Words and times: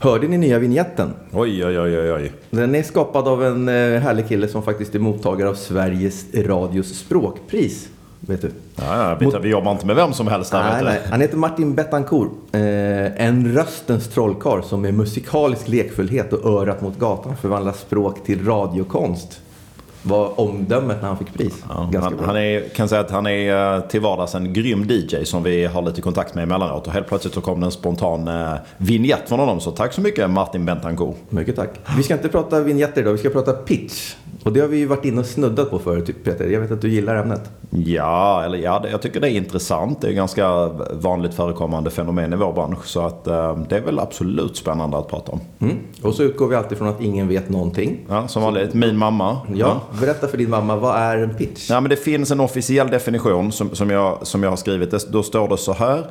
Hörde 0.00 0.28
ni 0.28 0.38
nya 0.38 0.58
vignetten? 0.58 1.14
Oj, 1.32 1.66
oj, 1.66 1.80
oj, 1.80 2.12
oj. 2.12 2.32
Den 2.50 2.74
är 2.74 2.82
skapad 2.82 3.28
av 3.28 3.44
en 3.44 3.68
eh, 3.68 4.00
härlig 4.00 4.28
kille 4.28 4.48
som 4.48 4.62
faktiskt 4.62 4.94
är 4.94 4.98
mottagare 4.98 5.48
av 5.48 5.54
Sveriges 5.54 6.34
Radios 6.34 6.98
språkpris. 6.98 7.88
Vet 8.20 8.42
du? 8.42 8.50
Ja, 8.76 9.10
ja, 9.10 9.16
vi, 9.20 9.38
vi 9.42 9.48
jobbar 9.48 9.72
inte 9.72 9.86
med 9.86 9.96
vem 9.96 10.12
som 10.12 10.28
helst 10.28 10.52
där, 10.52 10.62
Nej, 10.62 10.84
nej. 10.84 11.00
Han 11.10 11.20
heter 11.20 11.36
Martin 11.36 11.74
Betancourt. 11.74 12.30
Eh, 12.52 12.60
en 13.26 13.52
röstens 13.54 14.08
trollkarl 14.08 14.62
som 14.62 14.82
med 14.82 14.94
musikalisk 14.94 15.68
lekfullhet 15.68 16.32
och 16.32 16.50
örat 16.50 16.80
mot 16.80 16.98
gatan 16.98 17.36
förvandlar 17.36 17.72
språk 17.72 18.24
till 18.24 18.46
radiokonst. 18.46 19.40
Var 20.02 20.40
omdömet 20.40 20.96
när 21.00 21.08
han 21.08 21.18
fick 21.18 21.34
pris. 21.34 21.64
Ja, 21.68 21.90
han, 22.00 22.18
han 22.24 22.36
är, 22.36 22.68
kan 22.68 22.88
säga 22.88 23.00
att 23.00 23.10
han 23.10 23.26
är 23.26 23.74
eh, 23.74 23.80
till 23.80 24.00
vardags 24.00 24.34
en 24.34 24.52
grym 24.52 24.84
DJ 24.90 25.24
som 25.24 25.42
vi 25.42 25.66
har 25.66 25.82
lite 25.82 26.00
kontakt 26.00 26.34
med 26.34 26.42
emellanåt. 26.42 26.86
Och 26.86 26.92
helt 26.92 27.08
plötsligt 27.08 27.34
så 27.34 27.40
kom 27.40 27.60
det 27.60 27.66
en 27.66 27.72
spontan 27.72 28.28
eh, 28.28 28.54
vignett 28.76 29.28
från 29.28 29.38
honom. 29.38 29.60
Så 29.60 29.70
tack 29.70 29.92
så 29.92 30.00
mycket 30.00 30.30
Martin 30.30 30.64
Bentancourt. 30.64 31.16
Mycket 31.28 31.56
tack. 31.56 31.70
Vi 31.96 32.02
ska 32.02 32.14
inte 32.14 32.28
prata 32.28 32.60
vignetter 32.60 33.00
idag, 33.00 33.12
vi 33.12 33.18
ska 33.18 33.30
prata 33.30 33.52
pitch. 33.52 34.14
Och 34.44 34.52
det 34.52 34.60
har 34.60 34.68
vi 34.68 34.76
ju 34.78 34.86
varit 34.86 35.04
inne 35.04 35.20
och 35.20 35.26
snuddat 35.26 35.70
på 35.70 35.78
förut, 35.78 36.24
Peter. 36.24 36.46
Jag 36.46 36.60
vet 36.60 36.70
att 36.70 36.80
du 36.80 36.88
gillar 36.90 37.16
ämnet. 37.16 37.50
Ja, 37.70 38.42
eller 38.44 38.58
ja, 38.58 38.84
jag 38.90 39.02
tycker 39.02 39.20
det 39.20 39.30
är 39.30 39.36
intressant. 39.36 40.00
Det 40.00 40.08
är 40.08 40.12
ganska 40.12 40.68
vanligt 40.92 41.34
förekommande 41.34 41.90
fenomen 41.90 42.32
i 42.32 42.36
vår 42.36 42.52
bransch. 42.52 42.86
Så 42.86 43.00
att 43.06 43.26
eh, 43.26 43.58
det 43.68 43.76
är 43.76 43.80
väl 43.80 43.98
absolut 43.98 44.56
spännande 44.56 44.98
att 44.98 45.08
prata 45.08 45.32
om. 45.32 45.40
Mm. 45.60 45.76
Och 46.02 46.14
så 46.14 46.22
utgår 46.22 46.48
vi 46.48 46.56
alltid 46.56 46.78
från 46.78 46.88
att 46.88 47.00
ingen 47.00 47.28
vet 47.28 47.48
någonting. 47.48 47.98
Ja, 48.08 48.28
som 48.28 48.42
vanligt, 48.42 48.74
min 48.74 48.96
mamma. 48.96 49.36
Ja, 49.54 49.80
berätta 50.00 50.28
för 50.28 50.38
din 50.38 50.50
mamma, 50.50 50.76
vad 50.76 50.96
är 50.96 51.16
en 51.18 51.34
pitch? 51.34 51.70
Ja, 51.70 51.80
men 51.80 51.90
det 51.90 51.96
finns 51.96 52.30
en 52.30 52.40
officiell 52.40 52.88
definition 52.88 53.52
som, 53.52 53.70
som, 53.74 53.90
jag, 53.90 54.18
som 54.26 54.42
jag 54.42 54.50
har 54.50 54.56
skrivit. 54.56 54.90
Det- 54.90 55.12
Då 55.12 55.22
står 55.22 55.48
det 55.48 55.56
så 55.58 55.72
här. 55.72 56.06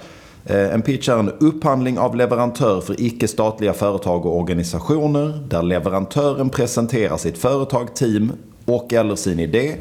Eh, 0.46 0.74
en 0.74 0.82
pitch 0.82 1.10
är 1.10 1.18
en 1.18 1.32
upphandling 1.40 2.00
av 2.00 2.16
leverantör 2.16 2.82
för 2.82 3.02
icke-statliga 3.02 3.74
företag 3.74 4.26
och 4.26 4.38
organisationer 4.38 5.40
där 5.50 5.64
leverantören 5.64 6.50
presenterar 6.50 7.18
sitt 7.18 7.38
företag, 7.38 7.96
team 7.96 8.32
och 8.66 8.94
eller 8.94 9.16
sin 9.16 9.40
idé. 9.40 9.76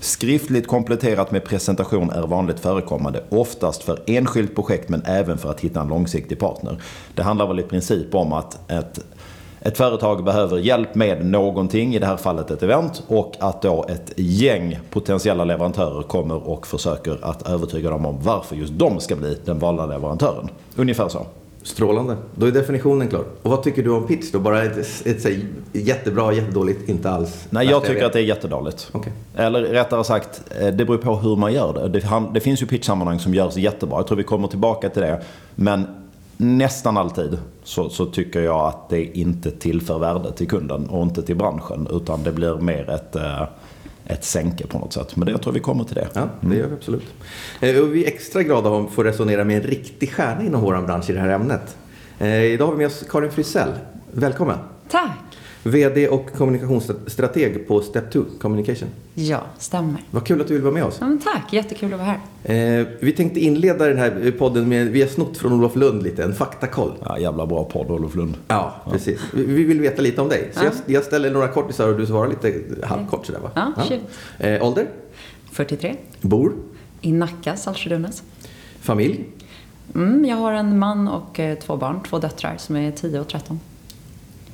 Skriftligt 0.00 0.66
kompletterat 0.66 1.30
med 1.30 1.44
presentation 1.44 2.10
är 2.10 2.26
vanligt 2.26 2.60
förekommande, 2.60 3.24
oftast 3.28 3.82
för 3.82 4.02
enskilt 4.06 4.54
projekt 4.54 4.88
men 4.88 5.02
även 5.04 5.38
för 5.38 5.50
att 5.50 5.60
hitta 5.60 5.80
en 5.80 5.88
långsiktig 5.88 6.38
partner. 6.38 6.82
Det 7.14 7.22
handlar 7.22 7.46
väl 7.46 7.60
i 7.60 7.62
princip 7.62 8.14
om 8.14 8.32
att 8.32 8.70
ett 8.70 8.98
ett 9.64 9.76
företag 9.76 10.24
behöver 10.24 10.58
hjälp 10.58 10.94
med 10.94 11.26
någonting, 11.26 11.94
i 11.94 11.98
det 11.98 12.06
här 12.06 12.16
fallet 12.16 12.50
ett 12.50 12.62
event, 12.62 13.02
och 13.08 13.34
att 13.38 13.62
då 13.62 13.84
ett 13.88 14.12
gäng 14.16 14.78
potentiella 14.90 15.44
leverantörer 15.44 16.02
kommer 16.02 16.48
och 16.48 16.66
försöker 16.66 17.18
att 17.22 17.48
övertyga 17.48 17.90
dem 17.90 18.06
om 18.06 18.18
varför 18.22 18.56
just 18.56 18.72
de 18.72 19.00
ska 19.00 19.16
bli 19.16 19.38
den 19.44 19.58
valda 19.58 19.86
leverantören. 19.86 20.48
Ungefär 20.76 21.08
så. 21.08 21.26
Strålande. 21.62 22.16
Då 22.34 22.46
är 22.46 22.52
definitionen 22.52 23.08
klar. 23.08 23.24
Och 23.42 23.50
vad 23.50 23.62
tycker 23.62 23.82
du 23.82 23.90
om 23.90 24.06
pitch 24.06 24.30
då? 24.32 24.38
Bara 24.38 24.62
ett, 24.62 25.06
ett, 25.06 25.26
ett, 25.26 25.44
jättebra, 25.72 26.32
jättedåligt, 26.32 26.88
inte 26.88 27.10
alls? 27.10 27.46
Nej, 27.50 27.66
jag 27.66 27.84
tycker 27.84 28.04
att 28.04 28.12
det 28.12 28.20
är 28.20 28.24
jättedåligt. 28.24 28.88
Okej. 28.92 29.12
Eller 29.36 29.62
rättare 29.62 30.04
sagt, 30.04 30.42
eh, 30.60 30.66
det 30.66 30.84
beror 30.84 30.98
på 30.98 31.16
hur 31.16 31.36
man 31.36 31.52
gör 31.52 31.72
det. 31.72 31.88
Det, 31.88 32.22
det 32.34 32.40
finns 32.40 32.62
ju 32.62 32.66
pitchsammanhang 32.66 33.18
som 33.18 33.34
görs 33.34 33.56
jättebra. 33.56 33.98
Jag 33.98 34.06
tror 34.06 34.18
vi 34.18 34.24
kommer 34.24 34.48
tillbaka 34.48 34.88
till 34.88 35.02
det. 35.02 35.22
Men 35.54 35.86
nästan 36.36 36.96
alltid 36.96 37.38
så, 37.64 37.88
så 37.88 38.06
tycker 38.06 38.40
jag 38.40 38.60
att 38.68 38.88
det 38.88 39.04
inte 39.18 39.50
tillför 39.50 39.98
värde 39.98 40.32
till 40.32 40.48
kunden 40.48 40.86
och 40.88 41.02
inte 41.02 41.22
till 41.22 41.36
branschen. 41.36 41.88
Utan 41.90 42.22
det 42.22 42.32
blir 42.32 42.54
mer 42.54 42.90
ett, 42.90 43.16
eh, 43.16 43.42
ett 44.06 44.24
sänke 44.24 44.66
på 44.66 44.78
något 44.78 44.92
sätt. 44.92 45.16
Men 45.16 45.26
det, 45.26 45.32
jag 45.32 45.42
tror 45.42 45.52
vi 45.52 45.60
kommer 45.60 45.84
till 45.84 45.94
det. 45.94 46.08
Ja, 46.14 46.28
det 46.40 46.56
gör 46.56 46.66
vi 46.66 46.74
absolut. 46.74 47.06
Eh, 47.60 47.76
Och 47.76 47.94
vi 47.94 48.04
är 48.04 48.08
extra 48.08 48.42
glada 48.42 48.68
om 48.70 48.86
att 48.86 48.92
få 48.92 49.02
resonera 49.02 49.44
med 49.44 49.56
en 49.56 49.62
riktig 49.62 50.12
stjärna 50.12 50.44
inom 50.44 50.60
vår 50.60 50.82
bransch 50.86 51.10
i 51.10 51.12
det 51.12 51.20
här 51.20 51.28
ämnet. 51.28 51.76
Eh, 52.18 52.44
Idag 52.44 52.64
har 52.66 52.72
vi 52.72 52.78
med 52.78 52.86
oss 52.86 53.04
Karin 53.10 53.30
Frysell. 53.30 53.70
Välkommen! 54.12 54.58
Tack! 54.90 55.33
VD 55.66 56.08
och 56.08 56.32
kommunikationsstrateg 56.32 57.68
på 57.68 57.80
Step 57.80 58.12
2 58.12 58.24
Communication. 58.40 58.88
Ja, 59.14 59.40
stämmer. 59.58 60.02
Vad 60.10 60.26
kul 60.26 60.40
att 60.40 60.48
du 60.48 60.54
vill 60.54 60.62
vara 60.62 60.74
med 60.74 60.84
oss. 60.84 60.96
Ja, 61.00 61.06
men 61.06 61.18
tack, 61.18 61.52
jättekul 61.52 61.92
att 61.94 62.00
vara 62.00 62.16
här. 62.44 62.80
Eh, 62.80 62.86
vi 63.00 63.12
tänkte 63.12 63.40
inleda 63.40 63.86
den 63.88 63.98
här 63.98 64.32
podden 64.38 64.68
med, 64.68 64.86
vi 64.88 65.00
har 65.02 65.08
snott 65.08 65.36
från 65.38 65.52
Olof 65.52 65.76
Lund 65.76 66.02
lite, 66.02 66.24
en 66.24 66.34
faktakoll. 66.34 66.92
Ja, 67.04 67.18
jävla 67.18 67.46
bra 67.46 67.64
podd, 67.64 67.90
Olof 67.90 68.14
Lund. 68.14 68.34
Ja, 68.48 68.74
precis. 68.90 69.20
Vi 69.34 69.44
vi 69.44 69.64
vill 69.64 69.80
veta 69.80 70.02
lite 70.02 70.20
om 70.20 70.28
dig. 70.28 70.50
Så 70.54 70.60
Ja. 70.64 70.70
jag, 70.86 70.94
jag 70.96 71.04
ställer 71.04 71.30
några 71.30 71.48
kortisar 71.48 71.88
och 71.88 71.98
du 71.98 72.06
svarar 72.06 72.28
lite 72.28 72.54
halvkort 72.86 73.26
sådär 73.26 73.40
va? 73.40 73.50
Ja, 73.54 73.72
shoot. 73.88 74.00
Eh, 74.38 74.62
ålder? 74.66 74.86
43. 75.52 75.96
Bor? 76.20 76.52
I 77.00 77.12
Nacka, 77.12 77.56
Saltsjö-Duvnäs. 77.56 78.22
Familj? 78.80 79.24
Mm, 79.94 80.24
jag 80.24 80.36
har 80.36 80.52
en 80.52 80.78
man 80.78 81.08
och 81.08 81.40
eh, 81.40 81.58
två 81.58 81.76
barn, 81.76 82.00
två 82.08 82.18
döttrar 82.18 82.54
som 82.58 82.76
är 82.76 82.90
10 82.90 83.20
och 83.20 83.28
13. 83.28 83.60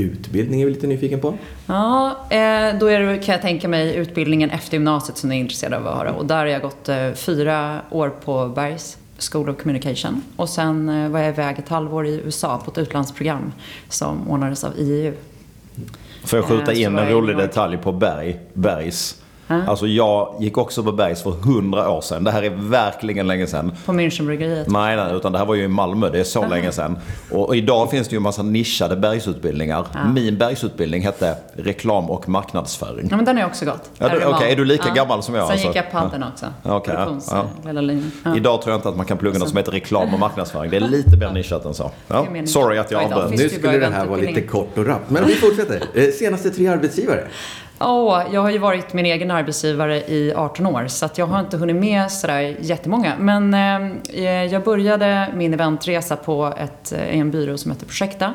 Utbildning 0.00 0.60
är 0.60 0.66
vi 0.66 0.72
lite 0.72 0.86
nyfiken 0.86 1.20
på. 1.20 1.38
Ja, 1.66 2.08
eh, 2.30 2.78
då 2.78 2.86
är 2.86 3.00
det, 3.00 3.18
kan 3.18 3.32
jag 3.32 3.42
tänka 3.42 3.68
mig 3.68 3.96
utbildningen 3.96 4.50
efter 4.50 4.72
gymnasiet 4.72 5.18
som 5.18 5.28
ni 5.28 5.36
är 5.36 5.40
intresserade 5.40 5.76
av 5.76 5.86
att 5.86 5.96
höra. 5.96 6.12
Och 6.12 6.26
där 6.26 6.36
har 6.36 6.46
jag 6.46 6.62
gått 6.62 6.88
eh, 6.88 7.12
fyra 7.12 7.80
år 7.90 8.08
på 8.24 8.48
Bergs 8.48 8.98
School 9.32 9.48
of 9.48 9.56
Communication. 9.62 10.22
Och 10.36 10.48
sen 10.48 10.88
eh, 10.88 11.10
var 11.10 11.20
jag 11.20 11.28
iväg 11.28 11.58
ett 11.58 11.68
halvår 11.68 12.06
i 12.06 12.14
USA 12.24 12.62
på 12.64 12.70
ett 12.70 12.78
utlandsprogram 12.78 13.52
som 13.88 14.28
ordnades 14.30 14.64
av 14.64 14.78
IEU. 14.78 15.12
Får 16.24 16.38
jag 16.38 16.46
skjuta 16.46 16.72
in 16.72 16.86
en 16.86 16.96
jag 16.96 17.12
rolig 17.12 17.36
detalj 17.36 17.76
på 17.76 17.92
Berg, 17.92 18.38
Bergs? 18.52 19.19
Ja. 19.50 19.62
Alltså 19.66 19.86
jag 19.86 20.34
gick 20.40 20.58
också 20.58 20.82
på 20.82 20.92
Bergs 20.92 21.22
för 21.22 21.30
hundra 21.30 21.90
år 21.90 22.00
sedan. 22.00 22.24
Det 22.24 22.30
här 22.30 22.42
är 22.42 22.50
verkligen 22.50 23.26
länge 23.26 23.46
sedan. 23.46 23.72
På 23.86 23.92
Münchenbryggeriet. 23.92 24.64
Nej, 24.68 24.96
nej, 24.96 25.14
utan 25.16 25.32
det 25.32 25.38
här 25.38 25.46
var 25.46 25.54
ju 25.54 25.64
i 25.64 25.68
Malmö. 25.68 26.10
Det 26.10 26.20
är 26.20 26.24
så 26.24 26.46
länge 26.46 26.72
sedan. 26.72 26.98
Och, 27.30 27.56
idag 27.56 27.90
finns 27.90 28.08
det 28.08 28.12
ju 28.12 28.16
en 28.16 28.22
massa 28.22 28.42
nischade 28.42 28.96
bergsutbildningar. 28.96 29.86
Min 30.14 30.38
bergsutbildning 30.38 31.02
hette 31.02 31.36
reklam 31.52 32.10
och 32.10 32.28
marknadsföring. 32.28 33.08
Ja, 33.10 33.16
men 33.16 33.24
den 33.24 33.36
jag 33.36 33.46
också 33.48 33.64
gått. 33.64 33.90
Ja, 33.98 34.10
okej, 34.26 34.52
är 34.52 34.56
du 34.56 34.64
lika 34.64 34.90
gammal 34.94 35.22
som 35.22 35.34
jag, 35.34 35.44
Sen 35.44 35.52
alltså? 35.52 35.66
gick 35.66 35.76
jag 35.76 35.90
padden 35.90 36.24
också. 36.32 36.46
Ja, 36.62 36.82
ja. 36.86 37.18
Ja. 37.30 37.46
Ja. 38.24 38.36
Idag 38.36 38.62
tror 38.62 38.72
jag 38.72 38.78
inte 38.78 38.88
att 38.88 38.96
man 38.96 39.06
kan 39.06 39.18
plugga 39.18 39.38
något 39.38 39.48
som 39.48 39.56
heter 39.56 39.72
reklam 39.72 40.14
och 40.14 40.20
marknadsföring. 40.20 40.70
Det 40.70 40.76
är 40.76 40.80
lite 40.80 41.16
mer 41.16 41.30
nischat 41.30 41.64
än 41.64 41.74
så. 41.74 41.90
Ja, 42.08 42.26
är 42.34 42.46
sorry 42.46 42.78
att 42.78 42.90
jag 42.90 43.02
avbröt. 43.02 43.30
Nu 43.30 43.48
skulle 43.48 43.78
det 43.78 43.86
här 43.86 44.06
vara 44.06 44.20
lite 44.20 44.40
kort 44.40 44.78
och 44.78 44.86
rappt. 44.86 45.10
Men 45.10 45.26
vi 45.26 45.34
fortsätter. 45.34 45.82
Eh, 45.94 46.10
Senaste 46.10 46.50
tre 46.50 46.66
arbetsgivare? 46.66 47.24
Åh, 47.82 48.22
jag 48.32 48.40
har 48.40 48.50
ju 48.50 48.58
varit 48.58 48.92
min 48.92 49.06
egen 49.06 49.30
arbetsgivare 49.30 49.96
i 49.96 50.32
18 50.36 50.66
år 50.66 50.86
så 50.88 51.06
att 51.06 51.18
jag 51.18 51.26
har 51.26 51.40
inte 51.40 51.56
hunnit 51.56 51.76
med 51.76 52.12
sådär 52.12 52.56
jättemånga. 52.60 53.12
Men 53.18 53.54
eh, 53.54 54.24
eh 54.24 54.44
jag 54.44 54.64
började 54.64 55.28
min 55.34 55.54
eventresa 55.54 56.16
på 56.16 56.54
ett, 56.58 56.92
eh, 56.92 57.18
en 57.18 57.30
byrå 57.30 57.58
som 57.58 57.70
heter 57.70 57.86
Projekta. 57.86 58.34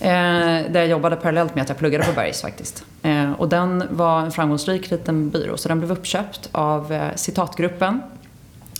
Eh, 0.00 0.08
där 0.08 0.74
jag 0.74 0.86
jobbade 0.86 1.16
parallellt 1.16 1.54
med 1.54 1.62
att 1.62 1.68
jag 1.68 1.78
pluggade 1.78 2.04
på 2.04 2.12
Bergs 2.12 2.42
faktiskt. 2.42 2.84
Eh, 3.02 3.32
och 3.32 3.48
den 3.48 3.84
var 3.90 4.20
en 4.20 4.32
framgångsrik 4.32 4.90
liten 4.90 5.30
byrå 5.30 5.56
så 5.56 5.68
den 5.68 5.78
blev 5.78 5.92
uppköpt 5.92 6.48
av 6.52 6.92
eh, 6.92 7.14
Citatgruppen 7.14 8.02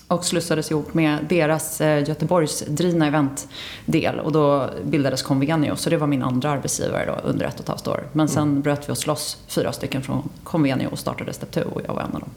och 0.08 0.24
slussades 0.24 0.70
ihop 0.70 0.94
med 0.94 1.18
deras 1.28 1.80
eh, 1.80 2.08
Göteborgsdrivna 2.08 3.06
eventdel 3.06 4.20
och 4.20 4.32
då 4.32 4.70
bildades 4.84 5.22
Convenio 5.22 5.76
så 5.76 5.90
det 5.90 5.96
var 5.96 6.06
min 6.06 6.22
andra 6.22 6.50
arbetsgivare 6.50 7.06
då 7.06 7.28
under 7.28 7.46
ett 7.46 7.54
och 7.54 7.60
ett 7.60 7.68
halvt 7.68 7.88
år. 7.88 8.02
Men 8.12 8.28
sen 8.28 8.60
bröt 8.62 8.88
vi 8.88 8.92
oss 8.92 9.06
loss 9.06 9.36
fyra 9.48 9.72
stycken 9.72 10.02
från 10.02 10.28
Convenio 10.44 10.86
och 10.92 10.98
startade 10.98 11.32
Step 11.32 11.50
2 11.50 11.60
och 11.60 11.80
jag 11.86 11.94
var 11.94 12.02
en 12.02 12.14
av 12.14 12.20
dem. 12.20 12.30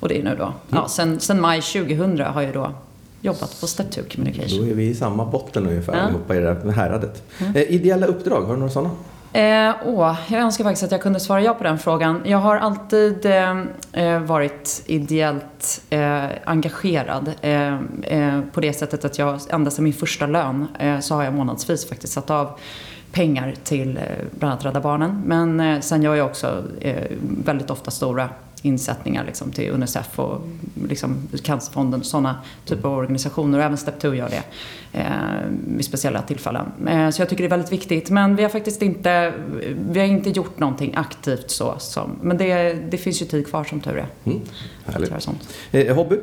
Och 0.00 0.08
det 0.08 0.18
är 0.18 0.22
nu 0.24 0.36
då, 0.38 0.52
ja 0.68 0.88
sen, 0.88 1.20
sen 1.20 1.40
maj 1.40 1.62
2000 1.62 2.20
har 2.20 2.42
jag 2.42 2.54
då 2.54 2.72
jobbat 3.20 3.60
på 3.60 3.66
Step 3.66 3.90
2 3.90 4.00
Communication. 4.14 4.58
Då 4.58 4.66
är 4.66 4.74
vi 4.74 4.86
i 4.88 4.94
samma 4.94 5.24
botten 5.24 5.66
ungefär 5.66 5.92
Ja. 5.96 6.00
allihopa 6.00 6.36
i 6.36 6.40
det 6.40 6.46
här 6.64 6.70
häradet. 6.70 7.22
Eh, 7.54 7.62
ideella 7.62 8.06
uppdrag, 8.06 8.42
har 8.42 8.52
du 8.54 8.58
några 8.60 8.72
sådana? 8.72 8.90
Eh, 9.32 9.74
åh, 9.84 10.16
jag 10.28 10.40
önskar 10.40 10.64
faktiskt 10.64 10.82
att 10.82 10.92
jag 10.92 11.02
kunde 11.02 11.20
svara 11.20 11.42
ja 11.42 11.54
på 11.54 11.64
den 11.64 11.78
frågan. 11.78 12.22
Jag 12.24 12.38
har 12.38 12.56
alltid 12.56 13.26
eh, 13.26 13.62
eh, 13.92 14.20
varit 14.20 14.82
ideellt 14.86 15.82
eh, 15.90 16.24
engagerad 16.44 17.32
eh, 17.40 17.74
eh, 18.02 18.40
på 18.52 18.60
det 18.60 18.72
sättet 18.72 19.04
att 19.04 19.18
jag 19.18 19.40
ända 19.50 19.70
sedan 19.70 19.84
min 19.84 19.92
första 19.92 20.26
lön 20.26 20.66
eh, 20.78 21.00
så 21.00 21.14
har 21.14 21.24
jag 21.24 21.34
månadsvis 21.34 21.88
faktiskt 21.88 22.12
satt 22.12 22.30
av 22.30 22.58
pengar 23.12 23.54
till 23.64 23.96
eh, 23.96 24.02
bland 24.38 24.52
annat 24.52 24.64
Rädda 24.64 24.80
Barnen. 24.80 25.22
Men 25.26 25.60
eh, 25.60 25.80
sen 25.80 26.02
gör 26.02 26.14
jag 26.14 26.26
också 26.26 26.64
eh, 26.80 27.02
väldigt 27.44 27.70
ofta 27.70 27.90
stora 27.90 28.28
insättningar 28.62 29.24
liksom, 29.24 29.52
till 29.52 29.70
Unicef 29.70 30.18
och 30.18 30.40
liksom, 30.88 31.28
Cancerfonden 31.42 32.00
och 32.00 32.06
sådana 32.06 32.36
typer 32.64 32.88
av 32.88 32.98
organisationer. 32.98 33.58
Och 33.58 33.64
även 33.64 33.76
Step2 33.76 34.14
gör 34.14 34.28
det 34.28 34.42
eh, 34.98 35.04
vid 35.66 35.84
speciella 35.84 36.22
tillfällen. 36.22 36.72
Eh, 36.88 37.10
så 37.10 37.22
jag 37.22 37.28
tycker 37.28 37.42
det 37.42 37.46
är 37.46 37.50
väldigt 37.50 37.72
viktigt. 37.72 38.10
Men 38.10 38.36
vi 38.36 38.42
har 38.42 38.50
faktiskt 38.50 38.82
inte, 38.82 39.32
vi 39.90 40.00
har 40.00 40.06
inte 40.06 40.30
gjort 40.30 40.58
någonting 40.58 40.94
aktivt 40.96 41.50
så. 41.50 41.74
Som, 41.78 42.18
men 42.22 42.38
det, 42.38 42.72
det 42.72 42.98
finns 42.98 43.22
ju 43.22 43.26
tid 43.26 43.46
kvar 43.46 43.64
som 43.64 43.80
tur 43.80 43.96
är. 43.96 44.06
Mm. 44.24 44.40
att 44.86 44.94
Härligt. 44.94 45.10
göra 45.10 45.20
sånt. 45.20 45.48
Eh, 45.70 45.96
hobby? 45.96 46.16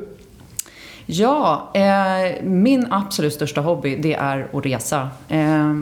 Ja, 1.06 1.72
eh, 1.74 2.44
min 2.44 2.88
absolut 2.90 3.34
största 3.34 3.62
hobby 3.62 3.96
det 3.96 4.13
är 4.13 4.48
att 4.54 4.66
resa. 4.66 5.10
Eh, 5.30 5.74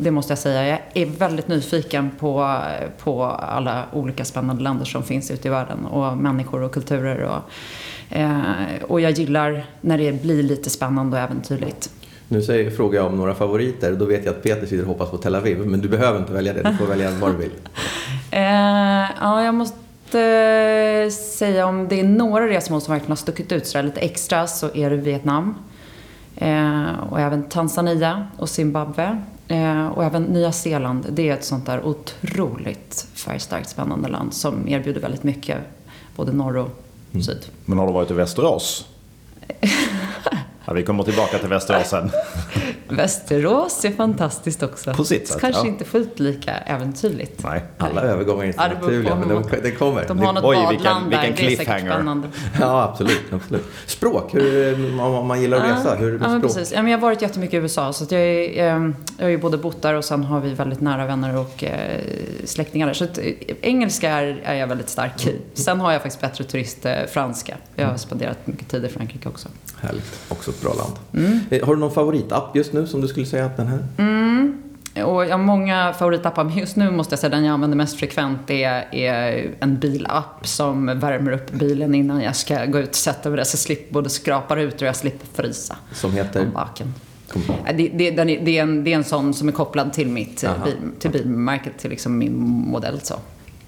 det 0.00 0.10
måste 0.10 0.30
jag 0.30 0.38
säga. 0.38 0.68
Jag 0.68 0.80
är 0.94 1.06
väldigt 1.06 1.48
nyfiken 1.48 2.10
på, 2.18 2.60
på 2.98 3.24
alla 3.24 3.84
olika 3.92 4.24
spännande 4.24 4.62
länder 4.62 4.84
som 4.84 5.02
finns 5.02 5.30
ute 5.30 5.48
i 5.48 5.50
världen 5.50 5.84
och 5.84 6.16
människor 6.16 6.62
och 6.62 6.72
kulturer. 6.72 7.22
Och, 7.22 8.16
eh, 8.16 8.40
och 8.88 9.00
jag 9.00 9.10
gillar 9.10 9.64
när 9.80 9.98
det 9.98 10.22
blir 10.22 10.42
lite 10.42 10.70
spännande 10.70 11.16
och 11.16 11.22
äventyrligt. 11.22 11.90
Nu 12.28 12.42
säger, 12.42 12.70
frågar 12.70 13.00
jag 13.00 13.06
om 13.06 13.16
några 13.16 13.34
favoriter 13.34 13.92
då 13.92 14.04
vet 14.04 14.24
jag 14.24 14.34
att 14.34 14.42
Peter 14.42 14.66
sitter 14.66 14.82
och 14.82 14.88
hoppas 14.88 15.10
på 15.10 15.16
Tel 15.16 15.34
Aviv. 15.34 15.58
Men 15.58 15.80
du 15.80 15.88
behöver 15.88 16.18
inte 16.18 16.32
välja 16.32 16.52
det, 16.52 16.62
du 16.62 16.76
får 16.76 16.86
välja 16.86 17.10
vad 17.10 17.32
du 17.32 17.36
vill. 17.36 17.50
Eh, 18.30 19.10
ja, 19.20 19.44
jag 19.44 19.54
måste 19.54 19.78
eh, 20.14 21.10
säga 21.10 21.66
om 21.66 21.88
det 21.88 22.00
är 22.00 22.04
några 22.04 22.48
resmål 22.48 22.80
som 22.80 22.92
verkligen 22.92 23.10
har 23.10 23.16
stuckit 23.16 23.52
ut 23.52 23.66
sådär 23.66 23.82
lite 23.82 24.00
extra 24.00 24.46
så 24.46 24.74
är 24.74 24.90
det 24.90 24.96
Vietnam. 24.96 25.54
Eh, 26.36 26.98
och 27.10 27.20
även 27.20 27.48
Tanzania 27.48 28.26
och 28.36 28.48
Zimbabwe. 28.48 29.22
Eh, 29.48 29.86
och 29.86 30.04
även 30.04 30.22
Nya 30.22 30.52
Zeeland. 30.52 31.06
Det 31.10 31.28
är 31.28 31.34
ett 31.34 31.44
sånt 31.44 31.66
där 31.66 31.86
otroligt 31.86 33.06
färgstarkt 33.14 33.68
spännande 33.68 34.08
land 34.08 34.34
som 34.34 34.68
erbjuder 34.68 35.00
väldigt 35.00 35.22
mycket. 35.22 35.58
Både 36.16 36.32
norr 36.32 36.56
och 36.56 36.70
syd. 37.12 37.46
Men 37.64 37.78
har 37.78 37.86
du 37.86 37.92
varit 37.92 38.10
i 38.10 38.14
Västerås? 38.14 38.88
Ja, 40.68 40.74
vi 40.74 40.82
kommer 40.82 41.02
tillbaka 41.04 41.38
till 41.38 41.48
Västerås 41.48 41.88
sen. 41.88 42.10
Västerås 42.88 43.84
är 43.84 43.90
fantastiskt 43.90 44.62
också. 44.62 44.94
På 44.94 45.04
sitt 45.04 45.28
sätt, 45.28 45.40
Kanske 45.40 45.62
ja. 45.62 45.66
inte 45.66 45.84
fullt 45.84 46.18
lika 46.18 46.52
äventyrligt. 46.52 47.42
Nej. 47.44 47.62
Alla 47.78 48.00
övergångar 48.02 48.42
är 48.42 48.46
inte 48.46 48.62
Ja, 48.62 48.80
naturliga, 48.80 49.14
men 49.14 49.28
de, 49.28 49.44
det 49.62 49.70
kommer. 49.70 50.04
De 50.08 50.18
har 50.18 50.32
något 50.32 50.44
Oj, 50.44 50.56
vilken- 50.70 51.08
vilken 51.08 51.10
det 51.10 51.16
är 51.16 51.22
säkert 51.22 51.36
cliffhanger. 51.56 51.92
spännande. 51.92 52.28
Ja, 52.60 52.82
absolut. 52.82 53.20
absolut. 53.32 53.64
Språk, 53.86 54.34
hur, 54.34 55.00
om 55.00 55.26
man 55.26 55.40
gillar 55.40 55.58
att 55.58 55.78
resa, 55.78 55.94
hur 55.94 56.08
är 56.08 56.10
det 56.12 56.16
ja, 56.16 56.20
med 56.20 56.30
men 56.30 56.40
språk? 56.40 56.54
precis. 56.54 56.72
Ja, 56.74 56.82
men 56.82 56.90
jag 56.92 56.98
har 56.98 57.02
varit 57.02 57.22
jättemycket 57.22 57.54
i 57.54 57.56
USA. 57.56 57.92
Så 57.92 58.04
jag, 58.14 58.20
är, 58.22 58.64
jag 59.18 59.24
har 59.24 59.30
ju 59.30 59.38
både 59.38 59.58
bott 59.58 59.82
där 59.82 59.94
och 59.94 60.04
sen 60.04 60.24
har 60.24 60.40
vi 60.40 60.54
väldigt 60.54 60.80
nära 60.80 61.06
vänner 61.06 61.36
och 61.36 61.64
eh, 61.64 62.00
släktingar 62.44 62.86
där. 62.86 62.94
Så 62.94 63.04
att, 63.04 63.18
eh, 63.18 63.24
engelska 63.62 64.10
är, 64.10 64.40
är 64.44 64.54
jag 64.54 64.66
väldigt 64.66 64.88
stark 64.88 65.26
i. 65.26 65.36
Sen 65.54 65.80
har 65.80 65.92
jag 65.92 66.02
faktiskt 66.02 66.20
bättre 66.20 66.44
turist 66.44 66.86
eh, 66.86 66.94
franska. 67.12 67.56
Jag 67.76 67.86
har 67.86 67.96
spenderat 67.96 68.46
mycket 68.46 68.68
tid 68.68 68.84
i 68.84 68.88
Frankrike 68.88 69.28
också. 69.28 69.48
Härligt, 69.80 70.20
också 70.28 70.50
ett 70.50 70.62
bra 70.62 70.74
land. 70.74 70.92
Mm. 71.14 71.64
Har 71.66 71.74
du 71.74 71.80
någon 71.80 71.90
favoritapp 71.90 72.56
just 72.56 72.72
nu 72.72 72.86
som 72.86 73.00
du 73.00 73.08
skulle 73.08 73.26
säga 73.26 73.44
att 73.46 73.56
den 73.56 73.66
här? 73.66 73.84
Och 75.04 75.24
jag 75.24 75.30
har 75.30 75.38
många 75.38 75.92
favoritappar, 75.98 76.44
men 76.44 76.58
just 76.58 76.76
nu 76.76 76.90
måste 76.90 77.12
jag 77.12 77.18
säga 77.18 77.30
den 77.30 77.44
jag 77.44 77.52
använder 77.52 77.76
mest 77.76 77.98
frekvent 77.98 78.50
är, 78.50 78.94
är 78.94 79.50
en 79.60 79.78
bilapp 79.78 80.46
som 80.46 80.86
värmer 80.86 81.32
upp 81.32 81.50
bilen 81.50 81.94
innan 81.94 82.22
jag 82.22 82.36
ska 82.36 82.64
gå 82.64 82.78
ut 82.78 82.88
och 82.88 82.94
sätta 82.94 83.28
mig 83.28 83.36
där 83.36 83.44
så 83.44 83.54
jag 83.54 83.60
slipper 83.60 83.92
både 83.92 84.10
skrapa 84.10 84.56
rutor 84.56 84.82
och 84.82 84.88
jag 84.88 84.96
slipper 84.96 85.42
frysa. 85.42 85.76
Som 85.92 86.12
heter? 86.12 86.42
Om 86.42 86.52
baken. 86.52 86.94
Det, 87.64 87.88
det, 87.88 88.08
är, 88.08 88.24
det, 88.44 88.58
är 88.58 88.62
en, 88.62 88.84
det 88.84 88.92
är 88.92 88.96
en 88.96 89.04
sån 89.04 89.34
som 89.34 89.48
är 89.48 89.52
kopplad 89.52 89.92
till 89.92 90.08
mitt 90.08 90.44
bil, 90.64 90.76
till 90.98 91.10
bilmärket, 91.10 91.78
till 91.78 91.90
liksom 91.90 92.18
min 92.18 92.38
modell. 92.48 93.00
Så. 93.00 93.14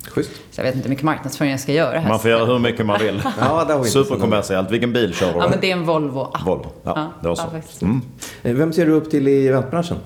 Schysst. 0.08 0.31
så 0.50 0.61
jag 0.61 0.64
vet 0.64 0.75
inte 0.75 0.85
hur 0.88 0.91
mycket 0.91 1.05
marknadsföring 1.05 1.50
jag 1.50 1.61
ska 1.61 1.73
göra 1.73 1.99
här. 1.99 2.08
Man 2.08 2.20
får 2.20 2.31
göra 2.31 2.44
hur 2.44 2.58
mycket 2.58 2.87
man 2.87 2.99
vill. 3.00 3.23
Ja, 3.41 3.85
Superkommersiellt. 3.85 4.70
Vilken 4.70 4.93
bil 4.93 5.14
kör 5.14 5.32
du? 5.32 5.38
Ja, 5.38 5.49
men 5.49 5.61
det 5.61 5.70
är 5.70 5.76
en 5.76 5.85
Volvo 5.87 6.20
app. 6.20 6.47
Volvo. 6.47 6.73
Ja, 6.85 7.11
det 7.23 7.29
var 7.29 7.35
så. 7.35 7.50
faktiskt. 7.50 7.82
Mm. 7.82 8.02
Eh, 8.43 8.55
Vem 8.55 8.73
ser 8.73 8.87
du 8.87 8.93
upp 8.93 9.11
till 9.11 9.29
i 9.29 9.49
eventbranschen? 9.49 9.97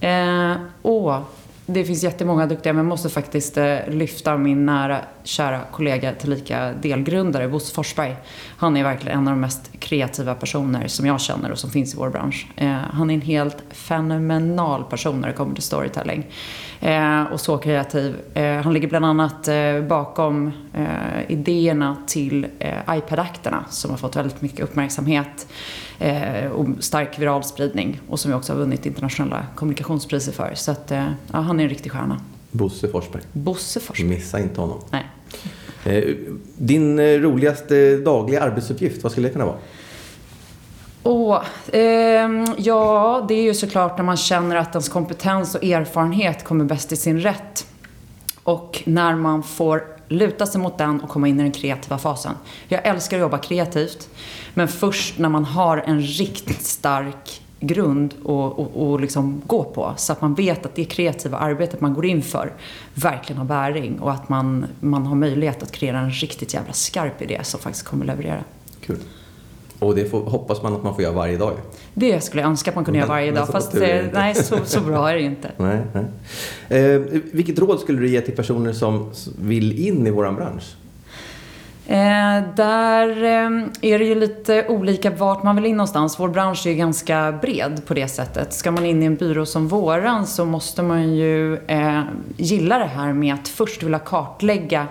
Eh, 0.00 0.52
åh, 0.82 1.18
det 1.66 1.84
finns 1.84 2.02
jättemånga 2.02 2.46
duktiga, 2.46 2.72
men 2.72 2.84
jag 2.84 2.88
måste 2.88 3.08
faktiskt 3.08 3.56
eh, 3.56 3.76
lyfta 3.88 4.36
min 4.36 4.66
nära, 4.66 4.98
kära 5.22 5.60
kollega, 5.72 6.12
tillika 6.12 6.72
delgrundare, 6.82 7.48
Bosse 7.48 7.74
Forsberg. 7.74 8.16
Han 8.56 8.76
är 8.76 8.84
verkligen 8.84 9.18
en 9.18 9.28
av 9.28 9.32
de 9.34 9.40
mest 9.40 9.70
kreativa 9.78 10.34
personer 10.34 10.88
som 10.88 11.06
jag 11.06 11.20
känner 11.20 11.50
och 11.50 11.58
som 11.58 11.70
finns 11.70 11.94
i 11.94 11.96
vår 11.96 12.10
bransch. 12.10 12.46
Eh, 12.56 12.68
han 12.92 13.10
är 13.10 13.14
en 13.14 13.20
helt 13.20 13.56
fenomenal 13.70 14.84
person 14.84 15.20
när 15.20 15.28
det 15.28 15.34
kommer 15.34 15.54
till 15.54 15.62
storytelling. 15.62 16.26
Eh, 16.80 17.22
och 17.32 17.40
så 17.40 17.58
kreativ. 17.58 18.16
Eh, 18.34 18.54
han 18.54 18.72
ligger 18.72 18.88
bland 18.88 19.04
annat 19.04 19.48
eh, 19.48 19.80
bakom 19.88 20.52
eh, 20.74 20.84
idéerna 21.28 21.96
till 22.06 22.46
eh, 22.58 22.74
iPad-akterna 22.90 23.64
som 23.70 23.90
har 23.90 23.98
fått 23.98 24.16
väldigt 24.16 24.42
mycket 24.42 24.60
uppmärksamhet 24.60 25.46
eh, 25.98 26.46
och 26.46 26.66
stark 26.80 27.18
viral 27.18 27.44
spridning 27.44 28.00
och 28.08 28.20
som 28.20 28.30
vi 28.30 28.36
också 28.36 28.52
har 28.52 28.60
vunnit 28.60 28.86
internationella 28.86 29.46
kommunikationspriser 29.54 30.32
för. 30.32 30.52
Så 30.54 30.70
att, 30.70 30.92
ja, 31.32 31.40
han 31.40 31.60
är 31.60 31.64
en 31.64 31.70
riktig 31.70 31.92
stjärna. 31.92 32.20
Bosse 32.50 32.88
Forsberg. 32.88 33.22
Bosse 33.32 33.80
Forsberg. 33.80 34.08
Missa 34.08 34.40
inte 34.40 34.60
honom. 34.60 34.78
Nej. 34.90 35.06
Din 36.56 37.00
roligaste 37.00 37.96
dagliga 37.96 38.42
arbetsuppgift, 38.42 39.02
vad 39.02 39.12
skulle 39.12 39.28
det 39.28 39.32
kunna 39.32 39.46
vara? 39.46 39.56
Oh, 41.06 41.42
eh, 41.72 42.44
ja, 42.56 43.24
det 43.28 43.34
är 43.34 43.42
ju 43.42 43.54
såklart 43.54 43.96
när 43.96 44.04
man 44.04 44.16
känner 44.16 44.56
att 44.56 44.74
ens 44.74 44.88
kompetens 44.88 45.54
och 45.54 45.64
erfarenhet 45.64 46.44
kommer 46.44 46.64
bäst 46.64 46.92
i 46.92 46.96
sin 46.96 47.20
rätt. 47.20 47.66
Och 48.42 48.82
när 48.86 49.14
man 49.14 49.42
får 49.42 49.84
luta 50.08 50.46
sig 50.46 50.60
mot 50.60 50.78
den 50.78 51.00
och 51.00 51.08
komma 51.08 51.28
in 51.28 51.40
i 51.40 51.42
den 51.42 51.52
kreativa 51.52 51.98
fasen. 51.98 52.34
Jag 52.68 52.86
älskar 52.86 53.16
att 53.16 53.20
jobba 53.20 53.38
kreativt. 53.38 54.08
Men 54.54 54.68
först 54.68 55.18
när 55.18 55.28
man 55.28 55.44
har 55.44 55.78
en 55.86 56.02
riktigt 56.02 56.62
stark 56.62 57.42
grund 57.60 58.14
att 58.20 58.26
och, 58.26 58.90
och 58.90 59.00
liksom 59.00 59.42
gå 59.46 59.64
på. 59.64 59.94
Så 59.96 60.12
att 60.12 60.20
man 60.20 60.34
vet 60.34 60.66
att 60.66 60.74
det 60.74 60.84
kreativa 60.84 61.38
arbetet 61.38 61.80
man 61.80 61.94
går 61.94 62.06
in 62.06 62.22
för 62.22 62.52
verkligen 62.94 63.38
har 63.38 63.46
bäring. 63.46 63.98
Och 64.00 64.12
att 64.12 64.28
man, 64.28 64.66
man 64.80 65.06
har 65.06 65.14
möjlighet 65.14 65.62
att 65.62 65.72
kreera 65.72 65.98
en 65.98 66.10
riktigt 66.10 66.54
jävla 66.54 66.72
skarp 66.72 67.22
idé 67.22 67.40
som 67.42 67.60
faktiskt 67.60 67.86
kommer 67.86 68.04
leverera. 68.04 68.44
Kul. 68.80 68.98
Och 69.78 69.94
det 69.94 70.04
får, 70.04 70.20
hoppas 70.20 70.62
man 70.62 70.74
att 70.74 70.82
man 70.82 70.94
får 70.94 71.02
göra 71.02 71.14
varje 71.14 71.36
dag. 71.36 71.52
Det 71.94 72.20
skulle 72.20 72.42
jag 72.42 72.50
önska 72.50 72.70
att 72.70 72.74
man 72.74 72.84
kunde 72.84 72.98
göra 72.98 73.08
varje 73.08 73.26
Men 73.26 73.34
dag. 73.34 73.46
så 73.46 73.52
Fast 73.52 73.74
eh, 73.74 74.04
nej, 74.12 74.34
så, 74.34 74.56
så 74.64 74.80
bra 74.80 75.10
är 75.10 75.14
det 75.14 75.20
ju 75.20 75.26
inte. 75.26 75.50
Nej, 75.56 75.78
nej. 75.92 76.84
Eh, 76.84 77.00
vilket 77.32 77.58
råd 77.58 77.80
skulle 77.80 78.00
du 78.00 78.08
ge 78.08 78.20
till 78.20 78.36
personer 78.36 78.72
som 78.72 79.10
vill 79.38 79.86
in 79.88 80.06
i 80.06 80.10
vår 80.10 80.32
bransch? 80.32 80.76
Eh, 81.88 82.42
där 82.56 83.24
eh, 83.24 83.50
är 83.92 83.98
det 83.98 84.04
ju 84.04 84.14
lite 84.14 84.66
olika 84.68 85.10
vart 85.10 85.42
man 85.42 85.56
vill 85.56 85.66
in 85.66 85.76
någonstans. 85.76 86.20
Vår 86.20 86.28
bransch 86.28 86.66
är 86.66 86.70
ju 86.70 86.76
ganska 86.76 87.38
bred 87.42 87.80
på 87.86 87.94
det 87.94 88.08
sättet. 88.08 88.52
Ska 88.52 88.70
man 88.70 88.86
in 88.86 89.02
i 89.02 89.06
en 89.06 89.16
byrå 89.16 89.46
som 89.46 89.68
våran 89.68 90.26
så 90.26 90.44
måste 90.44 90.82
man 90.82 91.14
ju 91.14 91.56
eh, 91.56 92.00
gilla 92.36 92.78
det 92.78 92.84
här 92.84 93.12
med 93.12 93.34
att 93.34 93.48
först 93.48 93.82
vilja 93.82 93.98
kartlägga 93.98 94.86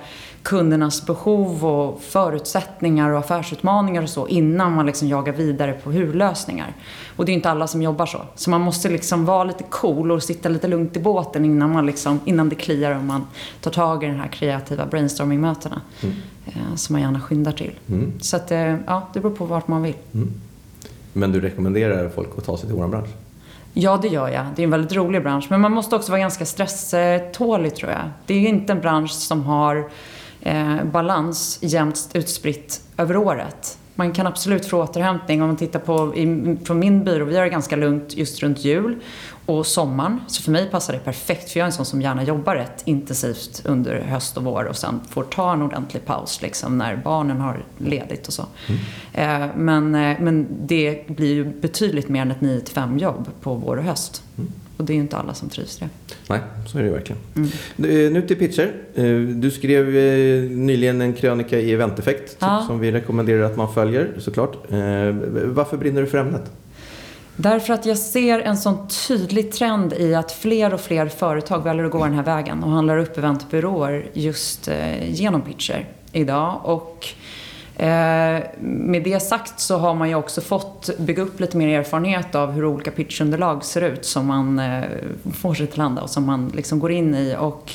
kundernas 0.45 1.05
behov 1.05 1.65
och 1.65 2.01
förutsättningar 2.01 3.09
och 3.09 3.19
affärsutmaningar 3.19 4.03
och 4.03 4.09
så 4.09 4.27
innan 4.27 4.75
man 4.75 4.85
liksom 4.85 5.07
jagar 5.07 5.33
vidare 5.33 5.73
på 5.73 5.91
hur-lösningar. 5.91 6.73
Och 7.15 7.25
det 7.25 7.31
är 7.31 7.33
inte 7.33 7.49
alla 7.49 7.67
som 7.67 7.81
jobbar 7.81 8.05
så. 8.05 8.21
Så 8.35 8.49
man 8.49 8.61
måste 8.61 8.89
liksom 8.89 9.25
vara 9.25 9.43
lite 9.43 9.63
cool 9.63 10.11
och 10.11 10.23
sitta 10.23 10.49
lite 10.49 10.67
lugnt 10.67 10.97
i 10.97 10.99
båten 10.99 11.45
innan, 11.45 11.73
man 11.73 11.85
liksom, 11.85 12.19
innan 12.25 12.49
det 12.49 12.55
kliar 12.55 12.95
och 12.95 13.03
man 13.03 13.27
tar 13.61 13.71
tag 13.71 14.03
i 14.03 14.07
den 14.07 14.19
här 14.19 14.27
kreativa 14.27 14.85
brainstorming-mötena. 14.85 15.81
Eh, 16.45 16.75
som 16.75 16.93
man 16.93 17.01
gärna 17.01 17.21
skyndar 17.21 17.51
till. 17.51 17.71
Mm. 17.89 18.11
Så 18.21 18.35
att, 18.35 18.51
eh, 18.51 18.75
ja, 18.85 19.09
det 19.13 19.19
beror 19.19 19.35
på 19.35 19.45
vart 19.45 19.67
man 19.67 19.83
vill. 19.83 19.95
Men 21.13 21.31
du 21.31 21.41
rekommenderar 21.41 22.09
folk 22.09 22.29
att 22.37 22.45
ta 22.45 22.57
sig 22.57 22.67
till 22.67 22.77
vår 22.77 22.87
bransch? 22.87 23.09
Ja, 23.73 23.99
det 24.01 24.07
gör 24.07 24.29
jag. 24.29 24.45
Det 24.55 24.61
är 24.61 24.63
en 24.63 24.71
väldigt 24.71 24.93
rolig 24.93 25.23
bransch. 25.23 25.47
Men 25.49 25.61
man 25.61 25.71
måste 25.71 25.95
också 25.95 26.11
vara 26.11 26.19
ganska 26.19 26.45
stresstålig, 26.45 27.75
tror 27.75 27.91
jag. 27.91 28.01
Det 28.25 28.33
är 28.33 28.49
inte 28.49 28.73
en 28.73 28.81
bransch 28.81 29.11
som 29.11 29.43
har 29.43 29.89
eh, 30.45 30.83
balans 30.83 31.59
jämnt 31.61 32.09
utspritt 32.13 32.81
över 32.97 33.17
året. 33.17 33.77
Man 33.95 34.11
kan 34.11 34.27
absolut 34.27 34.65
få 34.65 34.83
återhämtning. 34.83 35.41
Om 35.41 35.47
man 35.47 35.57
tittar 35.57 35.79
på 35.79 36.15
i, 36.15 36.57
från 36.65 36.79
min 36.79 37.03
byrå, 37.03 37.25
vi 37.25 37.35
har 37.35 37.43
det 37.43 37.49
ganska 37.49 37.75
lugnt 37.75 38.17
just 38.17 38.43
runt 38.43 38.65
jul 38.65 38.95
och 39.45 39.65
sommaren. 39.65 40.21
Så 40.27 40.41
för 40.41 40.51
mig 40.51 40.69
passar 40.69 40.93
det 40.93 40.99
perfekt, 40.99 41.51
för 41.51 41.59
jag 41.59 41.65
är 41.65 41.67
en 41.67 41.73
sån 41.73 41.85
som 41.85 42.01
gärna 42.01 42.23
jobbar 42.23 42.55
rätt 42.55 42.81
intensivt 42.85 43.61
under 43.65 44.01
höst 44.01 44.37
och 44.37 44.43
vår 44.43 44.63
och 44.63 44.77
sen 44.77 45.01
får 45.09 45.23
ta 45.23 45.53
en 45.53 45.61
ordentlig 45.61 46.05
paus 46.05 46.41
liksom, 46.41 46.77
när 46.77 46.95
barnen 46.95 47.41
har 47.41 47.63
ledigt 47.77 48.27
och 48.27 48.33
så. 48.33 48.45
Eh, 49.13 49.45
men, 49.55 49.95
eh, 49.95 50.17
men 50.19 50.47
det 50.61 51.07
blir 51.07 51.33
ju 51.33 51.45
betydligt 51.45 52.09
mer 52.09 52.21
än 52.21 52.31
ett 52.31 52.41
9-5 52.41 52.99
jobb 52.99 53.29
på 53.41 53.53
vår 53.53 53.77
och 53.77 53.83
höst. 53.83 54.23
Och 54.77 54.85
det 54.85 54.93
är 54.93 54.95
ju 54.95 55.01
inte 55.01 55.17
alla 55.17 55.33
som 55.33 55.49
trivs 55.49 55.77
det. 55.77 55.89
Nej, 56.29 56.39
så 56.67 56.77
är 56.79 56.83
det 56.83 56.89
verkligen. 56.89 57.21
Mm. 57.35 57.49
Eh, 58.05 58.11
Nu 58.11 58.21
till 58.27 58.37
pitcher. 58.37 58.71
Eh, 58.95 59.05
Du 59.19 59.51
skrev 59.51 59.95
eh, 59.97 60.41
nyligen 60.49 61.01
en 61.01 61.13
krönika 61.13 61.59
i 61.59 61.71
Eventeffekt 61.73 62.37
Ja. 62.39 62.63
som 62.67 62.79
vi 62.79 62.91
rekommenderar 62.91 63.41
att 63.43 63.57
man 63.57 63.73
följer 63.73 64.09
såklart. 64.17 64.55
Varför 65.45 65.77
brinner 65.77 66.01
du 66.01 66.07
för 66.07 66.17
ämnet? 66.17 66.51
Därför 67.37 67.73
att 67.73 67.85
jag 67.85 67.97
ser 67.97 68.39
en 68.39 68.57
sån 68.57 68.87
tydlig 69.07 69.51
trend 69.51 69.93
i 69.93 70.15
att 70.15 70.31
fler 70.31 70.73
och 70.73 70.81
fler 70.81 71.07
företag 71.07 71.63
väljer 71.63 71.85
att 71.85 71.91
gå 71.91 72.03
den 72.03 72.13
här 72.13 72.23
vägen 72.23 72.63
och 72.63 72.71
handlar 72.71 72.97
upp 72.97 73.17
eventbyråer 73.17 74.05
just 74.13 74.69
genom 75.07 75.41
pitcher. 75.41 75.85
idag. 76.11 76.61
Och 76.63 77.05
Eh, 77.77 78.43
med 78.59 79.03
det 79.03 79.19
sagt 79.19 79.59
så 79.59 79.77
har 79.77 79.93
man 79.93 80.09
ju 80.09 80.15
också 80.15 80.41
fått 80.41 80.89
bygga 80.97 81.23
upp 81.23 81.39
lite 81.39 81.57
mer 81.57 81.79
erfarenhet 81.79 82.35
av 82.35 82.51
hur 82.51 82.65
olika 82.65 82.91
pitchunderlag 82.91 83.63
ser 83.63 83.81
ut 83.81 84.05
som 84.05 84.25
man 84.25 84.59
eh, 84.59 84.83
får 85.33 85.53
sig 85.53 85.67
till 85.67 85.81
handa 85.81 86.01
och 86.01 86.09
som 86.09 86.25
man 86.25 86.51
liksom 86.55 86.79
går 86.79 86.91
in 86.91 87.15
i. 87.15 87.35
Och 87.39 87.71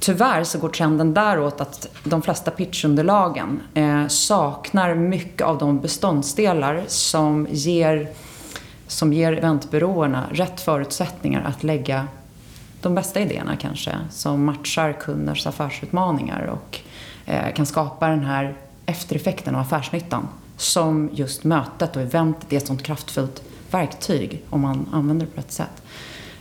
Tyvärr 0.00 0.44
så 0.44 0.58
går 0.58 0.68
trenden 0.68 1.14
däråt 1.14 1.60
att 1.60 1.88
de 2.04 2.22
flesta 2.22 2.50
pitchunderlagen 2.50 3.60
eh, 3.74 4.06
saknar 4.06 4.94
mycket 4.94 5.42
av 5.42 5.58
de 5.58 5.80
beståndsdelar 5.80 6.82
som 6.86 7.46
ger, 7.50 8.08
som 8.86 9.12
ger 9.12 9.32
eventbyråerna 9.32 10.24
rätt 10.32 10.60
förutsättningar 10.60 11.44
att 11.44 11.62
lägga 11.62 12.06
de 12.82 12.94
bästa 12.94 13.20
idéerna 13.20 13.56
kanske, 13.56 13.92
som 14.10 14.44
matchar 14.44 14.92
kunders 14.92 15.46
affärsutmaningar 15.46 16.46
och 16.46 16.78
eh, 17.26 17.54
kan 17.54 17.66
skapa 17.66 18.08
den 18.08 18.24
här 18.24 18.54
eftereffekten 18.88 19.54
av 19.54 19.60
affärsnyttan 19.60 20.28
som 20.56 21.10
just 21.12 21.44
mötet 21.44 21.96
och 21.96 22.02
eventet 22.02 22.52
är 22.52 22.56
ett 22.56 22.66
sånt 22.66 22.82
kraftfullt 22.82 23.42
verktyg 23.70 24.44
om 24.50 24.60
man 24.60 24.88
använder 24.92 25.26
det 25.26 25.32
på 25.32 25.40
rätt 25.40 25.52
sätt. 25.52 25.82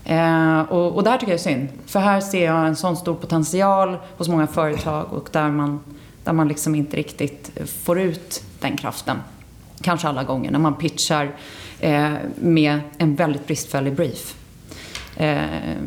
Eh, 0.05 0.59
och, 0.61 0.95
och 0.95 1.03
där 1.03 1.17
tycker 1.17 1.31
jag 1.31 1.39
är 1.39 1.43
synd. 1.43 1.67
För 1.85 1.99
här 1.99 2.21
ser 2.21 2.45
jag 2.45 2.67
en 2.67 2.75
sån 2.75 2.97
stor 2.97 3.15
potential 3.15 3.97
hos 4.17 4.27
många 4.27 4.47
företag 4.47 5.13
och 5.13 5.29
där 5.31 5.49
man, 5.49 5.79
där 6.23 6.33
man 6.33 6.47
liksom 6.47 6.75
inte 6.75 6.97
riktigt 6.97 7.51
får 7.83 7.99
ut 7.99 8.43
den 8.59 8.77
kraften. 8.77 9.17
Kanske 9.81 10.07
alla 10.07 10.23
gånger 10.23 10.51
när 10.51 10.59
man 10.59 10.73
pitchar 10.73 11.35
eh, 11.79 12.13
med 12.35 12.79
en 12.97 13.15
väldigt 13.15 13.47
bristfällig 13.47 13.95
brief. 13.95 14.35
Eh, 15.15 15.37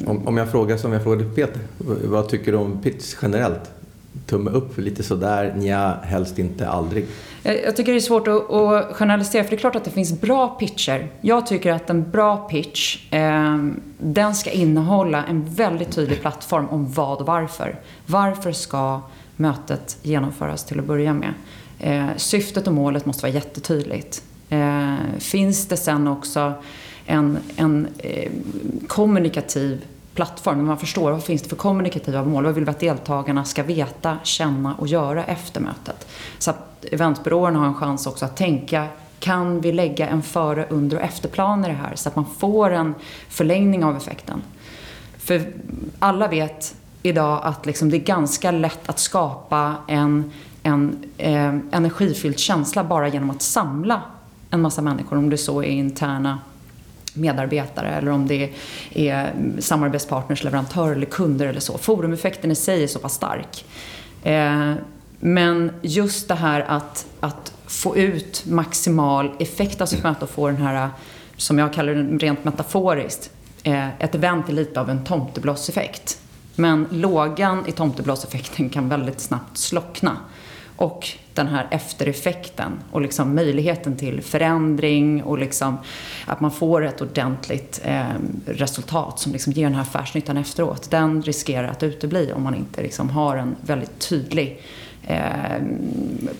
om, 0.06 0.28
om 0.28 0.36
jag 0.36 0.50
frågar 0.50 0.76
som 0.76 0.92
jag 0.92 1.02
frågade 1.02 1.24
Peter, 1.24 1.60
vad 2.08 2.28
tycker 2.28 2.52
du 2.52 2.58
om 2.58 2.82
pitch 2.82 3.14
generellt? 3.22 3.79
Tumme 4.26 4.50
upp, 4.50 4.78
lite 4.78 5.02
sådär, 5.02 5.54
nja, 5.56 5.98
helst 6.02 6.38
inte, 6.38 6.68
aldrig. 6.68 7.06
Jag 7.42 7.76
tycker 7.76 7.92
det 7.92 7.98
är 7.98 8.00
svårt 8.00 8.28
att, 8.28 8.50
att 8.50 8.96
generalisera, 8.96 9.44
för 9.44 9.50
det 9.50 9.56
är 9.56 9.60
klart 9.60 9.76
att 9.76 9.84
det 9.84 9.90
finns 9.90 10.20
bra 10.20 10.48
pitcher. 10.48 11.08
Jag 11.20 11.46
tycker 11.46 11.72
att 11.72 11.90
en 11.90 12.10
bra 12.10 12.36
pitch, 12.36 13.12
eh, 13.12 13.58
den 13.98 14.34
ska 14.34 14.50
innehålla 14.50 15.24
en 15.24 15.54
väldigt 15.54 15.90
tydlig 15.90 16.20
plattform 16.20 16.68
om 16.68 16.92
vad 16.92 17.18
och 17.18 17.26
varför. 17.26 17.78
Varför 18.06 18.52
ska 18.52 19.00
mötet 19.36 19.98
genomföras 20.02 20.64
till 20.64 20.78
att 20.78 20.86
börja 20.86 21.14
med? 21.14 21.34
Eh, 21.78 22.16
syftet 22.16 22.66
och 22.66 22.74
målet 22.74 23.06
måste 23.06 23.22
vara 23.22 23.32
jättetydligt. 23.32 24.22
Eh, 24.48 24.94
finns 25.18 25.66
det 25.66 25.76
sen 25.76 26.08
också 26.08 26.52
en, 27.06 27.38
en 27.56 27.88
eh, 27.98 28.30
kommunikativ 28.86 29.84
plattform 30.20 30.66
man 30.66 30.78
förstår 30.78 31.10
vad 31.10 31.24
finns 31.24 31.42
det 31.42 31.48
för 31.48 31.56
kommunikativa 31.56 32.24
mål. 32.24 32.44
Vad 32.44 32.54
vill 32.54 32.64
vi 32.64 32.70
att 32.70 32.80
deltagarna 32.80 33.44
ska 33.44 33.62
veta, 33.62 34.16
känna 34.22 34.74
och 34.74 34.86
göra 34.86 35.24
efter 35.24 35.60
mötet. 35.60 36.08
Så 36.38 36.50
att 36.50 36.84
eventbyråerna 36.92 37.58
har 37.58 37.66
en 37.66 37.74
chans 37.74 38.06
också 38.06 38.24
att 38.24 38.36
tänka 38.36 38.86
kan 39.20 39.60
vi 39.60 39.72
lägga 39.72 40.08
en 40.08 40.22
före, 40.22 40.66
under 40.70 40.96
och 40.96 41.02
efterplan 41.02 41.64
i 41.64 41.68
det 41.68 41.74
här 41.74 41.92
så 41.96 42.08
att 42.08 42.16
man 42.16 42.26
får 42.38 42.70
en 42.70 42.94
förlängning 43.28 43.84
av 43.84 43.96
effekten. 43.96 44.42
För 45.18 45.52
alla 45.98 46.28
vet 46.28 46.74
idag 47.02 47.40
att 47.42 47.66
liksom 47.66 47.90
det 47.90 47.96
är 47.96 48.04
ganska 48.04 48.50
lätt 48.50 48.88
att 48.88 48.98
skapa 48.98 49.74
en, 49.88 50.32
en 50.62 51.04
eh, 51.18 51.54
energifylld 51.70 52.38
känsla 52.38 52.84
bara 52.84 53.08
genom 53.08 53.30
att 53.30 53.42
samla 53.42 54.02
en 54.50 54.60
massa 54.60 54.82
människor, 54.82 55.16
om 55.16 55.30
det 55.30 55.38
så 55.38 55.62
är 55.62 55.66
interna 55.66 56.38
medarbetare 57.14 57.88
eller 57.88 58.10
om 58.10 58.26
det 58.26 58.50
är 58.94 59.32
samarbetspartners, 59.58 60.44
leverantörer 60.44 60.92
eller 60.92 61.06
kunder 61.06 61.46
eller 61.46 61.60
så. 61.60 61.78
Forumeffekten 61.78 62.50
i 62.50 62.54
sig 62.54 62.82
är 62.82 62.86
så 62.86 62.98
pass 62.98 63.14
stark. 63.14 63.64
Eh, 64.22 64.72
men 65.20 65.72
just 65.82 66.28
det 66.28 66.34
här 66.34 66.60
att, 66.60 67.06
att 67.20 67.52
få 67.66 67.96
ut 67.96 68.44
maximal 68.46 69.30
effekt 69.38 69.80
av 69.80 69.86
sitt 69.86 70.02
möte 70.02 70.24
och 70.24 70.30
få 70.30 70.46
den 70.46 70.56
här, 70.56 70.88
som 71.36 71.58
jag 71.58 71.72
kallar 71.72 71.94
det 71.94 72.26
rent 72.26 72.44
metaforiskt, 72.44 73.30
eh, 73.62 74.02
ett 74.02 74.14
event 74.14 74.48
är 74.48 74.52
lite 74.52 74.80
av 74.80 74.90
en 74.90 75.04
tomteblåseffekt. 75.04 76.18
Men 76.56 76.86
lågan 76.90 77.66
i 77.66 77.72
tomteblåseffekten 77.72 78.68
kan 78.68 78.88
väldigt 78.88 79.20
snabbt 79.20 79.58
slockna. 79.58 80.16
Och 80.80 81.08
den 81.34 81.46
här 81.46 81.66
eftereffekten 81.70 82.72
och 82.90 83.00
liksom 83.00 83.34
möjligheten 83.34 83.96
till 83.96 84.22
förändring 84.22 85.22
och 85.22 85.38
liksom 85.38 85.78
att 86.26 86.40
man 86.40 86.50
får 86.50 86.84
ett 86.84 87.00
ordentligt 87.00 87.80
eh, 87.84 88.04
resultat 88.46 89.18
som 89.18 89.32
liksom 89.32 89.52
ger 89.52 89.64
den 89.64 89.74
här 89.74 89.82
affärsnyttan 89.82 90.36
efteråt. 90.36 90.90
Den 90.90 91.22
riskerar 91.22 91.68
att 91.68 91.82
utebli 91.82 92.32
om 92.32 92.42
man 92.42 92.54
inte 92.54 92.82
liksom 92.82 93.10
har 93.10 93.36
en 93.36 93.56
väldigt 93.60 94.08
tydlig 94.08 94.62
eh, 95.06 95.20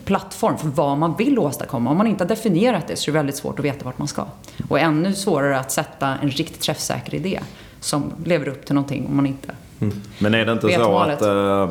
plattform 0.05 0.59
för 0.59 0.69
vad 0.69 0.99
man 0.99 1.17
vill 1.17 1.39
åstadkomma. 1.39 1.91
Om 1.91 1.97
man 1.97 2.07
inte 2.07 2.25
har 2.25 2.29
definierat 2.29 2.89
det 2.89 2.97
så 2.97 3.11
är 3.11 3.13
det 3.13 3.19
väldigt 3.19 3.37
svårt 3.37 3.59
att 3.59 3.65
veta 3.65 3.85
vart 3.85 3.99
man 3.99 4.09
ska. 4.09 4.27
Och 4.69 4.81
ännu 4.81 5.15
svårare 5.15 5.59
att 5.59 5.73
sätta 5.73 6.09
en 6.23 6.31
riktigt 6.31 6.61
träffsäker 6.61 7.15
idé 7.15 7.41
som 7.81 8.13
lever 8.25 8.49
upp 8.49 8.67
till 8.67 8.75
någonting 8.75 9.07
om 9.07 9.17
man 9.17 9.27
inte 9.27 9.55
mm. 9.81 10.03
Men 10.19 10.35
är 10.35 10.47
det 10.47 10.53
inte 10.53 10.69
så 10.69 10.99
att, 10.99 11.23
eh, 11.23 11.71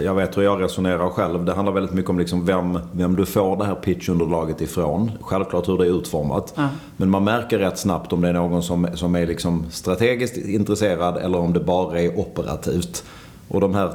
jag 0.00 0.14
vet 0.14 0.36
hur 0.36 0.42
jag 0.42 0.62
resonerar 0.62 1.10
själv. 1.10 1.44
Det 1.44 1.52
handlar 1.52 1.72
väldigt 1.72 1.94
mycket 1.94 2.10
om 2.10 2.18
liksom 2.18 2.46
vem, 2.46 2.78
vem 2.92 3.16
du 3.16 3.26
får 3.26 3.56
det 3.56 3.64
här 3.64 3.74
pitchunderlaget 3.74 4.60
ifrån. 4.60 5.10
Självklart 5.20 5.68
hur 5.68 5.78
det 5.78 5.86
är 5.86 5.98
utformat. 5.98 6.52
Ja. 6.56 6.68
Men 6.96 7.10
man 7.10 7.24
märker 7.24 7.58
rätt 7.58 7.78
snabbt 7.78 8.12
om 8.12 8.20
det 8.20 8.28
är 8.28 8.32
någon 8.32 8.62
som, 8.62 8.88
som 8.94 9.14
är 9.14 9.26
liksom 9.26 9.66
strategiskt 9.70 10.36
intresserad 10.36 11.16
eller 11.16 11.38
om 11.38 11.52
det 11.52 11.60
bara 11.60 12.00
är 12.00 12.18
operativt. 12.18 13.04
Och 13.48 13.60
de 13.60 13.74
här 13.74 13.92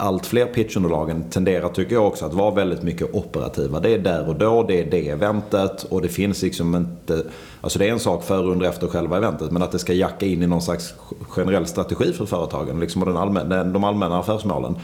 allt 0.00 0.26
fler 0.26 0.46
pitchunderlagen 0.46 1.24
tenderar, 1.30 1.68
tycker 1.68 1.94
jag 1.94 2.06
också, 2.06 2.26
att 2.26 2.34
vara 2.34 2.50
väldigt 2.50 2.82
mycket 2.82 3.14
operativa. 3.14 3.80
Det 3.80 3.94
är 3.94 3.98
där 3.98 4.28
och 4.28 4.36
då, 4.36 4.62
det 4.62 4.80
är 4.80 4.90
det 4.90 5.08
eventet 5.08 5.82
och 5.82 6.02
det 6.02 6.08
finns 6.08 6.42
liksom 6.42 6.74
inte... 6.74 7.22
Alltså 7.60 7.78
det 7.78 7.88
är 7.88 7.92
en 7.92 8.00
sak 8.00 8.24
före, 8.24 8.46
under, 8.46 8.68
efter 8.68 8.86
själva 8.86 9.16
eventet, 9.16 9.50
men 9.50 9.62
att 9.62 9.72
det 9.72 9.78
ska 9.78 9.92
jacka 9.92 10.26
in 10.26 10.42
i 10.42 10.46
någon 10.46 10.62
slags 10.62 10.94
generell 11.28 11.66
strategi 11.66 12.12
för 12.12 12.26
företagen 12.26 12.80
liksom, 12.80 13.02
och 13.02 13.08
den 13.08 13.16
allmänna, 13.16 13.64
de 13.64 13.84
allmänna 13.84 14.18
affärsmålen. 14.18 14.74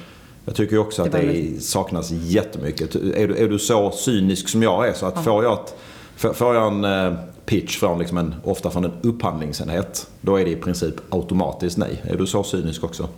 Jag 0.45 0.55
tycker 0.55 0.79
också 0.79 1.03
att 1.03 1.13
det, 1.13 1.23
det 1.23 1.63
saknas 1.63 2.11
jättemycket. 2.11 2.95
Är 2.95 3.29
du, 3.29 3.37
är 3.37 3.49
du 3.49 3.59
så 3.59 3.91
cynisk 3.91 4.49
som 4.49 4.63
jag 4.63 4.89
är 4.89 4.93
så 4.93 5.07
att 5.07 5.25
får 5.25 5.45
jag, 5.45 5.53
ett, 5.53 5.77
får 6.37 6.55
jag 6.55 6.73
en 6.73 6.85
eh, 6.85 7.13
pitch 7.47 7.79
från 7.79 7.99
liksom 7.99 8.19
en, 8.19 8.35
ofta 8.45 8.71
från 8.71 8.85
en 8.85 8.93
upphandlingsenhet, 9.03 10.07
då 10.21 10.37
är 10.37 10.45
det 10.45 10.51
i 10.51 10.57
princip 10.57 10.95
automatiskt 11.09 11.79
nej. 11.79 12.03
Är 12.05 12.17
du 12.17 12.27
så 12.27 12.43
cynisk 12.43 12.85
också? 12.85 13.09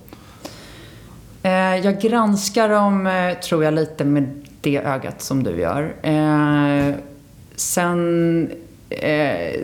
Eh, 1.46 1.76
jag 1.76 2.00
granskar 2.00 2.68
dem, 2.68 3.06
eh, 3.06 3.38
tror 3.38 3.64
jag, 3.64 3.74
lite 3.74 4.04
med 4.04 4.44
det 4.60 4.76
ögat 4.76 5.22
som 5.22 5.42
du 5.42 5.60
gör. 5.60 5.94
Eh, 6.02 6.94
sen 7.56 8.50
Eh, 8.90 9.60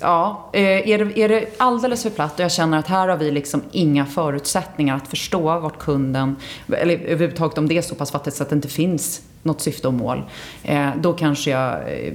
ja, 0.00 0.50
eh, 0.52 0.88
är 0.88 1.04
det, 1.04 1.18
är 1.18 1.28
det 1.28 1.46
alldeles 1.56 2.02
för 2.02 2.10
platt 2.10 2.34
och 2.34 2.40
jag 2.40 2.52
känner 2.52 2.78
att 2.78 2.86
här 2.86 3.08
har 3.08 3.16
vi 3.16 3.30
liksom 3.30 3.62
inga 3.72 4.06
förutsättningar 4.06 4.96
att 4.96 5.08
förstå 5.08 5.40
vart 5.40 5.78
kunden, 5.78 6.36
eller 6.68 6.94
överhuvudtaget 6.98 7.58
om 7.58 7.68
det 7.68 7.78
är 7.78 7.82
så 7.82 7.94
pass 7.94 8.10
fattigt 8.10 8.36
så 8.36 8.42
att 8.42 8.48
det 8.48 8.54
inte 8.54 8.68
finns 8.68 9.22
något 9.42 9.60
syfte 9.60 9.88
och 9.88 9.94
mål. 9.94 10.22
Eh, 10.62 10.88
då 11.00 11.12
kanske 11.12 11.50
jag 11.50 11.72
eh, 11.72 12.12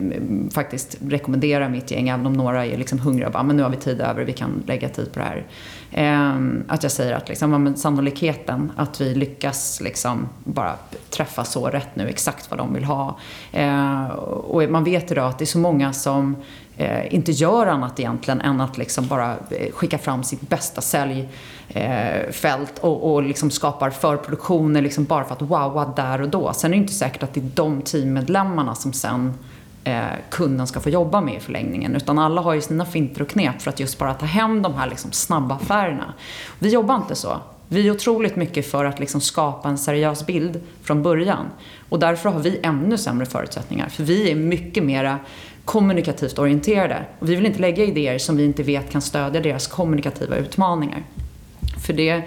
faktiskt 0.51 0.97
rekommenderar 1.07 1.69
mitt 1.69 1.91
gäng, 1.91 2.09
även 2.09 2.25
om 2.25 2.33
några 2.33 2.65
är 2.65 2.77
liksom 2.77 2.99
hungriga 2.99 3.27
och 3.27 3.33
bara, 3.33 3.43
men 3.43 3.57
nu 3.57 3.63
har 3.63 3.69
vi 3.69 3.77
tid 3.77 4.01
över, 4.01 4.23
vi 4.23 4.33
kan 4.33 4.63
lägga 4.67 4.89
tid 4.89 5.13
på 5.13 5.19
det 5.19 5.25
här. 5.25 5.45
Eh, 5.91 6.35
att 6.67 6.83
jag 6.83 6.91
säger 6.91 7.13
att 7.13 7.29
liksom, 7.29 7.63
men 7.63 7.77
sannolikheten 7.77 8.71
att 8.75 9.01
vi 9.01 9.15
lyckas 9.15 9.81
liksom 9.81 10.29
bara 10.43 10.73
träffa 11.09 11.43
så 11.43 11.67
rätt 11.67 11.95
nu, 11.95 12.07
exakt 12.07 12.51
vad 12.51 12.59
de 12.59 12.73
vill 12.73 12.83
ha. 12.83 13.19
Eh, 13.51 14.05
och 14.07 14.69
man 14.69 14.83
vet 14.83 15.11
idag 15.11 15.29
att 15.29 15.37
det 15.37 15.43
är 15.43 15.45
så 15.45 15.59
många 15.59 15.93
som 15.93 16.35
eh, 16.77 17.13
inte 17.13 17.31
gör 17.31 17.67
annat 17.67 17.99
egentligen 17.99 18.41
än 18.41 18.61
att 18.61 18.77
liksom 18.77 19.07
bara 19.07 19.31
eh, 19.31 19.71
skicka 19.71 19.97
fram 19.97 20.23
sitt 20.23 20.41
bästa 20.41 20.81
säljfält 20.81 22.73
eh, 22.77 22.85
och, 22.85 23.13
och 23.13 23.23
liksom 23.23 23.51
skapar 23.51 23.89
förproduktioner 23.89 24.81
liksom 24.81 25.05
bara 25.05 25.25
för 25.25 25.33
att 25.33 25.41
wowa 25.41 25.93
där 25.95 26.21
och 26.21 26.29
då. 26.29 26.53
Sen 26.53 26.71
är 26.71 26.75
det 26.75 26.81
inte 26.81 26.93
säkert 26.93 27.23
att 27.23 27.33
det 27.33 27.39
är 27.39 27.51
de 27.55 27.81
teammedlemmarna 27.81 28.75
som 28.75 28.93
sen 28.93 29.33
eh, 29.83 30.03
kunden 30.29 30.67
ska 30.67 30.79
få 30.79 30.89
jobba 30.89 31.21
med 31.21 31.35
i 31.35 31.39
förlängningen. 31.39 31.95
Utan 31.95 32.19
alla 32.19 32.41
har 32.41 32.53
ju 32.53 32.61
sina 32.61 32.85
finter 32.85 33.21
och 33.21 33.29
knep 33.29 33.61
för 33.61 33.69
att 33.69 33.79
just 33.79 33.99
bara 33.99 34.13
ta 34.13 34.25
hem 34.25 34.61
de 34.61 34.73
här 34.73 34.89
liksom 34.89 35.11
snabba 35.11 35.55
affärerna. 35.55 36.13
Vi 36.59 36.69
jobbar 36.69 36.95
inte 36.95 37.15
så. 37.15 37.37
Vi 37.69 37.87
är 37.87 37.91
otroligt 37.91 38.35
mycket 38.35 38.71
för 38.71 38.85
att 38.85 38.99
liksom 38.99 39.21
skapa 39.21 39.69
en 39.69 39.77
seriös 39.77 40.25
bild 40.25 40.61
från 40.83 41.03
början. 41.03 41.45
Och 41.89 41.99
därför 41.99 42.29
har 42.29 42.39
vi 42.39 42.59
ännu 42.63 42.97
sämre 42.97 43.25
förutsättningar. 43.25 43.89
För 43.89 44.03
vi 44.03 44.31
är 44.31 44.35
mycket 44.35 44.83
mera 44.83 45.19
kommunikativt 45.67 46.39
orienterade. 46.39 47.05
Och 47.19 47.29
vi 47.29 47.35
vill 47.35 47.45
inte 47.45 47.59
lägga 47.59 47.83
idéer 47.83 48.17
som 48.17 48.37
vi 48.37 48.45
inte 48.45 48.63
vet 48.63 48.91
kan 48.91 49.01
stödja 49.01 49.41
deras 49.41 49.67
kommunikativa 49.67 50.35
utmaningar. 50.35 51.03
För 51.85 51.93
det 51.93 52.23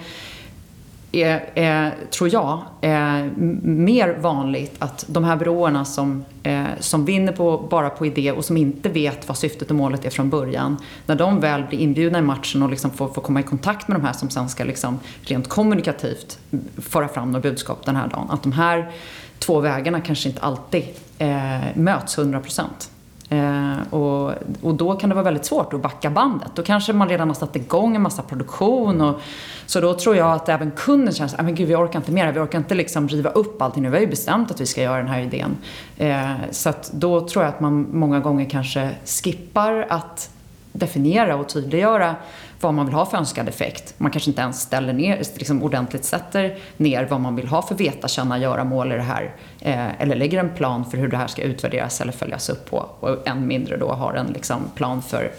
är, 1.13 1.45
är, 1.55 1.95
tror 2.11 2.33
jag, 2.33 2.61
är 2.81 3.31
mer 3.63 4.19
vanligt 4.21 4.75
att 4.79 5.05
de 5.09 5.25
här 5.25 5.37
byråerna 5.37 5.85
som, 5.85 6.25
eh, 6.43 6.65
som 6.81 7.05
vinner 7.05 7.33
på, 7.33 7.67
bara 7.71 7.91
på 7.91 8.07
idé 8.07 8.33
och 8.33 8.45
som 8.45 8.57
inte 8.57 8.89
vet 8.89 9.29
vad 9.29 9.39
syftet 9.39 9.71
och 9.71 9.77
målet 9.77 10.05
är 10.05 10.11
från 10.11 10.31
början, 10.31 10.77
när 11.07 11.15
de 11.15 11.41
väl 11.41 11.65
blir 11.65 11.79
inbjudna 11.79 12.19
i 12.19 12.23
matchen 12.23 12.63
och 12.63 12.71
liksom 12.71 12.91
får, 12.91 13.09
får 13.09 13.23
komma 13.23 13.41
i 13.41 13.43
kontakt 13.43 13.89
med 13.89 14.01
de 14.01 14.07
här 14.07 14.13
som 14.13 14.31
sen 14.31 14.49
ska 14.49 14.65
liksom 14.65 14.99
rent 15.23 15.49
kommunikativt 15.49 16.39
föra 16.77 17.09
fram 17.09 17.33
några 17.33 17.43
budskap 17.43 17.87
den 17.87 17.97
här 17.97 18.09
dagen, 18.09 18.27
att 18.31 18.43
de 18.43 18.53
här 18.53 18.91
två 19.39 19.61
vägarna 19.61 20.01
kanske 20.01 20.29
inte 20.29 20.41
alltid 20.41 20.85
eh, 21.19 21.61
möts 21.75 22.19
100 22.19 22.41
procent. 22.41 22.91
Eh, 23.31 23.93
och, 23.93 24.33
och 24.63 24.75
då 24.75 24.95
kan 24.95 25.09
det 25.09 25.15
vara 25.15 25.25
väldigt 25.25 25.45
svårt 25.45 25.73
att 25.73 25.81
backa 25.81 26.11
bandet. 26.11 26.51
Då 26.55 26.63
kanske 26.63 26.93
man 26.93 27.09
redan 27.09 27.29
har 27.29 27.35
satt 27.35 27.57
igång 27.57 27.97
en 27.97 28.03
massa 28.03 28.23
produktion. 28.23 29.01
Och, 29.01 29.21
så 29.67 29.81
då 29.81 29.95
tror 29.95 30.17
jag 30.17 30.33
att 30.33 30.49
även 30.49 30.71
kunden 30.71 31.15
känner 31.15 31.35
att 31.35 31.41
ah, 31.41 31.53
vi 31.53 31.75
orkar 31.75 31.99
inte 31.99 32.13
mer. 32.13 32.33
Vi 32.33 32.41
orkar 32.41 32.59
inte 32.59 32.75
liksom 32.75 33.09
riva 33.09 33.31
upp 33.31 33.63
allting 33.63 33.83
nu. 33.83 33.89
Vi 33.89 33.97
har 33.97 34.03
ju 34.03 34.11
bestämt 34.11 34.51
att 34.51 34.61
vi 34.61 34.67
ska 34.67 34.83
göra 34.83 34.97
den 34.97 35.09
här 35.09 35.21
idén. 35.21 35.57
Eh, 35.97 36.31
så 36.51 36.69
att 36.69 36.91
då 36.93 37.29
tror 37.29 37.45
jag 37.45 37.55
att 37.55 37.61
man 37.61 37.87
många 37.93 38.21
gånger 38.21 38.51
kanske 38.51 38.91
skippar 39.05 39.87
att 39.89 40.31
definiera 40.73 41.37
och 41.37 41.49
tydliggöra 41.49 42.17
vad 42.61 42.75
man 42.75 42.87
vill 42.87 42.95
ha 42.95 43.07
för 43.07 43.19
önskad 43.19 43.49
effekt. 43.49 43.95
Man 43.99 44.11
kanske 44.11 44.31
inte 44.31 44.43
ens 44.43 44.61
ställer 44.61 44.93
ner, 44.93 45.17
liksom 45.17 45.63
ordentligt 45.63 46.05
sätter 46.05 46.59
ner 46.77 47.07
vad 47.11 47.21
man 47.21 47.37
vill 47.37 47.49
ha 47.49 47.63
för 47.63 47.75
veta, 47.75 48.09
känna, 48.09 48.39
göra 48.39 48.65
mål 48.65 48.93
i 48.93 48.97
det 48.97 49.03
här. 49.03 49.35
Eh, 49.61 50.01
eller 50.01 50.17
lägger 50.17 50.41
en 50.41 50.51
plan 50.51 50.85
för 50.85 50.99
hur 50.99 51.09
det 51.09 51.17
här 51.17 51.27
ska 51.27 51.43
utvärderas 51.43 52.01
eller 52.01 52.13
följas 52.13 52.49
upp 52.49 52.71
på. 52.71 52.87
Och 53.01 53.29
än 53.29 53.47
mindre 53.47 53.77
då 53.77 53.93
har 53.93 54.15
en 54.15 54.27
liksom, 54.27 54.61
plan 54.75 55.03
för 55.03 55.31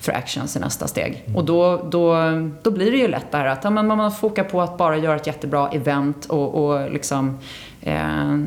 för 0.00 0.12
actions 0.12 0.56
i 0.56 0.60
nästa 0.60 0.86
steg. 0.86 1.24
Och 1.36 1.44
då, 1.44 1.76
då, 1.90 2.16
då 2.62 2.70
blir 2.70 2.90
det 2.90 2.96
ju 2.96 3.08
lätt 3.08 3.30
det 3.30 3.38
här 3.38 3.46
att 3.46 3.64
ja, 3.64 3.70
men 3.70 3.86
man 3.86 4.12
fokar 4.12 4.44
på 4.44 4.60
att 4.60 4.78
bara 4.78 4.96
göra 4.96 5.16
ett 5.16 5.26
jättebra 5.26 5.68
event 5.68 6.26
och, 6.26 6.54
och 6.54 6.90
liksom 6.90 7.38
eh, 7.80 8.38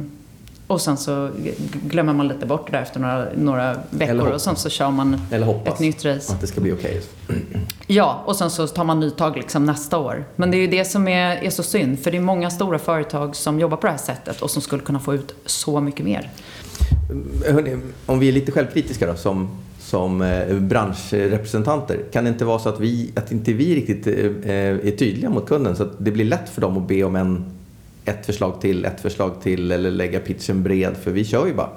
och 0.68 0.82
sen 0.82 0.98
så 0.98 1.30
glömmer 1.84 2.14
man 2.14 2.28
lite 2.28 2.46
bort 2.46 2.72
det 2.72 2.78
där 2.78 2.82
efter 2.82 3.00
några, 3.00 3.26
några 3.36 3.78
veckor 3.90 4.28
och 4.28 4.42
sen 4.42 4.56
så 4.56 4.70
kör 4.70 4.92
man 4.92 5.22
ett 5.66 5.80
nytt 5.80 6.06
race. 6.06 6.34
att 6.34 6.42
det 6.42 6.48
ska 6.48 6.62
bli 6.62 6.72
okej. 6.72 7.02
Okay. 7.28 7.42
Ja, 7.88 8.24
och 8.26 8.36
sen 8.36 8.50
så 8.50 8.68
tar 8.68 8.84
man 8.84 9.00
nytag 9.00 9.38
liksom 9.38 9.66
nästa 9.66 9.98
år. 9.98 10.26
Men 10.36 10.52
det 10.52 10.58
är 10.58 10.62
ju 10.62 10.68
det 10.68 10.86
som 10.86 11.08
är, 11.08 11.36
är 11.36 11.50
så 11.50 11.64
synd, 11.64 12.00
för 12.00 12.12
det 12.12 12.18
är 12.18 12.22
många 12.22 12.50
stora 12.50 12.80
företag 12.80 13.36
som 13.36 13.60
jobbar 13.60 13.78
på 13.78 13.88
det 13.88 13.92
här 13.92 14.00
sättet 14.00 14.42
och 14.42 14.52
som 14.52 14.62
skulle 14.62 14.82
kunna 14.82 15.00
få 15.00 15.14
ut 15.14 15.36
så 15.46 15.82
mycket 15.82 16.06
mer. 16.06 16.30
Hörrni, 17.48 17.78
om 18.06 18.20
vi 18.20 18.28
är 18.28 18.32
lite 18.32 18.52
självkritiska 18.52 19.08
då, 19.08 19.16
som, 19.16 19.50
som 19.80 20.22
eh, 20.22 20.56
branschrepresentanter. 20.56 22.00
Kan 22.12 22.24
det 22.24 22.30
inte 22.30 22.46
vara 22.46 22.60
så 22.60 22.70
att, 22.70 22.80
vi, 22.80 23.12
att 23.16 23.32
inte 23.32 23.54
vi 23.54 23.76
riktigt 23.76 24.08
eh, 24.08 24.14
är 24.54 24.98
tydliga 24.98 25.30
mot 25.30 25.48
kunden 25.48 25.76
så 25.76 25.84
att 25.84 26.06
det 26.06 26.12
blir 26.12 26.26
lätt 26.26 26.50
för 26.50 26.62
dem 26.62 26.78
att 26.78 26.88
be 26.88 27.04
om 27.04 27.16
en 27.16 27.46
ett 28.06 28.26
förslag 28.26 28.62
till, 28.62 28.86
ett 28.86 29.02
förslag 29.02 29.42
till 29.42 29.72
eller 29.72 29.92
lägga 29.92 30.20
pitchen 30.20 30.64
bred 30.64 30.98
för 30.98 31.12
vi 31.12 31.26
kör 31.26 31.48
ju 31.48 31.54
bara. 31.54 31.70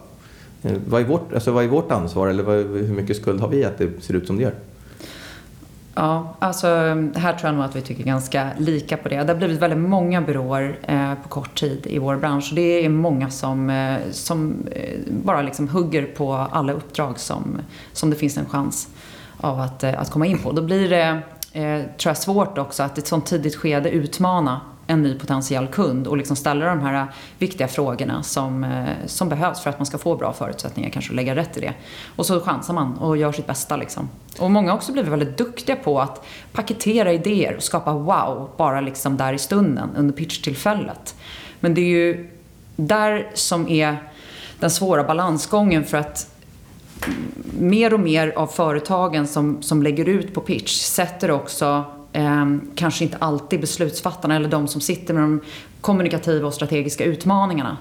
Eh, 0.63 0.73
vad 0.87 1.01
är 1.01 1.05
vårt, 1.05 1.33
alltså 1.33 1.53
vad 1.53 1.65
är 1.65 1.69
vårt 1.69 1.93
ansvar 1.93 2.29
eller 2.29 2.43
vad, 2.43 2.57
hur 2.57 2.95
mycket 2.95 3.17
skuld 3.17 3.41
har 3.41 3.49
vi 3.49 3.65
att 3.65 3.79
det 3.79 4.03
ser 4.03 4.15
ut 4.15 4.27
som 4.27 4.37
det 4.37 4.43
gör? 4.43 4.55
Ja, 5.99 6.37
alltså 6.39 6.67
här 7.15 7.33
tror 7.33 7.49
jag 7.49 7.55
nog 7.55 7.65
att 7.65 7.77
vi 7.77 7.81
tycker 7.81 8.05
ganska 8.05 8.51
lika 8.59 8.97
på 8.97 9.09
det. 9.09 9.17
Det 9.17 9.33
har 9.33 9.35
blivit 9.35 9.61
väldigt 9.61 9.79
många 9.79 10.23
byråer 10.23 10.79
eh, 10.83 11.15
på 11.23 11.29
kort 11.29 11.55
tid 11.55 11.87
i 11.87 11.99
vår 11.99 12.17
bransch 12.17 12.49
och 12.51 12.57
det 12.57 12.85
är 12.85 12.89
många 12.89 13.31
som, 13.31 13.71
eh, 13.71 13.97
som 14.11 14.57
eh, 14.73 14.99
bara 15.09 15.43
liksom 15.43 15.69
hugger 15.69 16.07
på 16.07 16.33
alla 16.33 16.73
uppdrag 16.73 17.19
som, 17.19 17.59
som 17.93 18.11
det 18.11 18.17
finns 18.17 18.37
en 18.37 18.47
chans 18.47 18.89
av 19.41 19.61
att, 19.61 19.85
eh, 19.85 20.01
att 20.01 20.11
komma 20.11 20.27
in 20.27 20.39
på. 20.39 20.53
Då 20.53 20.63
blir 20.63 20.91
det, 20.91 21.23
eh, 21.53 21.81
tror 21.81 22.11
jag, 22.11 22.17
svårt 22.17 22.59
också 22.59 22.83
att 22.83 22.99
i 22.99 23.01
ett 23.01 23.07
sånt 23.07 23.27
tidigt 23.27 23.57
skede 23.57 23.91
utmana 23.91 24.61
en 24.87 25.03
ny 25.03 25.19
potentiell 25.19 25.67
kund 25.67 26.07
och 26.07 26.17
liksom 26.17 26.37
ställa 26.37 26.67
de 26.67 26.81
här 26.81 27.07
viktiga 27.39 27.69
frågorna 27.69 28.23
som, 28.23 28.65
eh, 28.65 28.87
som 29.07 29.29
behövs 29.29 29.61
för 29.61 29.71
att 29.71 29.79
man 29.79 29.87
ska 29.87 29.99
få 29.99 30.17
bra 30.17 30.33
förutsättningar 30.33 30.91
kanske 30.91 31.11
att 31.11 31.17
lägga 31.17 31.35
rätt 31.35 31.57
i 31.57 31.61
det. 31.61 31.75
Och 32.17 32.27
så 32.27 32.41
chansar 32.41 32.75
man 32.75 32.99
och 32.99 33.17
gör 33.17 33.33
sitt 33.33 33.47
bästa 33.47 33.77
liksom. 33.77 34.09
Och 34.39 34.51
många 34.51 34.71
har 34.71 34.77
också 34.77 34.93
blivit 34.93 35.13
väldigt 35.13 35.39
duktiga 35.39 35.77
på 35.77 36.01
att 36.01 36.27
paketera 36.53 37.13
idéer 37.13 37.57
och 37.57 37.63
skapa 37.63 37.93
wow 37.93 38.51
bara 38.57 38.81
liksom 38.81 39.17
där 39.17 39.33
i 39.33 39.39
stunden 39.39 39.89
under 39.97 40.15
pitchtillfället. 40.15 41.15
Men 41.61 41.75
det 41.75 41.81
är 41.81 41.89
ju 41.89 42.31
där 42.77 43.31
som 43.35 43.69
är 43.69 43.97
den 44.61 44.71
svåra 44.71 45.05
balansgången 45.05 45.85
för 45.85 45.99
att 45.99 46.33
mer 47.59 47.95
och 47.95 48.01
mer 48.01 48.33
av 48.37 48.47
företagen 48.47 49.27
som, 49.27 49.63
som 49.63 49.83
lägger 49.83 50.09
ut 50.09 50.35
på 50.35 50.41
pitch 50.41 50.81
sätter 50.81 51.31
också 51.31 51.85
eh, 52.17 52.47
kanske 52.75 53.05
inte 53.05 53.17
alltid 53.17 53.61
beslutsfattarna 53.61 54.37
eller 54.37 54.49
de 54.49 54.69
som 54.69 54.81
sitter 54.81 55.15
med 55.15 55.23
de 55.23 55.41
kommunikativa 55.81 56.47
och 56.47 56.55
strategiska 56.55 57.05
utmaningarna. 57.05 57.77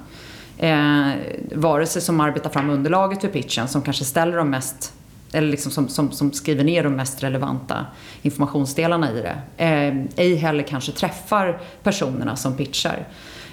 Eh, 0.58 1.10
vare 1.56 1.86
sig 1.86 2.02
som 2.02 2.20
arbetar 2.20 2.50
fram 2.50 2.70
underlaget 2.70 3.22
för 3.22 3.28
pitchen, 3.28 3.68
som 3.68 3.82
kanske 3.82 4.06
ställer 4.06 4.38
de 4.38 4.50
mest 4.50 4.94
eller 5.32 5.48
liksom 5.48 5.72
som, 5.72 5.88
som, 5.88 6.12
som, 6.12 6.32
skriver 6.32 6.64
ner 6.64 6.84
de 6.84 6.96
mest 6.96 7.24
relevanta 7.24 7.86
informationsdelarna 8.22 9.12
i 9.12 9.22
det. 9.22 9.36
Eh, 9.58 10.24
ej 10.26 10.36
heller 10.36 10.64
kanske 10.64 10.92
träffar 10.92 11.60
personerna 11.84 12.36
som 12.36 12.58
pitchar 12.58 13.08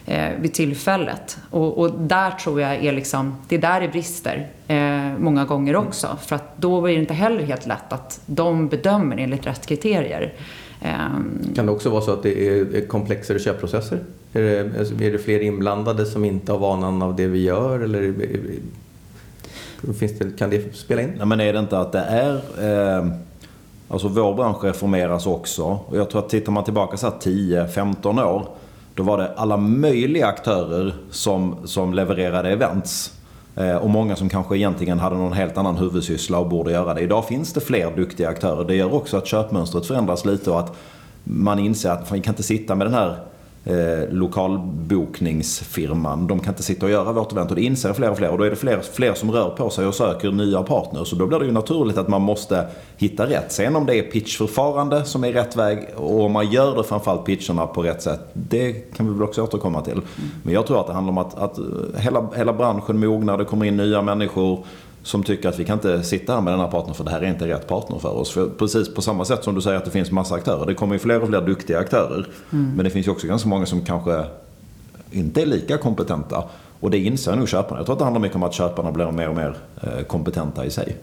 eh, 0.06 0.30
vid 0.40 0.54
tillfället. 0.54 1.38
Och, 1.50 1.78
och, 1.78 1.90
där 2.00 2.30
tror 2.30 2.60
jag 2.60 2.84
är 2.84 2.92
liksom, 2.92 3.36
det 3.48 3.54
är 3.54 3.60
där 3.60 3.80
det 3.80 3.88
brister 3.88 4.48
eh, 4.68 5.18
många 5.18 5.44
gånger 5.44 5.76
också. 5.76 6.18
För 6.26 6.36
att 6.36 6.56
då 6.56 6.86
är 6.86 6.92
det 6.92 6.98
inte 6.98 7.14
heller 7.14 7.44
helt 7.44 7.66
lätt 7.66 7.92
att 7.92 8.20
de 8.26 8.68
bedömer 8.68 9.16
enligt 9.16 9.46
rätt 9.46 9.66
kriterier. 9.66 10.32
Ehm, 10.82 11.54
kan 11.54 11.66
det 11.66 11.72
också 11.72 11.90
vara 11.90 12.02
så 12.02 12.12
att 12.12 12.22
det 12.22 12.48
är 12.48 12.86
komplexare 12.86 13.38
köpprocesser? 13.38 13.98
Är 14.32 14.42
det, 14.42 14.78
alltså, 14.78 14.94
är 14.94 15.12
det 15.12 15.18
fler 15.18 15.40
inblandade 15.40 16.06
som 16.06 16.24
inte 16.24 16.52
har 16.52 16.58
vanan 16.58 17.02
av 17.02 17.16
det 17.16 17.26
vi 17.26 17.42
gör? 17.42 17.80
Eller 17.80 18.14
finns 19.98 20.18
det, 20.18 20.38
kan 20.38 20.50
det 20.50 20.76
spela 20.76 21.02
in? 21.02 21.12
Nej, 21.16 21.26
men 21.26 21.40
är 21.40 21.52
det 21.52 21.58
inte 21.58 21.78
att 21.78 21.92
det 21.92 21.98
är... 21.98 22.34
Eh, 22.98 23.06
alltså 23.88 24.08
vår 24.08 24.34
bransch 24.34 24.64
reformeras 24.64 25.26
också. 25.26 25.62
Och 25.62 25.96
jag 25.96 26.10
tror 26.10 26.20
att 26.20 26.28
tittar 26.28 26.52
man 26.52 26.64
tillbaka 26.64 26.96
så 26.96 27.06
10-15 27.06 28.24
år. 28.24 28.46
Då 28.94 29.02
var 29.02 29.18
det 29.18 29.32
alla 29.36 29.56
möjliga 29.56 30.26
aktörer 30.26 30.94
som, 31.10 31.56
som 31.64 31.94
levererade 31.94 32.50
events. 32.50 33.12
Eh, 33.56 33.76
och 33.76 33.90
många 33.90 34.16
som 34.16 34.28
kanske 34.28 34.56
egentligen 34.56 34.98
hade 34.98 35.16
någon 35.16 35.32
helt 35.32 35.58
annan 35.58 35.76
huvudsyssla 35.76 36.38
och 36.38 36.48
borde 36.48 36.72
göra 36.72 36.94
det. 36.94 37.00
Idag 37.00 37.24
finns 37.24 37.52
det 37.52 37.60
fler 37.60 37.96
duktiga 37.96 38.28
aktörer. 38.28 38.64
Det 38.64 38.74
gör 38.74 38.94
också 38.94 39.16
att 39.16 39.26
köpmönstret 39.26 39.86
förändras 39.86 40.24
lite 40.24 40.50
och 40.50 40.60
att 40.60 40.76
man 41.24 41.58
inser 41.58 41.90
att 41.90 42.10
man 42.10 42.22
kan 42.22 42.32
inte 42.32 42.42
sitta 42.42 42.74
med 42.74 42.86
den 42.86 42.94
här 42.94 43.16
eh, 43.64 44.08
lokalbokningsfirman. 44.10 46.26
De 46.26 46.40
kan 46.40 46.48
inte 46.48 46.62
sitta 46.62 46.86
och 46.86 46.92
göra 46.92 47.12
vårt 47.12 47.32
event 47.32 47.50
och 47.50 47.56
det 47.56 47.62
inser 47.62 47.92
fler 47.92 48.10
och 48.10 48.18
fler. 48.18 48.30
Och 48.30 48.38
då 48.38 48.44
är 48.44 48.50
det 48.50 48.56
fler, 48.56 48.80
fler 48.80 49.14
som 49.14 49.32
rör 49.32 49.50
på 49.50 49.70
sig 49.70 49.86
och 49.86 49.94
söker 49.94 50.30
nya 50.30 50.62
partners. 50.62 51.12
Och 51.12 51.18
då 51.18 51.26
blir 51.26 51.38
det 51.38 51.46
ju 51.46 51.52
naturligt 51.52 51.98
att 51.98 52.08
man 52.08 52.22
måste 52.22 52.66
hitta 52.96 53.26
rätt. 53.26 53.52
Sen 53.52 53.76
om 53.76 53.86
det 53.86 53.98
är 53.98 54.02
pitchförfarande 54.02 55.04
som 55.04 55.24
är 55.24 55.32
rätt 55.32 55.56
väg 55.56 55.88
och 55.96 56.24
om 56.24 56.32
man 56.32 56.50
gör 56.50 56.76
det 56.76 56.84
framförallt 56.84 57.24
pitcherna 57.24 57.66
på 57.66 57.82
rätt 57.82 58.02
sätt. 58.02 58.20
Det 58.32 58.72
kan 58.72 59.06
vi 59.06 59.12
väl 59.12 59.22
också 59.22 59.42
återkomma 59.42 59.82
till. 59.82 60.00
Men 60.42 60.54
jag 60.54 60.66
tror 60.66 60.80
att 60.80 60.86
det 60.86 60.92
handlar 60.92 61.12
om 61.12 61.18
att, 61.18 61.38
att 61.38 61.58
hela, 61.96 62.28
hela 62.36 62.52
branschen 62.52 63.00
mognar, 63.00 63.38
det 63.38 63.44
kommer 63.44 63.66
in 63.66 63.76
nya 63.76 64.02
människor 64.02 64.64
som 65.02 65.22
tycker 65.22 65.48
att 65.48 65.58
vi 65.58 65.64
kan 65.64 65.74
inte 65.74 66.02
sitta 66.02 66.34
här 66.34 66.40
med 66.40 66.52
den 66.52 66.60
här 66.60 66.68
partnern 66.68 66.94
för 66.94 67.04
det 67.04 67.10
här 67.10 67.20
är 67.20 67.28
inte 67.28 67.48
rätt 67.48 67.66
partner 67.66 67.98
för 67.98 68.16
oss. 68.16 68.30
För 68.30 68.48
precis 68.48 68.94
på 68.94 69.02
samma 69.02 69.24
sätt 69.24 69.44
som 69.44 69.54
du 69.54 69.60
säger 69.60 69.76
att 69.76 69.84
det 69.84 69.90
finns 69.90 70.10
massa 70.10 70.34
aktörer. 70.34 70.66
Det 70.66 70.74
kommer 70.74 70.94
ju 70.94 70.98
fler 70.98 71.20
och 71.20 71.28
fler 71.28 71.40
duktiga 71.40 71.78
aktörer. 71.78 72.26
Mm. 72.52 72.72
Men 72.76 72.84
det 72.84 72.90
finns 72.90 73.06
ju 73.06 73.10
också 73.10 73.26
ganska 73.26 73.48
många 73.48 73.66
som 73.66 73.84
kanske 73.84 74.24
inte 75.10 75.42
är 75.42 75.46
lika 75.46 75.78
kompetenta. 75.78 76.44
Och 76.80 76.90
det 76.90 76.98
inser 76.98 77.36
nog 77.36 77.48
köparna. 77.48 77.80
Jag 77.80 77.86
tror 77.86 77.94
att 77.94 77.98
det 77.98 78.04
handlar 78.04 78.20
mycket 78.20 78.36
om 78.36 78.42
att 78.42 78.54
köparna 78.54 78.92
blir 78.92 79.10
mer 79.10 79.28
och 79.28 79.36
mer 79.36 79.56
eh, 79.82 80.02
kompetenta 80.02 80.64
i 80.64 80.70
sig. 80.70 80.96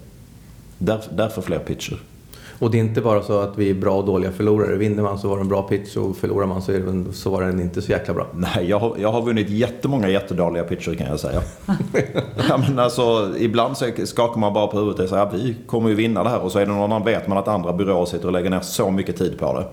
därför 1.09 1.41
fler 1.41 1.59
pitcher. 1.59 1.99
Och 2.59 2.71
det 2.71 2.77
är 2.77 2.79
inte 2.79 3.01
bara 3.01 3.21
så 3.21 3.39
att 3.39 3.57
vi 3.57 3.69
är 3.69 3.73
bra 3.73 3.95
och 3.95 4.05
dåliga 4.05 4.31
förlorare. 4.31 4.75
Vinner 4.75 5.03
man 5.03 5.19
så 5.19 5.27
var 5.27 5.35
det 5.35 5.41
en 5.41 5.47
bra 5.47 5.61
pitch 5.61 5.97
och 5.97 6.17
förlorar 6.17 6.47
man 6.47 6.61
så, 6.61 6.71
det, 6.71 7.13
så 7.13 7.29
var 7.29 7.41
den 7.41 7.61
inte 7.61 7.81
så 7.81 7.91
jäkla 7.91 8.13
bra. 8.13 8.27
Nej, 8.33 8.69
jag 8.69 8.79
har, 8.79 8.95
jag 8.97 9.11
har 9.11 9.21
vunnit 9.21 9.49
jättemånga 9.49 10.09
jättedåliga 10.09 10.63
pitcher 10.63 10.95
kan 10.95 11.07
jag 11.07 11.19
säga. 11.19 11.41
ja, 12.49 12.57
men 12.57 12.79
alltså, 12.79 13.33
ibland 13.37 13.77
så 13.77 13.85
skakar 14.05 14.39
man 14.39 14.53
bara 14.53 14.67
på 14.67 14.79
huvudet 14.79 14.99
och 14.99 15.09
säger 15.09 15.23
att 15.23 15.33
vi 15.33 15.55
kommer 15.67 15.89
ju 15.89 15.95
vinna 15.95 16.23
det 16.23 16.29
här. 16.29 16.39
Och 16.39 16.51
så 16.51 16.59
är 16.59 16.65
det 16.65 16.71
någon 16.71 16.83
annan, 16.83 17.03
vet 17.03 17.27
man 17.27 17.37
att 17.37 17.47
andra 17.47 17.73
byråer 17.73 18.05
sitter 18.05 18.25
och 18.25 18.33
lägger 18.33 18.49
ner 18.49 18.59
så 18.59 18.91
mycket 18.91 19.17
tid 19.17 19.39
på 19.39 19.53
det. 19.53 19.65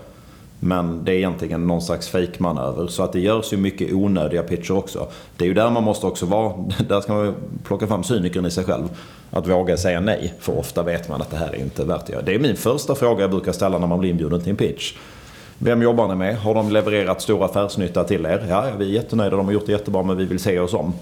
Men 0.60 1.04
det 1.04 1.12
är 1.12 1.16
egentligen 1.16 1.66
någon 1.66 1.82
slags 1.82 2.08
fejkmanöver. 2.08 2.86
Så 2.86 3.02
att 3.02 3.12
det 3.12 3.20
görs 3.20 3.52
ju 3.52 3.56
mycket 3.56 3.92
onödiga 3.92 4.42
pitcher 4.42 4.76
också. 4.76 5.08
Det 5.36 5.44
är 5.44 5.48
ju 5.48 5.54
där 5.54 5.70
man 5.70 5.84
måste 5.84 6.06
också 6.06 6.26
vara. 6.26 6.52
Där 6.88 7.00
ska 7.00 7.14
man 7.14 7.34
plocka 7.64 7.86
fram 7.86 8.04
cynikern 8.04 8.46
i 8.46 8.50
sig 8.50 8.64
själv. 8.64 8.88
Att 9.30 9.48
våga 9.48 9.76
säga 9.76 10.00
nej. 10.00 10.34
För 10.38 10.58
ofta 10.58 10.82
vet 10.82 11.08
man 11.08 11.22
att 11.22 11.30
det 11.30 11.36
här 11.36 11.54
är 11.54 11.58
inte 11.58 11.84
värt 11.84 12.02
att 12.02 12.08
göra. 12.08 12.22
Det 12.22 12.34
är 12.34 12.38
min 12.38 12.56
första 12.56 12.94
fråga 12.94 13.20
jag 13.20 13.30
brukar 13.30 13.52
ställa 13.52 13.78
när 13.78 13.86
man 13.86 13.98
blir 13.98 14.10
inbjuden 14.10 14.40
till 14.40 14.50
en 14.50 14.56
pitch. 14.56 14.94
Vem 15.58 15.82
jobbar 15.82 16.08
ni 16.08 16.14
med? 16.14 16.36
Har 16.36 16.54
de 16.54 16.70
levererat 16.70 17.22
stor 17.22 17.44
affärsnytta 17.44 18.04
till 18.04 18.26
er? 18.26 18.46
Ja, 18.48 18.64
vi 18.78 18.84
är 18.84 18.94
jättenöjda. 18.94 19.36
De 19.36 19.46
har 19.46 19.52
gjort 19.52 19.66
det 19.66 19.72
jättebra 19.72 20.02
men 20.02 20.16
vi 20.16 20.24
vill 20.24 20.38
se 20.38 20.58
oss 20.58 20.74
om. 20.74 20.92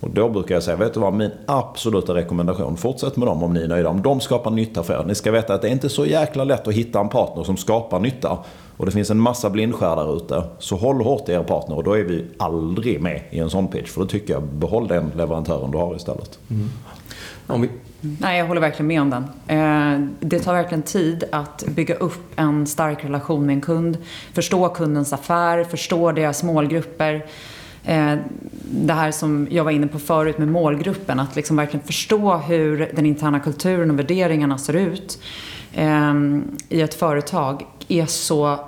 Och 0.00 0.10
då 0.10 0.28
brukar 0.28 0.54
jag 0.54 0.62
säga, 0.62 0.76
vet 0.76 0.94
du 0.94 1.00
vad, 1.00 1.14
min 1.14 1.30
absoluta 1.46 2.14
rekommendation, 2.14 2.76
fortsätt 2.76 3.16
med 3.16 3.28
dem 3.28 3.42
om 3.42 3.52
ni 3.52 3.62
är 3.62 3.68
nöjda. 3.68 3.88
Om 3.88 4.02
de 4.02 4.20
skapar 4.20 4.50
nytta 4.50 4.82
för 4.82 5.00
er. 5.00 5.04
Ni 5.04 5.14
ska 5.14 5.30
veta 5.30 5.54
att 5.54 5.62
det 5.62 5.68
är 5.68 5.72
inte 5.72 5.88
så 5.88 6.06
jäkla 6.06 6.44
lätt 6.44 6.68
att 6.68 6.74
hitta 6.74 7.00
en 7.00 7.08
partner 7.08 7.44
som 7.44 7.56
skapar 7.56 8.00
nytta. 8.00 8.38
Och 8.76 8.86
det 8.86 8.92
finns 8.92 9.10
en 9.10 9.20
massa 9.20 9.50
blindskär 9.50 9.96
där 9.96 10.16
ute. 10.16 10.42
Så 10.58 10.76
håll 10.76 11.00
hårt 11.00 11.28
i 11.28 11.32
er 11.32 11.42
partner 11.42 11.76
och 11.76 11.84
då 11.84 11.92
är 11.92 12.04
vi 12.04 12.24
aldrig 12.38 13.00
med 13.00 13.22
i 13.30 13.38
en 13.38 13.50
sån 13.50 13.68
pitch. 13.68 13.90
För 13.90 14.00
då 14.00 14.06
tycker 14.06 14.32
jag, 14.32 14.42
behåll 14.42 14.88
den 14.88 15.12
leverantören 15.16 15.70
du 15.70 15.78
har 15.78 15.96
istället. 15.96 16.38
Mm. 16.50 16.68
Om 17.46 17.62
vi... 17.62 17.70
Nej, 18.00 18.38
jag 18.38 18.46
håller 18.46 18.60
verkligen 18.60 18.86
med 18.86 19.00
om 19.00 19.10
den. 19.10 19.24
Eh, 19.46 20.08
det 20.20 20.38
tar 20.38 20.54
verkligen 20.54 20.82
tid 20.82 21.24
att 21.32 21.64
bygga 21.68 21.94
upp 21.94 22.32
en 22.36 22.66
stark 22.66 23.04
relation 23.04 23.46
med 23.46 23.54
en 23.54 23.60
kund. 23.60 23.98
Förstå 24.32 24.68
kundens 24.68 25.12
affär, 25.12 25.64
förstå 25.64 26.12
deras 26.12 26.42
målgrupper. 26.42 27.26
Eh, 27.84 28.14
det 28.70 28.92
här 28.92 29.10
som 29.10 29.48
jag 29.50 29.64
var 29.64 29.70
inne 29.70 29.86
på 29.86 29.98
förut 29.98 30.38
med 30.38 30.48
målgruppen, 30.48 31.20
att 31.20 31.36
liksom 31.36 31.56
verkligen 31.56 31.86
förstå 31.86 32.36
hur 32.36 32.90
den 32.94 33.06
interna 33.06 33.40
kulturen 33.40 33.90
och 33.90 33.98
värderingarna 33.98 34.58
ser 34.58 34.76
ut 34.76 35.18
eh, 35.76 36.14
i 36.68 36.80
ett 36.80 36.94
företag 36.94 37.66
är 37.88 38.06
så 38.06 38.58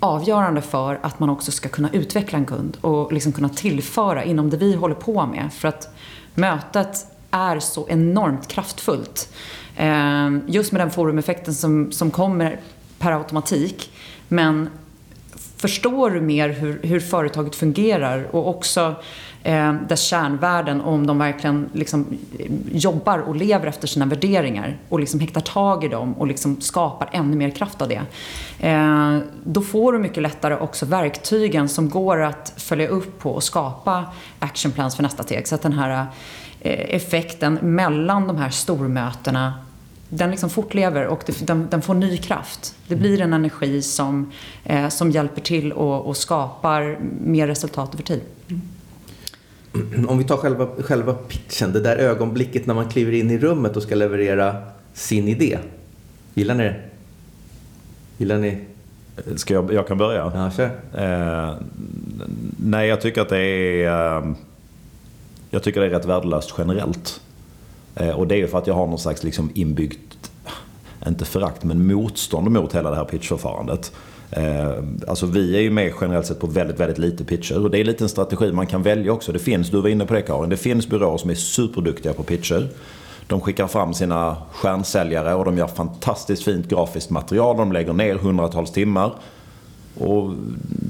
avgörande 0.00 0.62
för 0.62 0.98
att 1.02 1.20
man 1.20 1.30
också 1.30 1.52
ska 1.52 1.68
kunna 1.68 1.90
utveckla 1.92 2.38
en 2.38 2.46
kund 2.46 2.76
och 2.80 3.12
liksom 3.12 3.32
kunna 3.32 3.48
tillföra 3.48 4.24
inom 4.24 4.50
det 4.50 4.56
vi 4.56 4.74
håller 4.74 4.94
på 4.94 5.26
med. 5.26 5.52
För 5.52 5.68
att 5.68 5.88
mötet 6.34 7.06
är 7.30 7.60
så 7.60 7.86
enormt 7.88 8.48
kraftfullt. 8.48 9.32
Eh, 9.76 10.30
just 10.46 10.72
med 10.72 10.80
den 10.80 10.90
forumeffekten 10.90 11.54
som, 11.54 11.92
som 11.92 12.10
kommer 12.10 12.60
per 12.98 13.12
automatik. 13.12 13.90
Men 14.28 14.70
förstår 15.56 16.10
du 16.10 16.20
mer 16.20 16.48
hur, 16.48 16.80
hur 16.82 17.00
företaget 17.00 17.56
fungerar 17.56 18.28
och 18.30 18.48
också 18.48 18.94
eh, 19.42 19.72
dess 19.72 20.02
kärnvärden 20.02 20.80
om 20.80 21.06
de 21.06 21.18
verkligen 21.18 21.68
liksom 21.72 22.06
jobbar 22.72 23.18
och 23.18 23.36
lever 23.36 23.66
efter 23.66 23.88
sina 23.88 24.06
värderingar 24.06 24.78
och 24.88 25.00
liksom 25.00 25.20
häktar 25.20 25.40
tag 25.40 25.84
i 25.84 25.88
dem 25.88 26.12
och 26.12 26.26
liksom 26.26 26.60
skapar 26.60 27.08
ännu 27.12 27.36
mer 27.36 27.50
kraft 27.50 27.82
av 27.82 27.88
det. 27.88 28.02
Eh, 28.60 29.18
då 29.44 29.60
får 29.60 29.92
du 29.92 29.98
mycket 29.98 30.22
lättare 30.22 30.56
också 30.56 30.86
verktygen 30.86 31.68
som 31.68 31.88
går 31.88 32.22
att 32.22 32.52
följa 32.56 32.88
upp 32.88 33.18
på 33.18 33.30
och 33.30 33.42
skapa 33.42 34.04
actionplans 34.38 34.96
för 34.96 35.02
nästa 35.02 35.22
steg. 35.22 35.48
Så 35.48 35.54
att 35.54 35.62
den 35.62 35.72
här 35.72 36.06
eh, 36.60 36.94
effekten 36.96 37.58
mellan 37.62 38.26
de 38.26 38.36
här 38.36 38.50
stormötena 38.50 39.54
den 40.08 40.30
liksom 40.30 40.50
fortlever 40.50 41.06
och 41.06 41.24
den, 41.40 41.68
den, 41.70 41.82
får 41.82 41.94
ny 41.94 42.16
kraft. 42.16 42.74
Det 42.86 42.96
blir 42.96 43.20
en 43.20 43.32
energi 43.32 43.82
som, 43.82 44.32
eh, 44.64 44.88
som 44.88 45.10
hjälper 45.10 45.40
till 45.40 45.72
och, 45.72 46.06
och, 46.06 46.16
skapar 46.16 46.98
mer 47.20 47.46
resultat 47.46 47.94
över 47.94 48.02
tid. 48.02 48.22
Om 50.08 50.18
vi 50.18 50.24
tar 50.24 50.36
själva, 50.36 50.68
själva 50.78 51.14
pitchen, 51.14 51.72
det 51.72 51.80
där 51.80 51.96
ögonblicket 51.96 52.66
när 52.66 52.74
man 52.74 52.88
kliver 52.88 53.12
in 53.12 53.30
i 53.30 53.38
rummet 53.38 53.76
och 53.76 53.82
ska 53.82 53.94
leverera 53.94 54.56
sin 54.92 55.28
idé. 55.28 55.58
Gillar 56.34 56.54
ni 56.54 56.64
det? 56.64 56.76
Gillar 58.18 58.38
ni? 58.38 58.58
Ska 59.36 59.54
jag, 59.54 59.72
jag 59.72 59.86
kan 59.86 59.98
börja? 59.98 60.32
Ja, 60.34 60.50
kör. 60.50 60.70
Eh, 60.94 61.54
nej, 62.56 62.88
jag 62.88 63.00
tycker 63.00 63.20
att 63.20 63.28
det 63.28 63.38
är... 63.38 64.16
Eh, 64.16 64.32
jag 65.50 65.62
tycker 65.62 65.80
det 65.80 65.86
är 65.86 65.90
rätt 65.90 66.04
värdelöst 66.04 66.54
generellt. 66.58 67.20
Eh, 67.94 68.10
och 68.10 68.26
det 68.26 68.34
är 68.34 68.38
ju 68.38 68.48
för 68.48 68.58
att 68.58 68.66
jag 68.66 68.74
har 68.74 68.86
någon 68.86 68.98
slags 68.98 69.24
liksom 69.24 69.50
inbyggt, 69.54 70.30
inte 71.06 71.24
förakt, 71.24 71.64
men 71.64 71.86
motstånd 71.86 72.50
mot 72.50 72.74
hela 72.74 72.90
det 72.90 72.96
här 72.96 73.04
pitchförfarandet. 73.04 73.92
Eh, 74.30 74.70
alltså 75.08 75.26
vi 75.26 75.56
är 75.56 75.60
ju 75.60 75.70
med 75.70 75.92
generellt 76.00 76.26
sett 76.26 76.40
på 76.40 76.46
väldigt, 76.46 76.80
väldigt 76.80 76.98
lite 76.98 77.24
pitcher. 77.24 77.64
Och 77.64 77.70
det 77.70 77.78
är 77.78 77.84
lite 77.84 78.04
en 78.04 78.08
strategi 78.08 78.52
man 78.52 78.66
kan 78.66 78.82
välja 78.82 79.12
också. 79.12 79.32
Det 79.32 79.38
finns, 79.38 79.70
du 79.70 79.80
var 79.80 79.88
inne 79.88 80.06
på 80.06 80.14
det 80.14 80.22
Karin, 80.22 80.50
det 80.50 80.56
finns 80.56 80.88
byråer 80.88 81.16
som 81.16 81.30
är 81.30 81.34
superduktiga 81.34 82.12
på 82.12 82.22
pitcher. 82.22 82.68
De 83.26 83.40
skickar 83.40 83.66
fram 83.66 83.94
sina 83.94 84.36
stjärnsäljare 84.52 85.34
och 85.34 85.44
de 85.44 85.58
gör 85.58 85.66
fantastiskt 85.66 86.44
fint 86.44 86.68
grafiskt 86.68 87.10
material. 87.10 87.56
De 87.56 87.72
lägger 87.72 87.92
ner 87.92 88.14
hundratals 88.14 88.72
timmar. 88.72 89.12
Och 89.98 90.32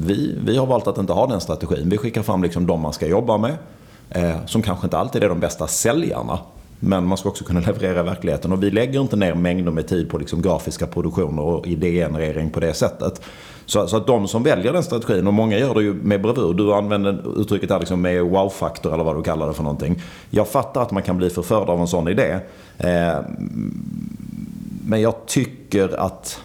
vi, 0.07 0.35
vi 0.44 0.57
har 0.57 0.66
valt 0.66 0.87
att 0.87 0.98
inte 0.98 1.12
ha 1.12 1.27
den 1.27 1.40
strategin. 1.40 1.88
Vi 1.88 1.98
skickar 1.98 2.22
fram 2.22 2.42
liksom 2.42 2.66
de 2.66 2.81
man 2.81 2.92
ska 2.92 3.07
jobba 3.07 3.38
med. 3.38 3.57
Eh, 4.11 4.46
som 4.46 4.62
kanske 4.62 4.87
inte 4.87 4.98
alltid 4.98 5.22
är 5.22 5.29
de 5.29 5.40
bästa 5.40 5.66
säljarna. 5.66 6.38
Men 6.81 7.07
man 7.07 7.19
ska 7.19 7.29
också 7.29 7.45
kunna 7.45 7.61
leverera 7.67 8.03
verkligheten. 8.03 8.53
Och 8.53 8.62
vi 8.62 8.71
lägger 8.71 9.01
inte 9.01 9.17
ner 9.17 9.35
mängder 9.35 9.73
med 9.73 9.88
tid 9.88 10.11
på 10.11 10.19
liksom 10.19 10.43
grafiska 10.43 10.87
produktioner 10.87 11.43
och 11.43 11.67
idégenerering 11.67 12.51
på 12.51 12.61
det 12.61 12.75
sättet. 12.75 13.23
Så, 13.67 13.88
så, 13.88 13.97
att 13.97 14.07
de 14.07 14.29
som 14.29 14.43
väljer 14.43 14.73
den 14.73 14.83
strategin, 14.83 15.27
och 15.27 15.35
många 15.35 15.59
gör 15.59 15.75
det 15.75 15.83
ju 15.83 15.95
med 15.95 16.23
bravur. 16.23 16.55
Du 16.55 16.75
använder 16.75 17.41
uttrycket 17.41 17.71
här 17.71 17.79
liksom 17.79 18.01
med 18.01 18.23
wow-faktor 18.23 18.95
eller 18.95 19.05
vad 19.05 19.17
du 19.17 19.23
kallar 19.23 19.49
det 19.49 19.55
för 19.55 19.62
någonting. 19.62 20.03
Jag 20.31 20.49
fattar 20.49 20.83
att 20.83 20.91
man 20.91 21.03
kan 21.03 21.17
bli 21.17 21.31
förförd 21.31 21.69
av 21.69 21.81
en 21.81 21.87
sån 21.87 22.09
idé. 22.09 22.38
Eh, 22.79 23.19
men 24.85 25.01
jag 25.01 25.27
tycker 25.27 26.01
att 26.01 26.41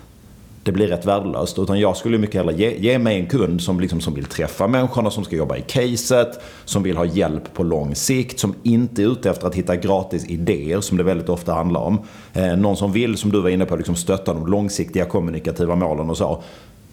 det 0.63 0.71
blir 0.71 0.88
rätt 0.88 1.06
värdelöst. 1.06 1.60
Utan 1.60 1.80
jag 1.80 1.97
skulle 1.97 2.17
mycket 2.17 2.36
hellre 2.36 2.54
ge, 2.54 2.78
ge 2.78 2.99
mig 2.99 3.19
en 3.19 3.28
kund 3.28 3.62
som, 3.62 3.80
liksom, 3.80 4.02
som 4.02 4.13
vill 4.13 4.26
träffa 4.26 4.67
människorna, 4.67 5.12
som 5.12 5.23
ska 5.23 5.36
jobba 5.36 5.58
i 5.58 5.62
caset, 5.62 6.39
som 6.65 6.84
vill 6.84 6.97
ha 6.97 7.06
hjälp 7.06 7.54
på 7.54 7.63
lång 7.63 7.95
sikt, 7.95 8.39
som 8.39 8.56
inte 8.63 9.04
är 9.04 9.12
ute 9.12 9.30
efter 9.30 9.47
att 9.47 9.56
hitta 9.56 9.76
gratis 9.76 10.26
idéer 10.26 10.82
som 10.82 10.97
det 10.97 11.04
väldigt 11.04 11.30
ofta 11.30 11.54
handlar 11.54 11.82
om. 11.82 11.99
Eh, 12.34 12.56
någon 12.58 12.78
som 12.78 12.91
vill, 12.91 13.17
som 13.17 13.32
du 13.32 13.41
var 13.41 13.49
inne 13.49 13.65
på, 13.65 13.76
liksom 13.76 13.95
stötta 13.95 14.34
de 14.34 14.47
långsiktiga 14.47 15.06
kommunikativa 15.06 15.76
målen 15.76 16.10
och 16.10 16.17
så. 16.17 16.43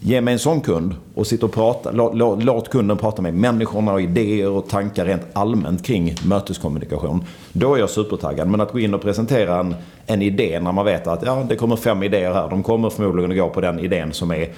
Ge 0.02 0.20
mig 0.20 0.32
en 0.32 0.38
sån 0.38 0.60
kund 0.60 0.94
och 1.14 1.26
sitta 1.26 1.46
och 1.46 1.52
prata, 1.52 1.90
låt, 1.90 2.42
låt, 2.44 2.68
kunden 2.68 2.96
prata 2.96 3.22
med 3.22 3.34
människorna 3.34 3.92
och 3.92 4.00
idéer 4.00 4.50
och 4.50 4.68
tankar 4.68 5.04
rent 5.04 5.22
allmänt 5.32 5.84
kring 5.84 6.14
möteskommunikation. 6.24 7.24
Då 7.52 7.74
är 7.74 7.78
jag 7.78 7.90
supertaggad. 7.90 8.48
Men 8.48 8.60
att 8.60 8.72
gå 8.72 8.78
in 8.78 8.94
och 8.94 9.02
presentera 9.02 9.60
en, 9.60 9.74
en 10.06 10.22
idé 10.22 10.60
när 10.60 10.72
man 10.72 10.84
vet 10.84 11.06
att 11.06 11.22
ja, 11.22 11.46
det 11.48 11.56
kommer 11.56 11.76
fem 11.76 12.02
idéer 12.02 12.32
här. 12.32 12.50
De 12.50 12.62
kommer 12.62 12.90
förmodligen 12.90 13.30
att 13.30 13.36
gå 13.36 13.48
på 13.48 13.60
den 13.60 13.78
idén 13.80 14.12
som 14.12 14.30
är 14.30 14.48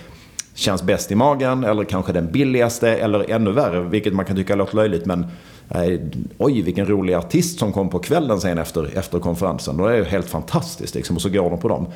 känns 0.54 0.82
bäst 0.82 1.10
i 1.12 1.14
magen 1.14 1.64
eller 1.64 1.84
kanske 1.84 2.12
den 2.12 2.32
billigaste 2.32 2.96
eller 2.96 3.30
ännu 3.30 3.52
värre, 3.52 3.80
vilket 3.80 4.14
man 4.14 4.24
kan 4.24 4.36
tycka 4.36 4.54
låter 4.54 4.76
löjligt 4.76 5.06
men 5.06 5.26
eh, 5.70 6.00
oj 6.38 6.62
vilken 6.62 6.86
rolig 6.86 7.14
artist 7.14 7.58
som 7.58 7.72
kom 7.72 7.88
på 7.88 7.98
kvällen 7.98 8.40
sen 8.40 8.58
efter, 8.58 8.98
efter 8.98 9.18
konferensen. 9.18 9.76
Då 9.76 9.86
är 9.86 9.98
det 9.98 10.04
helt 10.04 10.28
fantastiskt 10.28 10.94
liksom, 10.94 11.16
och 11.16 11.22
så 11.22 11.28
går 11.28 11.50
de 11.50 11.58
på 11.58 11.68
dem 11.68 11.86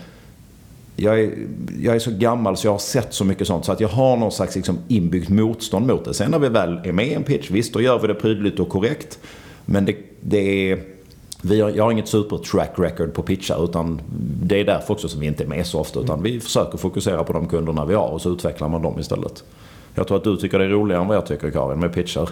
jag 0.96 1.20
är, 1.20 1.32
jag 1.80 1.94
är 1.94 1.98
så 1.98 2.10
gammal 2.10 2.56
så 2.56 2.66
jag 2.66 2.72
har 2.72 2.78
sett 2.78 3.14
så 3.14 3.24
mycket 3.24 3.46
sånt 3.46 3.64
så 3.64 3.72
att 3.72 3.80
jag 3.80 3.88
har 3.88 4.16
någon 4.16 4.32
slags 4.32 4.56
liksom 4.56 4.78
inbyggt 4.88 5.28
motstånd 5.28 5.86
mot 5.86 6.04
det. 6.04 6.14
Sen 6.14 6.30
när 6.30 6.38
vi 6.38 6.48
väl 6.48 6.80
är 6.84 6.92
med 6.92 7.06
i 7.06 7.14
en 7.14 7.22
pitch, 7.22 7.50
visst 7.50 7.72
då 7.72 7.80
gör 7.80 7.98
vi 7.98 8.06
det 8.06 8.14
prydligt 8.14 8.60
och 8.60 8.68
korrekt. 8.68 9.18
Men 9.64 9.84
det, 9.84 9.96
det 10.20 10.70
är... 10.70 10.78
Vi 11.42 11.60
har, 11.60 11.70
jag 11.70 11.84
har 11.84 11.92
inget 11.92 12.08
super 12.08 12.38
track 12.38 12.72
record 12.76 13.14
på 13.14 13.22
pitchar 13.22 13.64
utan 13.64 14.00
det 14.42 14.60
är 14.60 14.64
därför 14.64 14.94
också 14.94 15.08
som 15.08 15.20
vi 15.20 15.26
inte 15.26 15.44
är 15.44 15.48
med 15.48 15.66
så 15.66 15.80
ofta. 15.80 16.00
Utan 16.00 16.22
vi 16.22 16.40
försöker 16.40 16.78
fokusera 16.78 17.24
på 17.24 17.32
de 17.32 17.48
kunderna 17.48 17.84
vi 17.84 17.94
har 17.94 18.08
och 18.08 18.22
så 18.22 18.30
utvecklar 18.30 18.68
man 18.68 18.82
dem 18.82 18.98
istället. 18.98 19.44
Jag 19.94 20.08
tror 20.08 20.16
att 20.16 20.24
du 20.24 20.36
tycker 20.36 20.58
det 20.58 20.64
är 20.64 20.68
roligare 20.68 21.02
än 21.02 21.08
vad 21.08 21.16
jag 21.16 21.26
tycker 21.26 21.50
Karin 21.50 21.80
med 21.80 21.94
pitchar. 21.94 22.28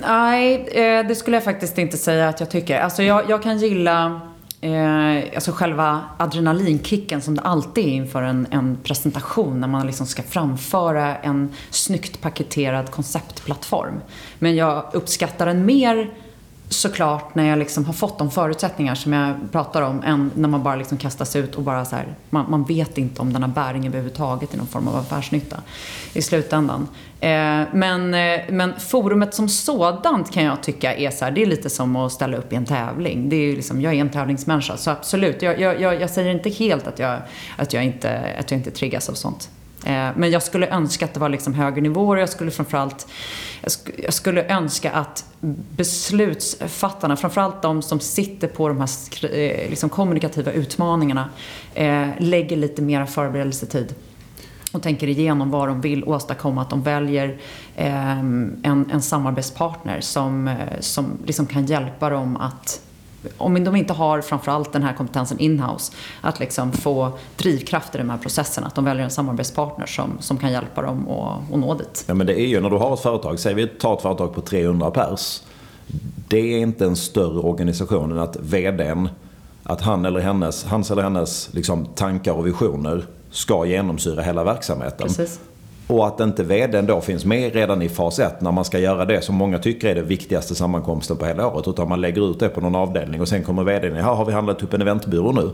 Nej, 0.00 0.54
eh, 0.54 1.06
det 1.08 1.14
skulle 1.14 1.36
jag 1.36 1.44
faktiskt 1.44 1.78
inte 1.78 1.96
säga 1.96 2.28
att 2.28 2.40
jag 2.40 2.50
tycker. 2.50 2.78
Alltså 2.78 3.02
jag, 3.02 3.30
jag 3.30 3.42
kan 3.42 3.58
gilla 3.58 4.20
eh, 4.64 5.24
alltså 5.34 5.52
själva 5.52 6.00
adrenalinkicken 6.18 7.22
som 7.22 7.34
det 7.34 7.40
alltid 7.40 7.84
är 7.84 7.88
inför 7.88 8.22
en, 8.22 8.46
en 8.50 8.78
presentation 8.82 9.60
när 9.60 9.68
man 9.68 9.86
liksom 9.86 10.06
ska 10.06 10.22
framföra 10.22 11.16
en 11.16 11.52
snyggt 11.70 12.20
paketerad 12.20 12.90
konceptplattform. 12.90 14.00
Men 14.38 14.56
jag 14.56 14.84
uppskattar 14.92 15.46
den 15.46 15.66
mer 15.66 16.10
såklart 16.80 17.34
när 17.34 17.48
jag 17.48 17.58
liksom 17.58 17.84
har 17.84 17.92
fått 17.92 18.18
de 18.18 18.30
förutsättningar 18.30 18.94
som 18.94 19.12
jag 19.12 19.34
pratar 19.52 19.82
om 19.82 20.02
än 20.02 20.30
när 20.34 20.48
man 20.48 20.62
bara 20.62 20.76
liksom 20.76 20.98
kastas 20.98 21.36
ut 21.36 21.54
och 21.54 21.62
bara 21.62 21.84
så 21.84 21.96
här, 21.96 22.06
man, 22.30 22.50
man 22.50 22.64
vet 22.64 22.98
inte 22.98 23.22
om 23.22 23.32
den 23.32 23.42
har 23.42 23.48
bäring 23.48 23.86
överhuvudtaget 23.86 24.54
i 24.54 24.56
någon 24.56 24.66
form 24.66 24.88
av 24.88 24.96
affärsnytta 24.96 25.60
i 26.12 26.22
slutändan. 26.22 26.88
Eh, 27.20 27.62
men, 27.72 28.14
eh, 28.14 28.40
men 28.48 28.80
forumet 28.80 29.34
som 29.34 29.48
sådant 29.48 30.32
kan 30.32 30.44
jag 30.44 30.62
tycka 30.62 30.94
är 30.94 31.10
så 31.10 31.24
här, 31.24 31.32
det 31.32 31.42
är 31.42 31.46
lite 31.46 31.70
som 31.70 31.96
att 31.96 32.12
ställa 32.12 32.36
upp 32.36 32.52
i 32.52 32.56
en 32.56 32.64
tävling. 32.64 33.28
Det 33.28 33.36
är 33.36 33.56
liksom, 33.56 33.80
jag 33.80 33.94
är 33.94 34.00
en 34.00 34.10
tävlingsmänniska 34.10 34.76
så 34.76 34.90
absolut, 34.90 35.42
jag, 35.42 35.60
jag, 35.60 36.00
jag, 36.00 36.10
säger 36.10 36.30
inte 36.30 36.50
helt 36.50 36.86
att 36.86 36.98
jag, 36.98 37.18
att 37.56 37.72
jag, 37.72 37.84
inte, 37.84 38.34
att 38.38 38.50
jag 38.50 38.60
inte 38.60 38.70
triggas 38.70 39.08
av 39.08 39.14
sånt. 39.14 39.50
Eh, 39.84 40.08
men 40.16 40.30
jag 40.30 40.42
skulle 40.42 40.68
önska 40.68 41.04
att 41.04 41.14
det 41.14 41.20
var 41.20 41.28
liksom 41.28 41.54
högre 41.54 41.80
nivåer. 41.80 42.16
Jag 42.16 42.28
skulle 42.28 42.50
framförallt 42.50 43.06
jag 43.96 44.14
skulle 44.14 44.44
önska 44.44 44.92
att 44.92 45.24
beslutsfattarna, 45.76 47.16
framförallt 47.16 47.62
de 47.62 47.82
som 47.82 48.00
sitter 48.00 48.48
på 48.48 48.68
de 48.68 48.80
här 48.80 48.88
eh, 49.24 49.70
liksom 49.70 49.88
kommunikativa 49.88 50.52
utmaningarna, 50.52 51.28
eh, 51.74 52.08
lägger 52.18 52.56
lite 52.56 52.82
mera 52.82 53.06
förberedelsetid 53.06 53.94
och 54.72 54.82
tänker 54.82 55.06
igenom 55.06 55.50
vad 55.50 55.68
de 55.68 55.80
vill 55.80 56.04
åstadkomma. 56.04 56.62
Att 56.62 56.70
de 56.70 56.82
väljer 56.82 57.38
eh, 57.76 58.18
en, 58.18 58.90
en 58.92 59.02
samarbetspartner 59.02 60.00
som, 60.00 60.56
som 60.80 61.18
liksom 61.26 61.46
kan 61.46 61.66
hjälpa 61.66 62.10
dem 62.10 62.36
att 62.36 62.80
om 63.38 63.64
de 63.64 63.76
inte 63.76 63.92
har 63.92 64.20
framförallt 64.20 64.72
den 64.72 64.82
här 64.82 64.92
kompetensen 64.92 65.38
inhouse, 65.38 65.92
att 66.20 66.40
liksom 66.40 66.72
få 66.72 67.12
drivkrafter 67.36 67.98
i 67.98 68.02
de 68.02 68.10
här 68.10 68.18
processerna. 68.18 68.66
Att 68.66 68.74
de 68.74 68.84
väljer 68.84 69.04
en 69.04 69.10
samarbetspartner 69.10 69.86
som, 69.86 70.16
som 70.20 70.38
kan 70.38 70.52
hjälpa 70.52 70.82
dem 70.82 71.08
att, 71.08 71.58
nå 71.58 71.74
dit. 71.74 72.04
Ja 72.06 72.14
men 72.14 72.26
det 72.26 72.40
är 72.40 72.46
ju 72.46 72.60
när 72.60 72.70
du 72.70 72.76
har 72.76 72.94
ett 72.94 73.00
företag, 73.00 73.38
säg 73.38 73.54
vi 73.54 73.66
tar 73.66 73.94
ett 73.94 74.02
företag 74.02 74.34
på 74.34 74.40
300 74.40 74.90
pers. 74.90 75.42
det 76.28 76.54
är 76.54 76.58
inte 76.58 76.84
en 76.84 76.96
större 76.96 77.38
organisation 77.38 78.12
än 78.12 78.18
att 78.18 78.36
VDn, 78.36 79.08
att 79.62 79.80
han 79.80 80.04
eller 80.04 80.20
hennes, 80.20 80.64
hans 80.64 80.90
eller 80.90 81.02
hennes 81.02 81.54
liksom, 81.54 81.86
tankar 81.86 82.32
och 82.32 82.46
visioner 82.46 83.06
ska 83.30 83.66
genomsyra 83.66 84.22
hela 84.22 84.44
verksamheten. 84.44 85.06
Precis. 85.06 85.40
Och 85.86 86.06
att 86.06 86.20
inte 86.20 86.42
VDn 86.42 86.86
då 86.86 87.00
finns 87.00 87.24
med 87.24 87.54
redan 87.54 87.82
i 87.82 87.88
fas 87.88 88.18
1 88.18 88.40
när 88.40 88.52
man 88.52 88.64
ska 88.64 88.78
göra 88.78 89.04
det 89.04 89.20
som 89.20 89.34
många 89.34 89.58
tycker 89.58 89.88
är 89.88 89.94
den 89.94 90.06
viktigaste 90.06 90.54
sammankomsten 90.54 91.16
på 91.16 91.26
hela 91.26 91.46
året. 91.46 91.68
Utan 91.68 91.88
man 91.88 92.00
lägger 92.00 92.30
ut 92.30 92.40
det 92.40 92.48
på 92.48 92.60
någon 92.60 92.74
avdelning 92.74 93.20
och 93.20 93.28
sen 93.28 93.42
kommer 93.42 93.64
VDn, 93.64 93.96
Här 93.96 94.14
har 94.14 94.24
vi 94.24 94.32
handlat 94.32 94.62
upp 94.62 94.74
en 94.74 94.82
eventbyrå 94.82 95.32
nu? 95.32 95.50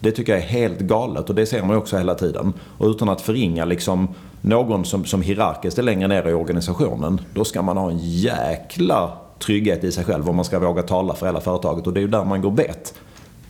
Det 0.00 0.10
tycker 0.10 0.32
jag 0.32 0.42
är 0.42 0.46
helt 0.46 0.78
galet 0.78 1.28
och 1.28 1.34
det 1.34 1.46
ser 1.46 1.60
man 1.62 1.70
ju 1.70 1.76
också 1.76 1.96
hela 1.96 2.14
tiden. 2.14 2.52
Och 2.78 2.86
utan 2.86 3.08
att 3.08 3.20
förringa 3.20 3.64
liksom 3.64 4.08
någon 4.40 4.84
som, 4.84 5.04
som 5.04 5.22
hierarkiskt 5.22 5.78
är 5.78 5.82
längre 5.82 6.08
ner 6.08 6.28
i 6.28 6.32
organisationen, 6.32 7.20
då 7.34 7.44
ska 7.44 7.62
man 7.62 7.76
ha 7.76 7.90
en 7.90 7.98
jäkla 7.98 9.12
trygghet 9.38 9.84
i 9.84 9.92
sig 9.92 10.04
själv 10.04 10.28
om 10.28 10.36
man 10.36 10.44
ska 10.44 10.58
våga 10.58 10.82
tala 10.82 11.14
för 11.14 11.26
hela 11.26 11.40
företaget. 11.40 11.86
Och 11.86 11.92
det 11.92 12.00
är 12.00 12.02
ju 12.02 12.08
där 12.08 12.24
man 12.24 12.42
går 12.42 12.50
bet. 12.50 12.94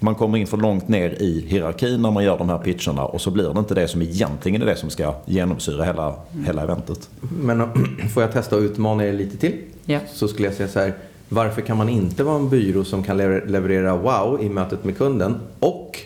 Man 0.02 0.14
kommer 0.14 0.38
in 0.38 0.46
för 0.46 0.56
långt 0.56 0.88
ner 0.88 1.10
i 1.10 1.44
hierarkin 1.48 2.02
när 2.02 2.10
man 2.10 2.24
gör 2.24 2.38
de 2.38 2.48
här 2.48 2.58
pitcherna 2.58 3.04
och 3.04 3.20
så 3.20 3.30
blir 3.30 3.52
det 3.54 3.58
inte 3.58 3.74
det 3.74 3.88
som 3.88 4.02
egentligen 4.02 4.62
är 4.62 4.66
det 4.66 4.76
som 4.76 4.90
ska 4.90 5.14
genomsyra 5.26 5.84
hela, 5.84 6.14
hela 6.46 6.62
eventet. 6.62 7.10
Men 7.42 7.60
om- 7.60 7.96
får 8.14 8.22
jag 8.22 8.32
testa 8.32 8.56
att 8.56 8.62
utmana 8.62 9.06
er 9.06 9.12
lite 9.12 9.36
till? 9.36 9.54
Ja. 9.84 9.98
Så 10.12 10.28
skulle 10.28 10.48
jag 10.48 10.54
säga 10.56 10.68
så 10.68 10.78
här. 10.80 10.94
Varför 11.28 11.60
kan 11.62 11.76
man 11.76 11.88
inte 11.88 12.24
vara 12.24 12.36
en 12.36 12.48
byrå 12.48 12.84
som 12.84 13.02
kan 13.02 13.16
lever- 13.16 13.46
leverera 13.46 13.96
wow 13.96 14.42
i 14.42 14.48
mötet 14.48 14.84
med 14.84 14.96
kunden 14.98 15.34
och 15.58 15.98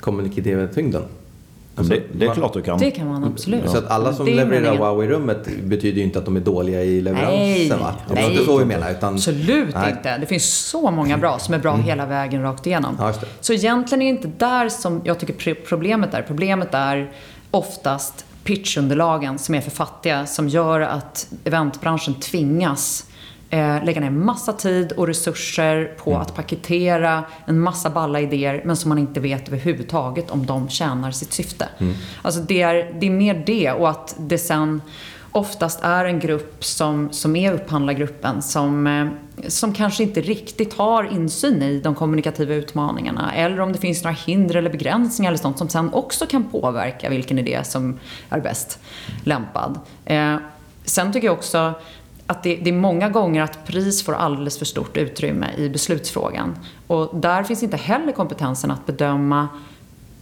kommunikativa 0.00 0.66
tyngden? 0.66 1.02
Alltså, 1.80 1.94
det, 1.94 2.02
det 2.12 2.26
är 2.26 2.34
klart 2.34 2.52
du 2.52 2.62
kan. 2.62 2.78
Det 2.78 2.90
kan 2.90 3.08
man 3.08 3.24
absolut. 3.24 3.70
Så 3.70 3.78
att 3.78 3.90
alla 3.90 4.12
som 4.12 4.26
Det 4.26 4.32
är 4.32 4.36
levererar 4.36 4.62
meningen. 4.62 4.80
wow 4.94 5.04
i 5.04 5.06
rummet 5.06 5.48
betyder 5.62 5.98
ju 5.98 6.04
inte 6.04 6.18
att 6.18 6.24
de 6.24 6.36
är 6.36 6.40
dåliga 6.40 6.82
i 6.84 7.00
leveransen 7.00 7.38
Nej, 7.38 7.68
va? 7.68 7.94
Det 8.14 8.30
inte 8.30 8.44
så 8.44 8.58
vi 8.58 8.64
menar. 8.64 8.90
Utan, 8.90 9.14
Absolut 9.14 9.74
Nej. 9.74 9.90
inte. 9.90 10.18
Det 10.18 10.26
finns 10.26 10.44
så 10.54 10.90
många 10.90 11.18
bra 11.18 11.38
som 11.38 11.54
är 11.54 11.58
bra 11.58 11.76
hela 11.76 12.06
vägen 12.06 12.42
rakt 12.42 12.66
igenom. 12.66 12.96
Ja, 12.98 13.06
just 13.06 13.20
det. 13.20 13.26
Så 13.40 13.52
egentligen 13.52 14.02
är 14.02 14.06
det 14.06 14.10
inte 14.10 14.44
där 14.46 14.68
som 14.68 15.00
jag 15.04 15.18
tycker 15.18 15.54
problemet 15.54 16.14
är. 16.14 16.22
Problemet 16.22 16.74
är 16.74 17.10
oftast 17.50 18.24
pitchunderlagen 18.44 19.38
som 19.38 19.54
är 19.54 19.60
för 19.60 19.70
fattiga 19.70 20.26
som 20.26 20.48
gör 20.48 20.80
att 20.80 21.28
eventbranschen 21.44 22.14
tvingas 22.14 23.06
eh, 23.50 23.84
lägga 23.84 24.00
ner 24.00 24.10
massa 24.10 24.52
tid 24.52 24.92
och 24.92 25.06
resurser 25.06 25.94
på 25.98 26.16
att 26.16 26.34
paketera 26.34 27.24
en 27.46 27.60
massa 27.60 27.90
balla 27.90 28.20
idéer 28.20 28.62
men 28.64 28.76
som 28.76 28.88
man 28.88 28.98
inte 28.98 29.20
vet 29.20 29.48
överhuvudtaget 29.48 30.30
om 30.30 30.46
de 30.46 30.68
tjänar 30.68 31.10
sitt 31.10 31.32
syfte. 31.32 31.68
Alltså 32.22 32.40
det 32.40 32.62
är, 32.62 32.92
det 33.00 33.06
är 33.06 33.10
mer 33.10 33.42
det 33.46 33.72
och 33.72 33.90
att 33.90 34.14
det 34.18 34.38
sen 34.38 34.82
oftast 35.32 35.80
är 35.82 36.04
en 36.04 36.20
grupp 36.20 36.64
som, 36.64 37.12
som 37.12 37.36
är 37.36 37.52
upphandlargruppen 37.52 38.42
som, 38.42 38.86
eh, 38.86 39.06
som 39.48 39.72
kanske 39.72 40.02
inte 40.02 40.20
riktigt 40.20 40.74
har 40.74 41.04
insyn 41.04 41.62
i 41.62 41.80
de 41.80 41.94
kommunikativa 41.94 42.54
utmaningarna 42.54 43.34
eller 43.34 43.60
om 43.60 43.72
det 43.72 43.78
finns 43.78 44.04
några 44.04 44.16
hinder 44.26 44.54
eller 44.54 44.70
begränsningar 44.70 45.30
eller 45.30 45.38
sånt 45.38 45.58
som 45.58 45.68
sen 45.68 45.92
också 45.92 46.26
kan 46.26 46.44
påverka 46.44 47.08
vilken 47.10 47.38
idé 47.38 47.60
som 47.64 47.98
är 48.30 48.40
bäst 48.40 48.78
lämpad. 49.24 49.78
Eh, 50.04 50.36
sen 50.84 51.12
tycker 51.12 51.26
jag 51.26 51.34
också 51.34 51.74
att 52.30 52.42
det, 52.42 52.56
det 52.56 52.70
är 52.70 52.74
många 52.74 53.08
gånger 53.08 53.42
att 53.42 53.66
pris 53.66 54.04
får 54.04 54.12
alldeles 54.12 54.58
för 54.58 54.64
stort 54.64 54.96
utrymme 54.96 55.46
i 55.56 55.68
beslutsfrågan. 55.68 56.58
Och 56.86 57.20
där 57.20 57.42
finns 57.42 57.62
inte 57.62 57.76
heller 57.76 58.12
kompetensen 58.12 58.70
att 58.70 58.86
bedöma 58.86 59.48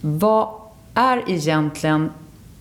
vad 0.01 0.49
är 0.93 1.23
egentligen 1.27 2.11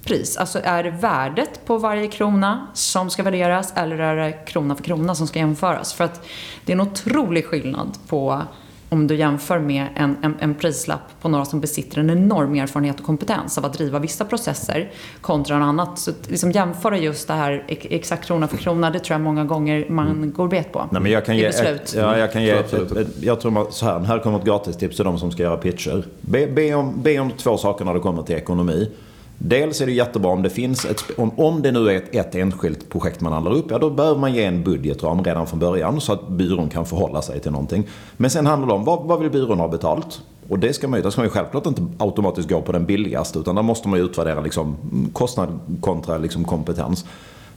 pris? 0.05 0.37
Alltså 0.37 0.61
är 0.65 0.83
det 0.83 0.91
värdet 0.91 1.67
på 1.67 1.79
varje 1.79 2.09
krona 2.09 2.67
som 2.75 3.11
ska 3.11 3.23
värderas 3.23 3.73
eller 3.77 3.99
är 3.99 4.17
det 4.17 4.33
krona 4.33 4.75
för 4.77 4.85
krona 4.85 5.15
som 5.15 5.27
ska 5.27 5.39
jämföras? 5.39 5.93
För 5.93 6.05
att 6.05 6.27
det 6.65 6.73
är 6.73 6.75
en 6.75 6.81
otrolig 6.81 7.47
skillnad 7.47 7.99
på 8.09 8.43
om 8.89 9.07
du 9.07 9.15
jämför 9.17 9.59
med 9.59 9.87
en, 9.97 10.17
en, 10.23 10.35
en 10.41 10.55
prislapp 10.55 11.01
på 11.21 11.29
några 11.29 11.45
som 11.45 11.61
besitter 11.61 11.99
en 11.99 12.11
enorm 12.11 12.55
erfarenhet 12.55 13.01
och 13.01 13.07
kompetens 13.07 13.59
av 13.59 13.65
att 13.65 13.73
driva 13.73 13.99
vissa 13.99 14.25
processer 14.25 14.91
kontra 15.21 15.59
något 15.59 15.67
annat. 15.67 15.99
Så 15.99 16.11
att 16.11 16.31
liksom 16.31 16.51
jämföra 16.53 16.99
just 16.99 17.29
det 17.29 17.35
här 17.35 17.65
ex- 17.69 17.87
exakt 17.91 18.27
krona 18.27 18.49
för 18.49 18.57
krona, 18.57 18.91
det 18.91 18.99
tror 18.99 19.15
jag 19.15 19.21
många 19.21 19.45
gånger 19.45 19.87
man 19.89 20.33
går 20.37 20.49
bet 20.49 20.73
på 20.73 20.89
Nej, 20.91 21.03
men 21.03 21.13
jag 21.13 21.25
kan 21.25 21.35
i 21.35 21.39
ge, 21.39 21.47
beslut. 21.47 21.81
ett, 21.81 21.95
ja, 21.95 22.19
jag 22.19 22.33
kan 22.33 22.43
ge 22.43 22.53
Så 22.53 22.59
ett, 22.59 22.65
absolut. 22.65 22.93
ett, 22.93 22.99
ett, 23.17 23.23
jag 23.23 23.41
tror 23.41 23.51
man, 23.51 23.67
så 23.71 23.87
här, 23.87 24.01
här 24.01 24.19
kommer 24.19 24.39
ett 24.39 24.45
gratistips 24.45 24.97
till 24.97 25.05
de 25.05 25.19
som 25.19 25.31
ska 25.31 25.43
göra 25.43 25.57
pitcher. 25.57 26.05
Be, 26.21 26.47
be, 26.47 26.75
om, 26.75 27.03
be 27.03 27.19
om 27.19 27.31
två 27.31 27.57
saker 27.57 27.85
när 27.85 27.95
det 27.95 28.01
kommer 28.01 28.23
till 28.23 28.37
ekonomi. 28.37 28.91
Dels 29.39 29.81
är 29.81 29.87
det 29.87 29.93
jättebra 29.93 30.31
om 30.31 30.43
det 30.43 30.51
finns 30.51 30.85
ett, 30.85 31.05
om, 31.17 31.31
om 31.37 31.63
det 31.63 31.73
nu 31.73 31.91
är 31.91 31.97
ett, 31.97 32.15
ett 32.15 32.35
enskilt 32.35 32.89
projekt 32.89 33.21
man 33.21 33.33
handlar 33.33 33.53
upp, 33.53 33.71
ja 33.71 33.79
då 33.79 33.91
behöver 33.91 34.21
man 34.21 34.35
ge 34.35 34.45
en 34.45 34.65
budgetram 34.65 35.25
redan 35.25 35.47
från 35.47 35.59
början 35.59 36.01
så 36.01 36.13
att 36.13 36.29
byrån 36.29 36.69
kan 36.69 36.87
förhålla 36.87 37.23
sig 37.23 37.41
till 37.41 37.53
någonting. 37.53 37.87
Men 38.17 38.31
sen 38.31 38.47
handlar 38.47 38.69
det 38.69 38.75
om 38.75 38.85
vad, 38.85 39.03
vad 39.03 39.21
vill 39.21 39.31
byrån 39.31 39.61
ha 39.61 39.69
betalt? 39.69 40.21
Och 40.49 40.59
det 40.59 40.73
ska 40.73 40.89
man 40.89 40.99
ju, 40.99 41.03
där 41.03 41.11
ska 41.11 41.21
man 41.21 41.27
ju 41.27 41.31
självklart 41.31 41.67
inte 41.67 41.83
automatiskt 41.99 42.49
gå 42.49 42.61
på 42.61 42.73
den 42.73 42.87
billigaste 42.87 43.39
utan 43.39 43.55
där 43.55 43.63
måste 43.63 43.89
man 43.89 43.99
ju 43.99 44.05
utvärdera 44.05 44.41
liksom, 44.41 44.77
kostnad 45.13 45.49
kontra 45.81 46.19
liksom, 46.19 46.45
kompetens. 46.45 47.05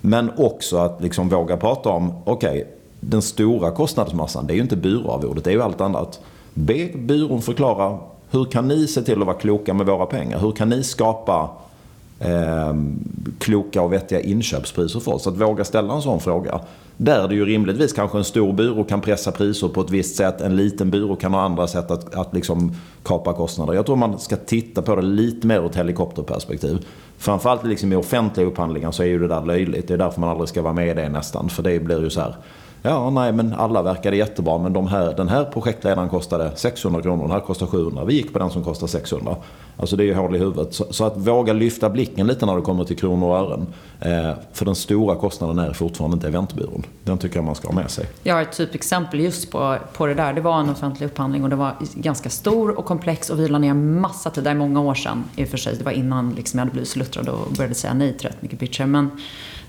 Men 0.02 0.32
också 0.38 0.78
att 0.78 1.02
liksom 1.02 1.30
våga 1.30 1.58
prata 1.58 1.90
om, 1.90 2.14
okej, 2.26 2.68
den 3.00 3.22
stora 3.22 3.72
kostnadsmassan, 3.72 4.48
det 4.48 4.54
är 4.54 4.56
ju 4.56 4.62
inte 4.62 4.76
byråarvodet, 4.76 5.44
det 5.44 5.50
är 5.50 5.54
ju 5.54 5.62
allt 5.62 5.82
annat. 5.82 6.20
Be 6.54 6.90
byrån 6.96 7.42
förklara, 7.42 7.98
hur 8.32 8.46
kan 8.46 8.68
ni 8.68 8.88
se 8.88 9.02
till 9.02 9.22
att 9.22 9.28
vara 9.28 9.38
kloka 9.38 9.74
med 9.74 9.86
våra 9.86 10.06
pengar? 10.06 10.40
Hur 10.40 10.52
kan 10.52 10.70
ni 10.70 10.84
skapa 10.84 11.50
eh, 12.22 12.74
kloka 13.40 13.82
och 13.82 13.94
vettiga 13.94 14.20
inköpspriser 14.20 15.00
för 15.00 15.14
oss? 15.14 15.28
Att 15.28 15.38
våga 15.38 15.64
ställa 15.64 15.94
en 15.94 16.02
sån 16.02 16.20
fråga. 16.20 16.60
Där 16.98 17.28
det 17.28 17.36
ju 17.36 17.46
rimligtvis 17.46 17.94
kanske 17.94 18.18
en 18.18 18.24
stor 18.24 18.54
byrå 18.54 18.84
kan 18.84 19.02
pressa 19.02 19.32
priser 19.32 19.68
på 19.68 19.82
ett 19.82 19.90
visst 19.90 20.16
sätt. 20.16 20.42
En 20.42 20.56
liten 20.56 20.92
byrå 20.92 21.16
kan 21.16 21.34
ha 21.34 21.42
andra 21.42 21.68
sätt 21.68 21.92
att, 21.92 22.16
att 22.16 22.34
liksom 22.34 22.76
kapa 23.04 23.34
kostnader. 23.34 23.74
Jag 23.74 23.86
tror 23.86 23.96
man 23.96 24.20
ska 24.20 24.36
titta 24.36 24.82
på 24.82 24.96
det 24.96 25.02
lite 25.02 25.48
mer 25.48 25.60
ur 25.60 25.66
ett 25.66 25.76
helikopterperspektiv. 25.76 26.86
Framförallt 27.18 27.64
liksom 27.64 27.94
i 27.94 27.96
offentliga 27.96 28.48
upphandlingar 28.48 28.92
så 28.92 29.04
är 29.04 29.08
ju 29.08 29.20
det 29.20 29.28
där 29.28 29.46
löjligt. 29.46 29.88
Det 29.88 29.94
är 29.94 29.98
därför 29.98 30.22
man 30.22 30.30
aldrig 30.30 30.50
ska 30.50 30.62
vara 30.62 30.74
med 30.74 30.88
i 30.88 30.94
det 30.94 31.10
nästan. 31.10 31.50
För 31.50 31.64
det 31.64 31.80
blir 31.80 32.02
ju 32.02 32.10
så 32.10 32.22
här. 32.22 32.36
Ja, 32.84 33.10
nej, 33.10 33.32
men 33.32 33.54
alla 33.54 33.82
verkade 33.82 34.18
jättebra. 34.18 34.58
Men 34.58 34.74
de 34.74 34.88
här, 34.88 35.14
den 35.14 35.30
här 35.30 35.44
projektledaren 35.44 36.10
kostade 36.10 36.52
600 36.56 37.02
kronor, 37.02 37.24
den 37.24 37.32
här 37.32 37.40
kostar 37.40 37.68
700. 37.68 38.06
Vi 38.06 38.14
gick 38.14 38.34
på 38.34 38.40
den 38.40 38.50
som 38.50 38.64
kostar 38.64 38.88
600. 38.88 39.36
Alltså 39.78 39.96
det 39.96 40.04
är 40.04 40.06
ju 40.06 40.14
hål 40.14 40.36
i 40.36 40.40
huvudet. 40.40 40.74
Så, 40.74 40.86
så 40.90 41.06
att 41.06 41.18
våga 41.18 41.54
lyfta 41.54 41.90
blicken 41.90 42.28
lite 42.28 42.46
när 42.46 42.56
det 42.56 42.62
kommer 42.62 42.84
till 42.84 42.98
kronor 42.98 43.30
och 43.30 43.38
ören. 43.38 43.68
Eh, 44.00 44.34
för 44.54 44.66
den 44.66 44.76
stora 44.76 45.16
kostnaden 45.16 45.60
är 45.60 45.74
fortfarande 45.74 46.16
inte 46.16 46.28
eventbyrån. 46.28 46.86
Den 47.04 47.18
tycker 47.18 47.36
jag 47.36 47.46
man 47.46 47.56
ska 47.56 47.68
ha 47.68 47.76
med 47.76 47.92
sig. 47.92 48.06
Jag 48.24 48.36
har 48.36 48.42
ett 48.42 48.58
typexempel 48.58 49.20
just 49.20 49.52
på, 49.52 49.78
på 49.94 50.06
det 50.06 50.14
där. 50.14 50.34
Det 50.34 50.42
var 50.42 50.60
en 50.60 50.70
offentlig 50.70 51.08
upphandling 51.08 51.44
och 51.44 51.50
det 51.50 51.56
var 51.56 51.76
ganska 51.96 52.30
stor 52.30 52.78
och 52.78 52.86
komplex 52.86 53.30
och 53.30 53.40
vi 53.40 53.48
la 53.48 53.58
ner 53.58 53.74
massa 53.74 54.30
tid. 54.30 54.44
Det 54.44 54.50
är 54.50 54.56
många 54.56 54.82
år 54.82 54.94
sedan 54.94 55.24
i 55.36 55.44
och 55.44 55.48
för 55.48 55.58
sig. 55.58 55.76
Det 55.78 55.84
var 55.84 55.92
innan 55.92 56.34
liksom 56.34 56.58
jag 56.58 56.66
hade 56.66 56.72
blivit 56.72 56.90
så 56.90 57.00
luttrad 57.00 57.30
och 57.30 57.52
började 57.58 57.76
säga 57.76 57.94
nej 57.94 58.18
till 58.18 58.28
rätt 58.28 58.42
mycket 58.42 58.60
pitcher. 58.60 58.86
Men 58.86 59.10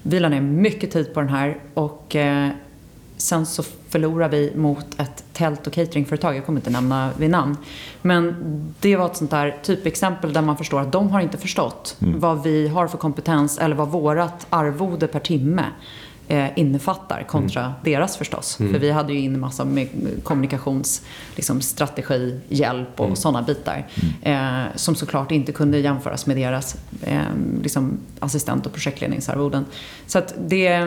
vi 0.02 0.20
la 0.20 0.28
ner 0.28 0.40
mycket 0.40 0.90
tid 0.90 1.14
på 1.14 1.20
den 1.20 1.28
här 1.28 1.58
och 1.74 2.16
eh, 2.16 2.48
sen 3.22 3.46
så 3.46 3.62
förlorade 3.88 4.36
vi 4.36 4.52
mot 4.56 5.00
ett 5.00 5.24
tält 5.32 5.66
och 5.66 5.72
cateringföretag. 5.72 6.36
Jag 6.36 6.46
kommer 6.46 6.58
inte 6.58 6.70
nämna 6.70 7.10
vid 7.18 7.30
namn. 7.30 7.56
Men 8.02 8.34
det 8.80 8.96
var 8.96 9.06
ett 9.06 9.16
sånt 9.16 9.30
där 9.30 9.58
typexempel 9.62 10.32
där 10.32 10.42
man 10.42 10.56
förstår 10.56 10.80
att 10.80 10.92
de 10.92 11.10
har 11.10 11.20
inte 11.20 11.38
förstått 11.38 11.96
vad 11.98 12.42
vi 12.42 12.68
har 12.68 12.86
för 12.86 12.98
kompetens 12.98 13.58
eller 13.58 13.76
vad 13.76 13.88
vårat 13.88 14.46
arvode 14.50 15.06
per 15.06 15.20
timme 15.20 15.64
eh, 16.32 16.46
innefattar 16.56 17.22
kontra 17.28 17.74
deras 17.84 18.16
förstås. 18.16 18.56
För 18.56 18.78
vi 18.78 18.90
hade 18.90 19.12
ju 19.12 19.18
in 19.18 19.40
massa 19.40 19.64
med 19.64 19.88
kommunikations, 20.22 21.02
liksom, 21.36 21.60
hjälp 22.48 23.00
och 23.00 23.18
sådana 23.18 23.42
bitar. 23.42 23.86
Eh, 24.22 24.62
som 24.74 24.94
såklart 24.94 25.30
inte 25.30 25.52
kunde 25.52 25.78
jämföras 25.78 26.26
med 26.26 26.36
deras 26.36 26.76
eh, 27.02 27.20
liksom, 27.62 27.98
assistent 28.20 28.66
och 28.66 28.72
projektledningsarvoden. 28.72 29.64
Så 30.06 30.18
att 30.18 30.34
det, 30.48 30.78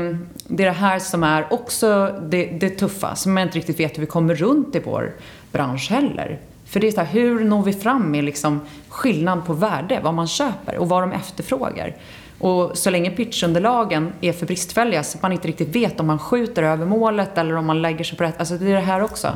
det 0.48 0.64
är 0.64 0.68
det 0.68 0.72
här 0.72 1.00
som 1.00 1.24
är 1.24 1.54
också 1.54 2.20
det, 2.30 2.46
det 2.46 2.70
tuffa, 2.70 3.16
som 3.16 3.38
jag 3.38 3.48
inte 3.48 3.58
riktigt 3.58 3.80
vet 3.80 3.98
hur 3.98 4.02
vi 4.02 4.08
kommer 4.08 4.36
runt 4.36 4.76
i 4.76 4.80
vår 4.86 5.16
bransch 5.52 5.90
heller. 5.90 6.40
För 6.66 6.80
det 6.80 6.88
är 6.88 6.92
så 6.92 7.02
här, 7.02 7.14
hur 7.14 7.46
når 7.46 7.64
vi 7.64 7.74
fram 7.74 8.12
med 8.12 8.24
liksom 8.24 8.62
skillnad 8.90 9.46
på 9.46 9.54
värde, 9.54 10.00
vad 10.04 10.14
man 10.14 10.28
köper 10.28 10.78
och 10.78 10.90
vad 10.90 11.04
de 11.04 11.12
efterfrågar. 11.12 11.96
Och 12.40 12.78
så 12.78 12.90
länge 12.90 13.10
pitchunderlagen 13.10 14.12
är 14.22 14.34
för 14.34 14.46
bristfälliga 14.46 15.04
så 15.04 15.18
att 15.18 15.22
man 15.22 15.32
inte 15.32 15.48
riktigt 15.48 15.76
vet 15.76 16.00
om 16.00 16.08
man 16.08 16.20
skjuter 16.20 16.64
över 16.64 16.86
målet 16.86 17.38
eller 17.38 17.56
om 17.56 17.66
man 17.66 17.82
lägger 17.82 18.04
sig 18.04 18.18
på 18.18 18.24
rätt... 18.24 18.36
Alltså 18.40 18.58
det 18.58 18.72
är 18.72 18.76
det 18.76 18.80
här 18.80 19.02
också. 19.02 19.28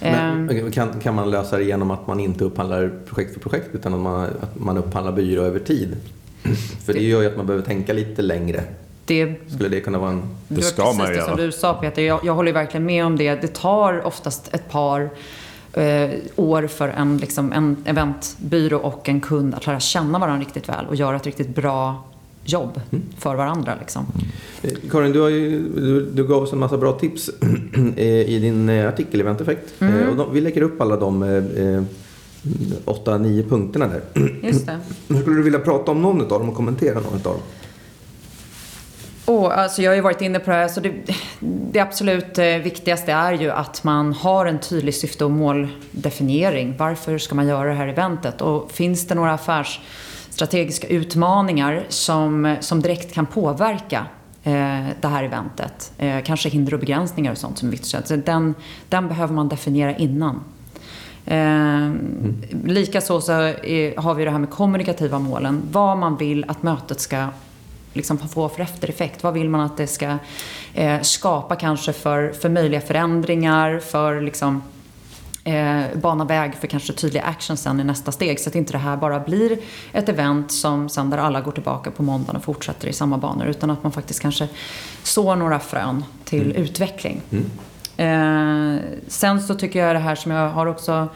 Ehm, 0.00 0.44
Men 0.46 0.72
kan, 0.72 1.00
kan 1.00 1.14
man 1.14 1.30
lösa 1.30 1.56
det 1.56 1.64
genom 1.64 1.90
att 1.90 2.06
man 2.06 2.20
inte 2.20 2.44
upphandlar 2.44 2.92
projekt 3.08 3.34
för 3.34 3.40
projekt 3.40 3.68
utan 3.72 3.94
att 3.94 4.00
man, 4.00 4.24
att 4.40 4.58
man 4.58 4.78
upphandlar 4.78 5.12
byrå 5.12 5.42
över 5.42 5.58
tid? 5.58 5.96
För 6.86 6.92
det 6.92 7.02
gör 7.02 7.22
ju 7.22 7.28
att 7.28 7.36
man 7.36 7.46
behöver 7.46 7.66
tänka 7.66 7.92
lite 7.92 8.22
längre. 8.22 8.62
det 9.04 9.34
Skulle 9.54 9.68
det 9.68 9.80
kunna 9.80 9.98
vara 9.98 10.10
en... 10.10 10.22
Det 10.48 10.62
ska 10.62 10.84
man 10.84 11.06
ju 11.06 11.12
det 11.12 11.18
göra. 11.18 11.28
som 11.28 11.36
du 11.36 11.52
sa 11.52 11.74
Peter. 11.74 12.02
Jag, 12.02 12.20
jag 12.24 12.34
håller 12.34 12.52
verkligen 12.52 12.86
med 12.86 13.06
om 13.06 13.16
det. 13.16 13.34
Det 13.34 13.54
tar 13.54 14.06
oftast 14.06 14.54
ett 14.54 14.70
par 14.70 15.10
eh, 15.72 16.10
år 16.36 16.66
för 16.66 16.88
en, 16.88 17.16
liksom, 17.16 17.52
en 17.52 17.76
eventbyrå 17.84 18.78
och 18.78 19.08
en 19.08 19.20
kund 19.20 19.54
att 19.54 19.66
lära 19.66 19.80
känna 19.80 20.18
varandra 20.18 20.40
riktigt 20.40 20.68
väl 20.68 20.86
och 20.86 20.94
göra 20.94 21.16
ett 21.16 21.26
riktigt 21.26 21.54
bra 21.54 22.04
jobb 22.44 22.80
för 23.18 23.34
varandra. 23.34 23.76
Liksom. 23.80 24.06
Eh, 24.62 24.70
Karin, 24.90 25.12
du, 25.12 25.20
har 25.20 25.28
ju, 25.28 25.68
du, 25.68 26.04
du 26.04 26.24
gav 26.26 26.42
oss 26.42 26.52
en 26.52 26.58
massa 26.58 26.78
bra 26.78 26.92
tips 26.92 27.30
eh, 27.96 28.06
i 28.06 28.38
din 28.38 28.68
eh, 28.68 28.88
artikel 28.88 29.20
Event 29.20 29.40
Effect. 29.40 29.80
Mm. 29.80 30.08
Och 30.08 30.16
de, 30.16 30.32
vi 30.32 30.40
lägger 30.40 30.62
upp 30.62 30.80
alla 30.80 30.96
de 30.96 31.22
eh, 31.22 31.82
åtta, 32.84 33.18
nio 33.18 33.42
punkterna 33.42 33.88
där. 33.88 34.02
Just 34.42 34.66
det. 34.66 34.78
Skulle 35.20 35.36
du 35.36 35.42
vilja 35.42 35.58
prata 35.58 35.90
om 35.90 36.02
någon 36.02 36.20
av 36.20 36.28
dem 36.28 36.48
och 36.48 36.54
kommentera 36.54 36.94
någon 36.94 37.14
av 37.14 37.22
dem? 37.22 37.38
Oh, 39.26 39.58
alltså 39.58 39.82
jag 39.82 39.90
har 39.90 39.96
ju 39.96 40.00
varit 40.00 40.20
inne 40.22 40.38
på 40.38 40.50
det 40.50 40.56
här. 40.56 40.68
Så 40.68 40.80
det, 40.80 40.92
det 41.72 41.80
absolut 41.80 42.38
viktigaste 42.38 43.12
är 43.12 43.32
ju 43.32 43.50
att 43.50 43.84
man 43.84 44.12
har 44.12 44.46
en 44.46 44.58
tydlig 44.60 44.94
syfte 44.94 45.24
och 45.24 45.30
måldefiniering. 45.30 46.74
Varför 46.78 47.18
ska 47.18 47.34
man 47.34 47.48
göra 47.48 47.68
det 47.68 47.74
här 47.74 47.88
eventet? 47.88 48.40
Och 48.40 48.70
finns 48.70 49.06
det 49.06 49.14
några 49.14 49.38
strategiska 50.30 50.86
utmaningar 50.86 51.84
som, 51.88 52.56
som 52.60 52.82
direkt 52.82 53.14
kan 53.14 53.26
påverka 53.26 54.06
eh, 54.42 54.86
det 55.00 55.08
här 55.08 55.24
eventet? 55.24 55.92
Eh, 55.98 56.22
kanske 56.22 56.48
hinder 56.48 56.74
och 56.74 56.80
begränsningar 56.80 57.32
och 57.32 57.38
sånt 57.38 57.58
som 57.58 57.68
är 57.68 57.72
viktigt. 57.72 58.06
Så 58.06 58.16
den, 58.16 58.54
den 58.88 59.08
behöver 59.08 59.34
man 59.34 59.48
definiera 59.48 59.96
innan. 59.96 60.40
Eh, 61.26 61.90
Likaså 62.64 63.20
så 63.20 63.32
har 63.96 64.14
vi 64.14 64.24
det 64.24 64.30
här 64.30 64.38
med 64.38 64.50
kommunikativa 64.50 65.18
målen. 65.18 65.62
Vad 65.72 65.98
man 65.98 66.16
vill 66.16 66.44
att 66.48 66.62
mötet 66.62 67.00
ska 67.00 67.26
liksom 67.92 68.18
få 68.18 68.48
för 68.48 68.62
eftereffekt. 68.62 69.22
Vad 69.22 69.34
vill 69.34 69.48
man 69.48 69.60
att 69.60 69.76
det 69.76 69.86
ska 69.86 70.18
eh, 70.74 71.00
skapa 71.00 71.56
kanske 71.56 71.92
för, 71.92 72.32
för 72.32 72.48
möjliga 72.48 72.80
förändringar, 72.80 73.78
för 73.78 74.20
liksom 74.20 74.62
eh, 75.44 75.82
bana 75.94 76.24
väg 76.24 76.54
för 76.54 76.66
kanske 76.66 76.92
tydliga 76.92 77.22
action 77.22 77.56
sen 77.56 77.80
i 77.80 77.84
nästa 77.84 78.12
steg. 78.12 78.40
Så 78.40 78.48
att 78.48 78.54
inte 78.54 78.72
det 78.72 78.78
här 78.78 78.96
bara 78.96 79.20
blir 79.20 79.58
ett 79.92 80.08
event 80.08 80.52
som 80.52 80.88
sen 80.88 81.10
där 81.10 81.18
alla 81.18 81.40
går 81.40 81.52
tillbaka 81.52 81.90
på 81.90 82.02
måndagen 82.02 82.36
och 82.36 82.44
fortsätter 82.44 82.88
i 82.88 82.92
samma 82.92 83.18
banor. 83.18 83.46
Utan 83.46 83.70
att 83.70 83.82
man 83.82 83.92
faktiskt 83.92 84.20
kanske 84.20 84.48
sår 85.02 85.36
några 85.36 85.58
frön 85.58 86.04
till 86.24 86.56
utveckling. 86.56 87.20
Eh, 87.96 88.74
sen 89.08 89.40
så 89.40 89.54
tycker 89.54 89.86
jag 89.86 89.96
det 89.96 90.00
här 90.00 90.14
som 90.14 90.32
jag 90.32 90.50
har 90.50 90.66
också 90.66 91.08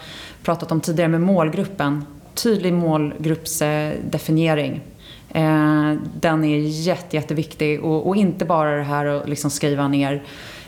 pratat 0.42 0.72
om 0.72 0.80
tidigare 0.80 1.08
med 1.08 1.20
målgruppen. 1.20 2.04
Tydlig 2.34 2.72
målgruppsdefiniering. 2.72 4.80
Eh, 5.34 5.94
den 6.20 6.44
är 6.44 6.58
jätte, 6.58 7.16
jätteviktig 7.16 7.84
och, 7.84 8.08
och 8.08 8.16
inte 8.16 8.44
bara 8.44 8.76
det 8.76 8.82
här 8.82 9.06
att 9.06 9.28
liksom 9.28 9.50
skriva 9.50 9.88
ner 9.88 10.22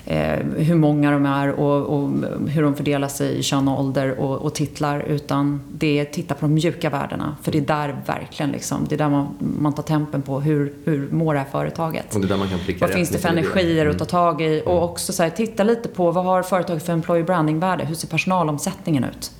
eh, 0.06 0.38
hur 0.56 0.74
många 0.74 1.10
de 1.10 1.26
är 1.26 1.50
och, 1.50 1.98
och 1.98 2.10
hur 2.48 2.62
de 2.62 2.74
fördelar 2.74 3.08
sig 3.08 3.38
i 3.38 3.42
kön 3.42 3.68
och 3.68 3.80
ålder 3.80 4.20
och, 4.20 4.36
och 4.36 4.54
titlar 4.54 5.00
utan 5.00 5.60
det 5.72 5.98
är 5.98 6.02
att 6.02 6.12
titta 6.12 6.34
på 6.34 6.40
de 6.40 6.54
mjuka 6.54 6.90
värdena. 6.90 7.36
För 7.42 7.52
det 7.52 7.58
är 7.58 7.62
där 7.62 7.96
verkligen 8.06 8.52
liksom, 8.52 8.86
det 8.88 8.94
är 8.94 8.98
där 8.98 9.08
man, 9.08 9.28
man 9.60 9.72
tar 9.72 9.82
tempen 9.82 10.22
på 10.22 10.40
hur, 10.40 10.72
hur 10.84 11.08
mår 11.10 11.34
det 11.34 11.40
här 11.40 11.46
företaget. 11.52 12.14
Och 12.14 12.20
det 12.20 12.26
är 12.26 12.28
där 12.28 12.36
man 12.36 12.48
kan 12.48 12.58
pricka 12.58 12.86
Vad 12.86 12.94
finns 12.94 13.10
det 13.10 13.18
för 13.18 13.28
energier 13.28 13.86
att 13.86 13.98
ta 13.98 14.04
tag 14.04 14.42
i? 14.42 14.62
Och 14.66 14.84
också 14.84 15.12
så 15.12 15.22
här, 15.22 15.30
titta 15.30 15.64
lite 15.64 15.88
på 15.88 16.10
vad 16.10 16.24
har 16.24 16.42
företaget 16.42 16.86
för 16.86 16.92
employer 16.92 17.24
branding-värde? 17.24 17.84
Hur 17.84 17.94
ser 17.94 18.08
personalomsättningen 18.08 19.04
ut? 19.04 19.32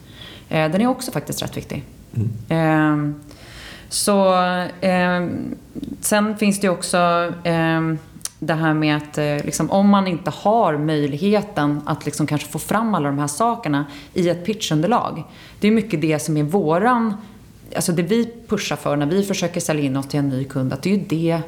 Eh, 0.49 0.71
den 0.71 0.81
är 0.81 0.87
också 0.87 1.13
faktiskt 1.13 1.43
rätt 1.43 1.57
viktig. 1.57 1.85
Eh, 2.49 2.97
så 3.89 4.35
eh, 4.81 5.27
sen 6.01 6.37
finns 6.37 6.61
det 6.61 6.67
ju 6.67 6.73
också 6.73 6.99
eh, 7.45 7.81
det 8.39 8.55
här 8.55 8.75
med 8.75 8.97
att 8.97 9.19
eh, 9.19 9.45
liksom, 9.45 9.71
om 9.71 9.89
man 9.89 10.07
inte 10.07 10.31
har 10.31 10.77
möjligheten 10.79 11.81
att 11.87 12.05
liksom 12.05 12.27
kanske 12.27 12.49
få 12.49 12.59
fram 12.59 12.95
alla 12.95 13.09
de 13.09 13.19
här 13.19 13.27
sakerna 13.27 13.85
i 14.15 14.29
ett 14.29 14.47
pitchunderlag. 14.47 15.25
Det 15.61 15.69
är 15.69 15.73
mycket 15.73 16.01
det 16.01 16.19
som 16.19 16.37
är 16.37 16.43
våran, 16.43 17.15
alltså 17.77 17.93
det 17.93 18.03
vi 18.03 18.33
pushar 18.49 18.77
för 18.77 18.97
när 18.97 19.07
vi 19.07 19.23
försöker 19.23 19.61
sälja 19.61 19.85
in 19.85 19.97
oss 19.97 20.07
till 20.07 20.19
en 20.19 20.29
ny 20.29 20.45
kund, 20.45 20.73
att 20.73 20.83
det 20.83 20.91
är 20.91 20.97
ju 20.97 21.05
det 21.09 21.41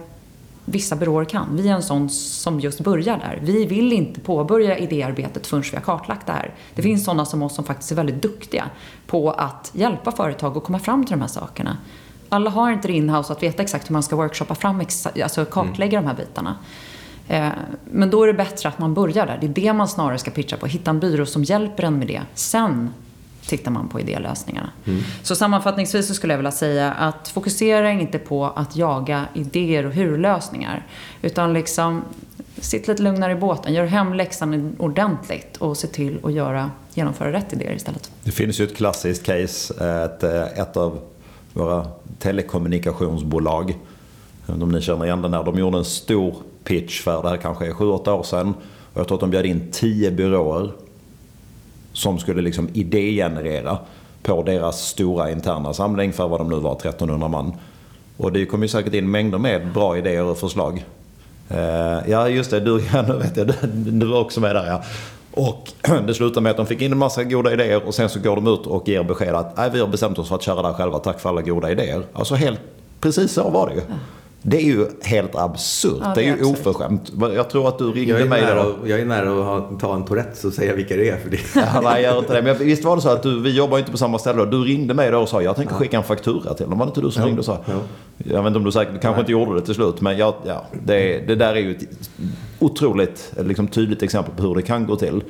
vissa 0.65 0.97
byråer 0.97 1.25
kan. 1.25 1.57
Vi 1.57 1.69
är 1.69 1.75
en 1.75 1.83
sån 1.83 2.11
som 2.11 2.61
just 2.61 2.81
börjar 2.81 3.19
där. 3.19 3.39
Vi 3.43 3.65
vill 3.65 3.93
inte 3.93 4.21
påbörja 4.21 4.79
idéarbetet 4.79 5.47
förrän 5.47 5.63
vi 5.71 5.77
har 5.77 5.83
kartlagt 5.83 6.27
det 6.27 6.33
här. 6.33 6.55
Det 6.75 6.83
finns 6.83 7.05
sådana 7.05 7.25
som 7.25 7.43
oss 7.43 7.55
som 7.55 7.65
faktiskt 7.65 7.93
är 7.93 7.97
väldigt 7.97 8.23
duktiga 8.23 8.65
på 9.07 9.31
att 9.31 9.71
hjälpa 9.75 10.13
företag 10.13 10.57
att 10.57 10.65
komma 10.65 10.79
fram 10.79 11.05
till 11.05 11.13
de 11.13 11.21
här 11.21 11.29
sakerna. 11.29 11.77
Alla 12.29 12.51
har 12.51 12.71
inte 12.71 12.89
det 12.89 12.95
inhouse 12.95 13.33
att 13.33 13.43
veta 13.43 13.63
exakt 13.63 13.91
hur 13.91 13.93
man 13.93 14.03
ska 14.03 14.17
workshoppa 14.17 14.55
fram, 14.55 14.83
alltså 15.23 15.45
kartlägga 15.45 16.01
de 16.01 16.07
här 16.07 16.15
bitarna. 16.15 16.57
Eh, 17.29 17.49
Men 17.85 18.11
då 18.11 18.23
är 18.23 18.27
det 18.27 18.35
bättre 18.35 18.69
att 18.69 18.79
man 18.79 18.95
börjar 18.95 19.27
där. 19.27 19.39
Det 19.41 19.47
är 19.47 19.51
det 19.51 19.73
man 19.73 19.89
snarare 19.89 20.19
ska 20.19 20.31
pitcha 20.31 20.57
på. 20.57 20.67
Hitta 20.67 20.91
en 20.91 21.01
byrå 21.01 21.27
som 21.27 21.45
hjälper 21.45 21.83
en 21.83 21.99
med 21.99 22.07
det. 22.09 22.23
Sen 22.35 22.91
tittar 23.47 23.71
man 23.71 23.89
på 23.89 24.01
idélösningarna. 24.01 24.71
Så 25.23 25.35
sammanfattningsvis 25.37 26.09
så 26.09 26.15
skulle 26.15 26.33
jag 26.33 26.39
vilja 26.39 26.53
säga 26.53 26.93
att 26.93 27.29
fokusera 27.29 27.91
inte 27.91 28.19
på 28.19 28.47
att 28.47 28.77
jaga 28.77 29.25
idéer 29.35 29.87
och 29.87 29.93
hur-lösningar. 29.93 30.87
Utan 31.23 31.53
liksom 31.53 32.03
sitt 32.61 32.89
lite 32.89 33.03
lugnare 33.03 33.33
i 33.33 33.37
båten, 33.37 33.75
gör 33.75 33.85
hemläxan 33.85 34.77
ordentligt 34.79 35.57
och 35.57 35.77
se 35.77 35.87
till 35.87 36.19
att 36.23 36.33
göra, 36.33 36.71
genomföra 36.95 37.33
rätt 37.33 37.53
idéer 37.53 37.73
istället. 37.75 38.11
Det 38.25 38.31
finns 38.31 38.61
ju 38.61 38.65
ett 38.65 38.77
klassiskt 38.77 39.23
case. 39.27 39.75
Ett, 40.05 40.23
ett 40.59 40.77
av 40.77 41.01
våra 41.59 41.87
telekommunikationsbolag, 42.19 43.71
jag 43.71 44.47
vet 44.47 44.55
inte 44.55 44.65
om 44.65 44.73
ni 44.73 44.81
känner 44.81 45.05
igen 45.05 45.23
den 45.23 45.35
här, 45.35 45.45
de 45.45 45.59
gjorde 45.59 45.79
en 45.79 45.85
stor 45.85 46.35
pitch 46.65 47.03
för 47.03 47.23
det 47.23 47.29
här 47.29 47.37
kanske 47.37 47.67
är 47.67 47.73
7-8 47.73 48.11
år 48.11 48.23
sedan. 48.23 48.55
Och 48.93 49.01
jag 49.01 49.09
tror 49.09 49.17
att 49.17 49.21
de 49.21 49.31
bjöd 49.31 49.47
in 49.47 49.69
10 49.73 50.11
byråer 50.11 50.71
som 51.93 52.19
skulle 52.19 52.43
liksom 52.43 52.69
idégenerera 52.73 53.79
på 54.23 54.43
deras 54.43 54.89
stora 54.89 55.31
interna 55.31 55.75
samling 55.75 56.13
för 56.13 56.29
vad 56.29 56.41
de 56.41 56.49
nu 56.49 56.57
var, 56.57 56.73
1300 56.73 57.29
man. 57.29 57.53
Och 58.17 58.33
det 58.33 58.47
kom 58.47 58.63
ju 58.63 58.69
säkert 58.69 58.95
in 58.95 59.11
mängder 59.11 59.39
med 59.39 59.73
bra 59.73 59.99
idéer 59.99 60.25
och 60.25 60.39
förslag. 60.39 60.85
Eh, 61.49 61.99
ja, 62.09 62.29
just 62.29 62.51
det. 62.51 62.61
Du, 62.61 62.85
ja, 62.93 63.03
nu 63.09 63.17
vet 63.17 63.37
jag, 63.37 63.47
du, 63.47 63.55
du 63.91 64.07
var 64.07 64.21
också 64.21 64.41
med 64.41 64.55
där 64.55 64.67
ja. 64.67 64.83
Och 65.31 65.73
det 66.07 66.15
slutade 66.15 66.41
med 66.41 66.51
att 66.51 66.57
de 66.57 66.67
fick 66.67 66.83
in 66.83 66.93
en 66.93 66.99
massa 66.99 67.25
goda 67.25 67.53
idéer 67.53 67.87
och 67.87 67.95
sen 67.95 68.09
så 68.09 68.21
går 68.21 68.37
de 68.37 68.47
ut 68.47 68.67
och 68.67 68.89
ger 68.89 69.03
besked 69.03 69.35
att 69.35 69.57
Nej, 69.57 69.71
vi 69.73 69.81
har 69.81 69.87
bestämt 69.87 70.19
oss 70.19 70.29
för 70.29 70.35
att 70.35 70.43
köra 70.43 70.63
där 70.63 70.73
själva. 70.73 70.99
Tack 70.99 71.21
för 71.21 71.29
alla 71.29 71.43
goda 71.43 71.71
idéer. 71.71 72.03
Alltså 72.13 72.35
helt, 72.35 72.61
precis 73.01 73.33
så 73.33 73.51
var 73.51 73.69
det 73.69 73.75
ju. 73.75 73.81
Det 74.43 74.57
är 74.57 74.63
ju 74.65 74.87
helt 75.03 75.37
absurt. 75.37 75.99
Ja, 76.03 76.07
det 76.07 76.11
är 76.11 76.15
det 76.15 76.23
är 76.23 76.25
ju 76.27 76.33
absurt. 76.51 76.67
oförskämt. 76.67 77.13
Jag 77.35 77.51
tror 77.51 77.69
att 77.69 77.79
du 77.79 77.93
ringde 77.93 78.25
mig 78.25 78.43
då. 78.55 78.77
jag 78.89 79.01
är 79.01 79.05
nära 79.05 79.57
att 79.57 79.81
ta 79.81 79.95
en 79.95 80.05
Tourettes 80.05 80.45
och 80.45 80.53
säga 80.53 80.75
vilka 80.75 80.97
det 80.97 81.09
är. 81.09 81.17
För 81.17 81.31
det. 81.31 81.39
Ja, 81.55 81.81
nej, 81.83 82.03
jag 82.03 82.13
gör 82.13 82.19
inte 82.19 82.35
det. 82.35 82.43
Men 82.43 82.59
visst 82.59 82.85
var 82.85 82.97
det 82.97 83.03
så 83.03 83.09
att 83.09 83.23
du, 83.23 83.41
vi 83.43 83.51
jobbar 83.57 83.79
inte 83.79 83.91
på 83.91 83.99
samma 83.99 84.19
ställe. 84.19 84.45
Du 84.45 84.65
ringde 84.65 84.95
mig 84.95 85.11
då 85.11 85.19
och 85.19 85.29
sa 85.29 85.43
jag 85.43 85.57
tänker 85.57 85.75
skicka 85.75 85.97
en 85.97 86.03
faktura 86.05 86.55
till 86.55 86.69
dem. 86.71 86.79
Var 86.79 86.87
det 86.87 86.91
inte 86.91 87.01
du 87.01 87.11
som 87.11 87.23
Jo, 87.23 87.27
ringde 87.27 87.39
och 87.41 87.45
sa? 87.45 87.59
jo. 87.67 87.79
Jag 88.17 88.43
vet 88.43 88.47
inte 88.47 88.59
om 88.59 88.65
du 88.65 88.73
säkert, 88.73 89.03
kanske 89.03 89.21
inte 89.21 89.33
gjorde 89.33 89.55
det 89.61 89.67
till 89.67 89.75
slut. 89.75 90.01
Men 90.01 90.17
jag, 90.19 90.35
ja, 90.45 90.65
det, 90.85 91.19
det 91.27 91.35
där 91.35 91.55
är 91.55 91.61
ju 91.61 91.71
ett 91.77 91.83
otroligt 92.59 93.33
liksom, 93.41 93.69
tydligt 93.69 94.03
exempel 94.03 94.35
på 94.35 94.43
hur 94.43 94.55
det 94.55 94.63
kan 94.63 94.87
gå 94.87 94.97
till. 94.97 95.23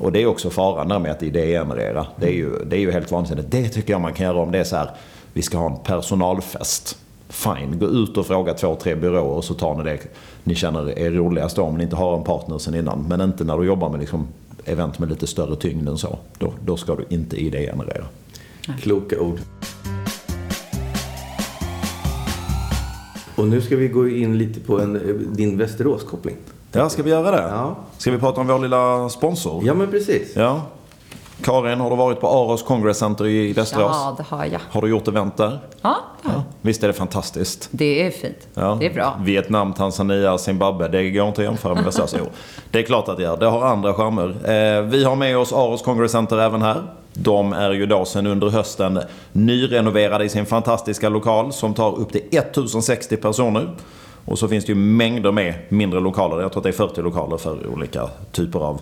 Och 0.00 0.12
det 0.12 0.22
är 0.22 0.26
också 0.26 0.50
faran 0.50 0.88
där 0.88 0.98
med 0.98 1.10
att 1.10 1.22
idégenerera. 1.22 2.06
Det 2.16 2.26
är, 2.26 2.32
ju, 2.32 2.64
det 2.66 2.76
är 2.76 2.80
ju 2.80 2.90
helt 2.90 3.10
vansinnigt. 3.10 3.50
Det 3.50 3.68
tycker 3.68 3.92
jag 3.92 4.00
man 4.00 4.12
kan 4.12 4.26
göra 4.26 4.38
om 4.38 4.52
det 4.52 4.58
är 4.58 4.64
så 4.64 4.76
här. 4.76 4.90
Vi 5.32 5.42
ska 5.42 5.58
ha 5.58 5.66
en 5.70 5.78
personalfest. 5.84 6.98
Fine, 7.32 7.78
gå 7.78 7.86
ut 7.86 8.16
och 8.16 8.26
fråga 8.26 8.54
två, 8.54 8.74
tre 8.74 8.94
byråer 8.94 9.22
och 9.22 9.44
så 9.44 9.54
tar 9.54 9.74
ni 9.76 9.84
det 9.84 9.98
ni 10.44 10.54
känner 10.54 10.98
är 10.98 11.10
roligast 11.10 11.58
om 11.58 11.76
ni 11.76 11.84
inte 11.84 11.96
har 11.96 12.16
en 12.16 12.24
partner 12.24 12.58
sen 12.58 12.74
innan. 12.74 13.04
Men 13.08 13.20
inte 13.20 13.44
när 13.44 13.58
du 13.58 13.66
jobbar 13.66 13.88
med 13.88 14.00
liksom 14.00 14.28
event 14.64 14.98
med 14.98 15.08
lite 15.08 15.26
större 15.26 15.56
tyngd 15.56 15.88
än 15.88 15.98
så. 15.98 16.18
Då, 16.38 16.52
då 16.64 16.76
ska 16.76 16.94
du 16.94 17.04
inte 17.08 17.36
idégenerera. 17.36 18.04
Kloka 18.80 19.20
ord. 19.20 19.38
Och 23.36 23.48
nu 23.48 23.60
ska 23.60 23.76
vi 23.76 23.88
gå 23.88 24.08
in 24.08 24.38
lite 24.38 24.60
på 24.60 24.80
en, 24.80 24.96
eh, 24.96 25.14
din 25.14 25.58
Västerås-koppling. 25.58 26.36
Ja, 26.72 26.88
ska 26.88 27.02
vi 27.02 27.10
göra 27.10 27.30
det? 27.30 27.42
Ja. 27.42 27.76
Ska 27.98 28.10
vi 28.10 28.18
prata 28.18 28.40
om 28.40 28.46
vår 28.46 28.58
lilla 28.58 29.08
sponsor? 29.08 29.62
Ja, 29.64 29.74
men 29.74 29.90
precis. 29.90 30.36
Ja. 30.36 30.62
Karin, 31.44 31.80
har 31.80 31.90
du 31.90 31.96
varit 31.96 32.20
på 32.20 32.28
Aros 32.28 32.62
Congress 32.62 32.98
Center 32.98 33.26
i 33.26 33.52
Västerås? 33.52 33.90
Ja, 33.92 34.14
det 34.16 34.36
har 34.36 34.44
jag. 34.44 34.60
Har 34.70 34.82
du 34.82 34.88
gjort 34.88 35.08
event 35.08 35.36
där? 35.36 35.58
Ja, 35.82 35.96
det 36.22 36.28
har 36.28 36.34
jag. 36.34 36.42
Visst 36.62 36.82
är 36.82 36.86
det 36.86 36.92
fantastiskt? 36.92 37.68
Det 37.70 38.06
är 38.06 38.10
fint. 38.10 38.48
Ja. 38.54 38.76
Det 38.80 38.86
är 38.86 38.94
bra. 38.94 39.18
Vietnam, 39.20 39.72
Tanzania, 39.72 40.38
Zimbabwe. 40.38 40.88
Det 40.88 41.10
går 41.10 41.28
inte 41.28 41.40
att 41.40 41.44
jämföra 41.44 41.74
med 41.74 41.84
Västerås. 41.84 42.14
Jo, 42.18 42.24
det 42.70 42.78
är 42.78 42.82
klart 42.82 43.08
att 43.08 43.16
det 43.16 43.22
gör. 43.22 43.36
Det 43.36 43.46
har 43.46 43.66
andra 43.66 43.94
charmer. 43.94 44.28
Eh, 44.28 44.82
vi 44.82 45.04
har 45.04 45.16
med 45.16 45.38
oss 45.38 45.52
Aros 45.52 45.82
Congress 45.82 46.12
Center 46.12 46.38
även 46.38 46.62
här. 46.62 46.82
De 47.14 47.52
är 47.52 47.70
ju 47.70 47.86
då 47.86 48.04
sen 48.04 48.26
under 48.26 48.48
hösten 48.48 49.00
nyrenoverade 49.32 50.24
i 50.24 50.28
sin 50.28 50.46
fantastiska 50.46 51.08
lokal 51.08 51.52
som 51.52 51.74
tar 51.74 51.98
upp 51.98 52.12
till 52.12 52.22
1060 52.30 53.16
personer. 53.16 53.70
Och 54.24 54.38
så 54.38 54.48
finns 54.48 54.64
det 54.64 54.72
ju 54.72 54.78
mängder 54.78 55.32
med 55.32 55.54
mindre 55.68 56.00
lokaler. 56.00 56.42
Jag 56.42 56.52
tror 56.52 56.60
att 56.60 56.64
det 56.64 56.70
är 56.70 56.88
40 56.88 57.02
lokaler 57.02 57.36
för 57.36 57.66
olika 57.66 58.08
typer 58.32 58.58
av 58.58 58.80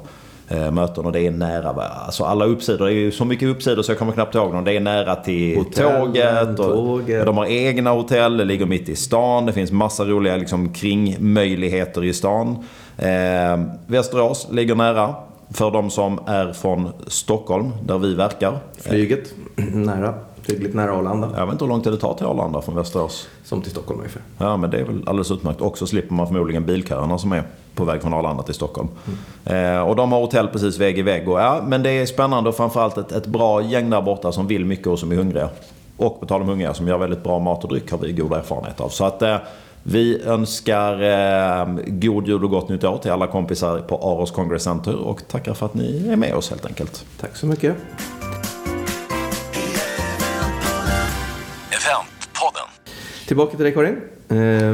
möten 0.51 1.05
och 1.07 1.13
det 1.13 1.21
är 1.27 1.31
nära. 1.31 1.69
Alltså 1.89 2.25
alla 2.25 2.45
uppsidor, 2.45 2.87
det 2.87 2.93
är 2.93 2.95
ju 2.95 3.11
så 3.13 3.25
mycket 3.25 3.49
uppsidor 3.49 3.83
så 3.83 3.91
jag 3.93 3.99
kommer 3.99 4.13
knappt 4.13 4.35
ihåg 4.35 4.53
dem. 4.53 4.65
Det 4.65 4.77
är 4.77 4.81
nära 4.81 5.17
till 5.17 5.57
Hotellen, 5.57 6.01
tåget. 6.07 6.59
Och 6.59 6.75
tåget. 6.75 7.27
De 7.27 7.37
har 7.37 7.47
egna 7.47 7.91
hotell, 7.91 8.37
det 8.37 8.45
ligger 8.45 8.67
mitt 8.67 8.89
i 8.89 8.97
stan. 8.97 9.47
Det 9.47 9.53
finns 9.53 9.73
massa 9.73 10.05
roliga 10.05 10.37
liksom, 10.37 10.73
kringmöjligheter 10.73 12.05
i 12.05 12.13
stan. 12.13 12.57
Eh, 12.99 13.61
Västerås 13.87 14.49
ligger 14.51 14.75
nära. 14.75 15.15
för 15.53 15.71
de 15.71 15.91
som 15.91 16.21
är 16.27 16.53
från 16.53 16.89
Stockholm, 17.07 17.71
där 17.85 17.99
vi 17.99 18.15
verkar. 18.15 18.59
Flyget, 18.81 19.35
nära. 19.57 20.15
Hyggligt 20.47 20.75
nära 20.75 20.93
Arlanda. 20.93 21.29
Jag 21.37 21.47
vet 21.47 21.53
inte 21.53 21.65
hur 21.65 21.69
lång 21.69 21.81
tid 21.81 21.93
det 21.93 21.97
tar 21.99 22.15
till 22.15 22.27
Arlanda 22.27 22.61
från 22.63 22.75
Västerås. 22.77 23.29
Som 23.45 23.63
till 23.63 23.71
Stockholm 23.71 24.01
ungefär. 24.01 24.23
Ja, 24.39 24.57
men 24.57 24.71
det 24.71 24.79
är 24.79 24.85
väl 24.85 25.03
alldeles 25.07 25.31
utmärkt. 25.31 25.61
Och 25.61 25.79
så 25.79 25.87
slipper 25.87 26.15
man 26.15 26.27
förmodligen 26.27 26.67
bilköerna 26.67 27.19
som 27.19 27.33
är 27.33 27.43
på 27.81 27.85
väg 27.85 28.03
från 28.03 28.15
Arlanda 28.15 28.43
till 28.43 28.55
Stockholm. 28.55 28.89
Mm. 29.47 29.77
Eh, 29.77 29.83
och 29.83 29.97
de 29.97 30.13
har 30.13 30.21
hotell 30.21 30.49
precis 30.49 30.79
vägg 30.79 30.99
i 30.99 31.03
vägg. 31.03 31.29
Och, 31.29 31.41
ja, 31.41 31.63
men 31.67 31.83
det 31.83 31.91
är 31.91 32.07
spännande 32.07 32.51
och 32.51 32.57
framförallt 32.57 32.99
ett, 32.99 33.13
ett 33.13 33.27
bra 33.27 33.63
gäng 33.63 33.91
där 33.91 34.03
borta 34.03 34.33
som 34.33 34.47
vill 34.47 34.65
mycket 34.65 34.87
och 34.87 34.99
som 34.99 35.13
är 35.13 35.17
hungriga. 35.17 35.49
Och 35.97 36.21
på 36.21 36.27
tal 36.27 36.43
om 36.43 36.49
hungriga, 36.49 36.75
som 36.75 36.89
gör 36.89 36.99
väldigt 36.99 37.25
bra 37.25 37.39
mat 37.39 37.65
och 37.65 37.71
dryck 37.71 37.91
har 37.91 37.99
vi 37.99 38.13
goda 38.13 38.39
erfarenheter 38.39 38.85
av. 38.85 38.89
Så 38.89 39.05
att 39.05 39.23
eh, 39.23 39.37
vi 39.83 40.23
önskar 40.23 41.03
eh, 41.03 41.67
god 41.87 42.29
jul 42.29 42.45
och 42.45 42.51
gott 42.51 42.69
nytt 42.69 42.85
år 42.85 42.99
till 42.99 43.11
alla 43.11 43.27
kompisar 43.27 43.79
på 43.79 43.97
Aros 43.97 44.31
Congress 44.31 44.63
Center 44.63 44.97
och 44.97 45.29
tackar 45.29 45.55
för 45.55 45.67
att 45.67 45.75
ni 45.75 46.09
är 46.09 46.17
med 46.17 46.35
oss 46.35 46.51
helt 46.51 46.67
enkelt. 46.67 47.05
Tack 47.21 47.37
så 47.37 47.47
mycket. 47.47 47.77
Tillbaka 53.31 53.57
till 53.57 53.65
dig 53.65 53.75
Karin. 53.75 53.97
Eh, 54.29 54.73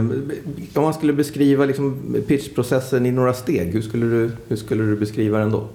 om 0.74 0.82
man 0.82 0.94
skulle 0.94 1.12
beskriva 1.12 1.64
liksom 1.64 2.16
pitchprocessen 2.28 3.07
i 3.07 3.11
några 3.12 3.32
steg, 3.32 3.72
hur 3.72 3.82
skulle 3.82 4.07
du, 4.07 4.30
hur 4.48 4.57
skulle 4.57 4.84
du 4.84 4.96
beskriva 4.96 5.38
den 5.38 5.50
då? 5.50 5.68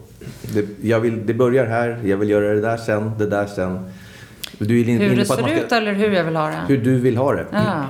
Det, 0.53 0.65
jag 0.82 0.99
vill, 0.99 1.25
det 1.25 1.34
börjar 1.34 1.65
här, 1.65 1.99
jag 2.03 2.17
vill 2.17 2.29
göra 2.29 2.53
det 2.53 2.61
där 2.61 2.77
sen, 2.77 3.11
det 3.17 3.25
där 3.25 3.45
sen. 3.45 3.79
Du 4.57 4.82
är 4.82 4.89
in, 4.89 4.99
hur 4.99 5.15
det 5.15 5.25
ser 5.25 5.34
ska, 5.34 5.53
ut 5.53 5.71
eller 5.71 5.93
hur 5.93 6.11
jag 6.11 6.23
vill 6.23 6.36
ha 6.36 6.47
det? 6.47 6.61
Hur 6.67 6.77
du 6.77 6.99
vill 6.99 7.17
ha 7.17 7.34
det. 7.34 7.45
Ja. 7.51 7.86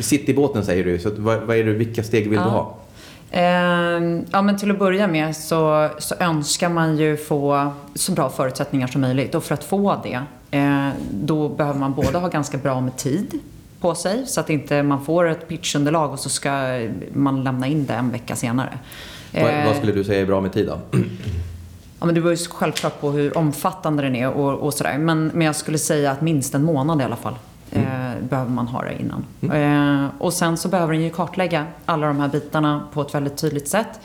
Sitt 0.00 0.28
i 0.28 0.34
båten 0.34 0.64
säger 0.64 0.84
du, 0.84 0.98
så 0.98 1.10
vad, 1.16 1.40
vad 1.40 1.56
är 1.56 1.64
det, 1.64 1.72
vilka 1.72 2.02
steg 2.02 2.30
vill 2.30 2.38
ja. 2.38 2.44
du 2.44 2.50
ha? 2.50 2.78
Eh, 3.30 4.22
ja, 4.30 4.42
men 4.42 4.58
till 4.58 4.70
att 4.70 4.78
börja 4.78 5.06
med 5.06 5.36
så, 5.36 5.88
så 5.98 6.14
önskar 6.18 6.68
man 6.68 6.96
ju 6.96 7.16
få 7.16 7.72
så 7.94 8.12
bra 8.12 8.30
förutsättningar 8.30 8.86
som 8.86 9.00
möjligt. 9.00 9.34
Och 9.34 9.44
för 9.44 9.54
att 9.54 9.64
få 9.64 10.00
det, 10.02 10.20
eh, 10.58 10.88
då 11.10 11.48
behöver 11.48 11.80
man 11.80 11.94
både 11.94 12.18
ha 12.18 12.28
ganska 12.28 12.58
bra 12.58 12.80
med 12.80 12.96
tid 12.96 13.40
på 13.80 13.94
sig 13.94 14.26
så 14.26 14.40
att 14.40 14.50
inte 14.50 14.82
man 14.82 15.04
får 15.04 15.28
ett 15.28 15.48
pitchunderlag 15.48 16.12
och 16.12 16.18
så 16.18 16.28
ska 16.28 16.50
man 17.12 17.44
lämna 17.44 17.66
in 17.66 17.86
det 17.86 17.94
en 17.94 18.10
vecka 18.10 18.36
senare. 18.36 18.78
Eh, 19.32 19.44
vad, 19.44 19.54
vad 19.54 19.72
eh, 19.72 19.78
skulle 19.78 19.92
du 19.92 20.04
säga 20.04 20.20
är 20.20 20.26
bra 20.26 20.40
med 20.40 20.52
tid 20.52 20.66
då? 20.66 20.78
Ja, 22.00 22.06
men 22.06 22.14
det 22.14 22.20
beror 22.20 22.34
ju 22.34 22.46
självklart 22.46 23.00
på 23.00 23.10
hur 23.10 23.38
omfattande 23.38 24.02
den 24.02 24.16
är 24.16 24.28
och, 24.28 24.54
och 24.54 24.74
sådär. 24.74 24.98
Men, 24.98 25.26
men 25.26 25.46
jag 25.46 25.56
skulle 25.56 25.78
säga 25.78 26.10
att 26.10 26.20
minst 26.20 26.54
en 26.54 26.64
månad 26.64 27.00
i 27.00 27.04
alla 27.04 27.16
fall. 27.16 27.34
Mm. 27.70 27.86
Eh, 27.86 28.22
behöver 28.28 28.50
man 28.50 28.68
ha 28.68 28.82
det 28.82 29.00
innan. 29.00 29.24
Mm. 29.40 30.04
Eh, 30.04 30.10
och 30.18 30.32
sen 30.32 30.56
så 30.56 30.68
behöver 30.68 30.92
den 30.92 31.02
ju 31.02 31.10
kartlägga 31.10 31.66
alla 31.86 32.06
de 32.06 32.20
här 32.20 32.28
bitarna 32.28 32.88
på 32.92 33.02
ett 33.02 33.14
väldigt 33.14 33.36
tydligt 33.36 33.68
sätt. 33.68 34.00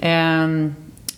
Eh, 0.00 0.46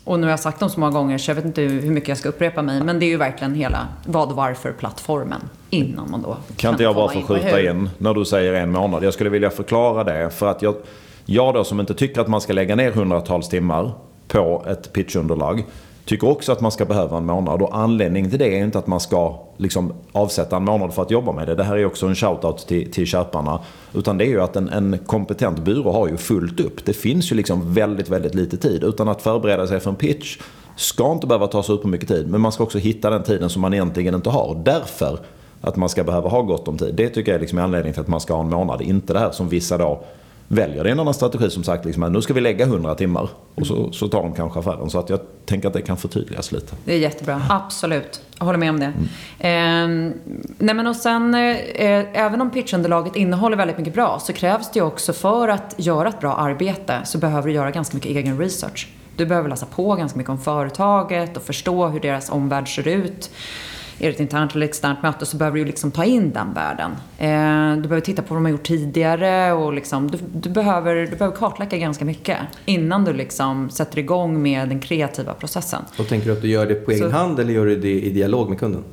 och 0.09 0.18
nu 0.20 0.26
har 0.26 0.30
jag 0.30 0.40
sagt 0.40 0.61
dem 0.61 0.70
så 0.70 0.80
många 0.80 0.92
gånger 0.92 1.18
så 1.18 1.30
jag 1.30 1.34
vet 1.34 1.44
inte 1.44 1.62
hur 1.62 1.90
mycket 1.90 2.09
jag 2.09 2.18
ska 2.18 2.28
upprepa 2.28 2.62
mig. 2.62 2.82
Men 2.82 2.98
det 2.98 3.06
är 3.06 3.09
ju 3.09 3.16
verkligen 3.16 3.54
hela 3.54 3.88
vad, 4.06 4.32
varför, 4.32 4.72
plattformen 4.72 5.40
innan 5.70 6.11
man 6.11 6.22
då 6.22 6.36
Kan 6.56 6.70
inte 6.70 6.82
jag 6.82 6.94
bara 6.94 7.09
få 7.09 7.22
skjuta 7.22 7.62
in 7.62 7.90
när 7.98 8.14
du 8.14 8.24
säger 8.24 8.52
en 8.52 8.70
månad? 8.70 9.04
Jag 9.04 9.14
skulle 9.14 9.30
vilja 9.30 9.50
förklara 9.50 10.04
det. 10.04 10.30
För 10.30 10.46
att 10.46 10.62
jag, 10.62 10.74
jag 11.24 11.54
då 11.54 11.64
som 11.64 11.80
inte 11.80 11.94
tycker 11.94 12.20
att 12.20 12.28
man 12.28 12.40
ska 12.40 12.52
lägga 12.52 12.76
ner 12.76 12.90
hundratals 12.90 13.48
timmar 13.48 13.92
på 14.28 14.64
ett 14.68 14.92
pitchunderlag 14.92 15.64
tycker 16.09 16.28
också 16.28 16.52
att 16.52 16.61
man 16.61 16.72
ska 16.72 16.84
behöva 16.84 17.16
en 17.16 17.26
månad. 17.26 17.62
Och 17.62 17.78
anledningen 17.78 18.30
till 18.30 18.38
det 18.38 18.59
är 18.59 18.64
inte 18.64 18.78
att 18.78 18.86
man 18.86 19.00
ska 19.00 19.38
liksom 19.56 19.92
avsätta 20.12 20.56
en 20.56 20.64
månad 20.64 20.94
för 20.94 21.02
att 21.02 21.11
jobba 21.11 21.32
med 21.32 21.48
det. 21.48 21.54
Det 21.54 21.64
här 21.64 21.76
är 21.76 21.86
också 21.86 22.06
en 22.06 22.14
shoutout 22.14 22.66
till, 22.66 22.92
till 22.92 23.06
köparna. 23.06 23.61
Utan 23.94 24.18
det 24.18 24.24
är 24.24 24.28
ju 24.28 24.40
att 24.40 24.56
en, 24.56 24.68
en 24.68 24.98
kompetent 25.06 25.59
byrå 25.59 25.92
har 25.92 26.09
ju 26.09 26.16
fullt 26.16 26.61
upp. 26.61 26.84
Det 26.84 26.92
finns 26.92 27.32
ju 27.32 27.36
liksom 27.36 27.74
väldigt, 27.74 28.09
väldigt 28.09 28.34
lite 28.34 28.56
tid. 28.56 28.84
Utan 28.84 29.09
att 29.09 29.22
förbereda 29.22 29.66
sig 29.66 29.80
för 29.80 29.90
en 29.90 29.96
pitch 29.96 30.38
ska 30.76 31.12
inte 31.12 31.26
behöva 31.26 31.46
ta 31.46 31.62
så 31.62 31.80
mycket 31.84 32.09
tid. 32.09 32.28
Men 32.28 32.40
man 32.40 32.52
ska 32.52 32.62
också 32.64 32.78
hitta 32.78 33.11
den 33.11 33.22
tiden 33.22 33.50
som 33.50 33.62
man 33.62 33.74
egentligen 33.74 34.14
inte 34.14 34.30
har. 34.30 34.62
Därför 34.64 35.18
att 35.61 35.76
man 35.76 35.88
ska 35.88 36.04
behöva 36.04 36.28
ha 36.28 36.42
gott 36.42 36.68
om 36.68 36.78
tid. 36.78 36.94
Det 36.94 37.09
tycker 37.09 37.32
jag 37.32 37.36
är 37.36 37.40
liksom 37.40 37.59
anledningen 37.59 37.94
till 37.94 38.02
att 38.02 38.09
man 38.09 38.20
ska 38.20 38.34
ha 38.34 38.40
en 38.40 38.50
månad. 38.50 38.82
Inte 38.82 39.12
det 39.12 39.18
här 39.18 39.30
som 39.30 39.48
vissa 39.48 39.78
då 39.78 40.02
väljer 40.49 40.84
det 40.84 40.90
en 40.90 41.01
annan 41.01 41.14
strategi 41.14 41.51
som 41.51 41.64
sagt 41.64 41.84
liksom, 41.84 42.12
nu 42.12 42.22
ska 42.22 42.34
vi 42.34 42.40
lägga 42.40 42.64
100 42.64 42.94
timmar 42.94 43.28
och 43.55 43.66
så, 43.66 43.92
så 43.92 44.09
tar 44.09 44.22
de 44.22 44.34
kanske 44.34 44.59
affären. 44.59 44.90
Så 44.90 44.99
att 44.99 45.11
jag 45.11 45.20
tänker 45.46 45.68
att 45.68 45.74
det 45.74 45.82
kan 45.82 45.96
förtydligas 45.96 46.53
lite. 46.53 46.76
Det 46.84 46.94
är 46.94 46.99
jättebra, 46.99 47.42
absolut. 47.49 48.20
Jag 48.38 48.46
håller 48.46 48.59
med 48.59 48.70
om 48.70 48.80
det. 48.80 48.92
Mm. 49.40 50.09
Eh, 50.09 50.14
nej 50.59 50.74
men 50.74 50.86
och 50.86 50.96
sen, 50.96 51.34
eh, 51.34 52.05
även 52.12 52.40
om 52.40 52.51
pitchunderlaget 52.51 53.16
innehåller 53.16 53.57
väldigt 53.57 53.78
mycket 53.78 53.94
bra 53.94 54.18
så 54.20 54.32
krävs 54.32 54.70
det 54.72 54.78
ju 54.78 54.84
också 54.84 55.12
för 55.12 55.49
att 55.49 55.74
göra 55.76 56.09
ett 56.09 56.20
bra 56.20 56.34
arbete 56.34 57.01
så 57.05 57.18
behöver 57.18 57.49
du 57.49 57.55
göra 57.55 57.70
ganska 57.70 57.96
mycket 57.96 58.11
egen 58.11 58.38
research. 58.38 58.88
Du 59.16 59.26
behöver 59.26 59.49
läsa 59.49 59.66
på 59.66 59.94
ganska 59.94 60.18
mycket 60.18 60.30
om 60.30 60.38
företaget 60.38 61.36
och 61.36 61.42
förstå 61.42 61.86
hur 61.86 62.01
deras 62.01 62.30
omvärld 62.30 62.74
ser 62.74 62.88
ut 62.88 63.30
är 63.99 64.07
det 64.07 64.09
ett 64.09 64.20
internt 64.20 64.55
eller 64.55 64.66
externt 64.66 65.03
möte 65.03 65.26
så 65.26 65.36
behöver 65.36 65.59
du 65.59 65.64
liksom 65.64 65.90
ta 65.90 66.05
in 66.05 66.32
den 66.32 66.55
världen. 66.55 66.90
Eh, 67.18 67.82
du 67.82 67.88
behöver 67.88 68.01
titta 68.01 68.22
på 68.22 68.34
vad 68.34 68.36
de 68.36 68.44
har 68.44 68.53
gjort 68.53 68.66
tidigare 68.66 69.53
och 69.53 69.72
liksom, 69.72 70.11
du, 70.11 70.18
du, 70.32 70.51
behöver, 70.51 70.94
du 70.94 71.16
behöver 71.16 71.36
kartlägga 71.36 71.78
ganska 71.78 72.05
mycket 72.05 72.38
innan 72.64 73.05
du 73.05 73.12
liksom 73.12 73.70
sätter 73.70 73.99
igång 73.99 74.42
med 74.42 74.68
den 74.68 74.80
kreativa 74.80 75.34
processen. 75.34 75.82
Och 75.99 76.09
tänker 76.09 76.26
du 76.26 76.32
att 76.32 76.42
du 76.42 76.49
gör 76.49 76.66
det 76.66 76.74
på 76.74 76.90
egen 76.90 77.11
så, 77.11 77.16
hand 77.16 77.40
eller 77.40 77.53
gör 77.53 77.66
du 77.66 77.76
det 77.76 78.01
i 78.01 78.11
dialog 78.11 78.49
med 78.49 78.59
kunden? 78.59 78.84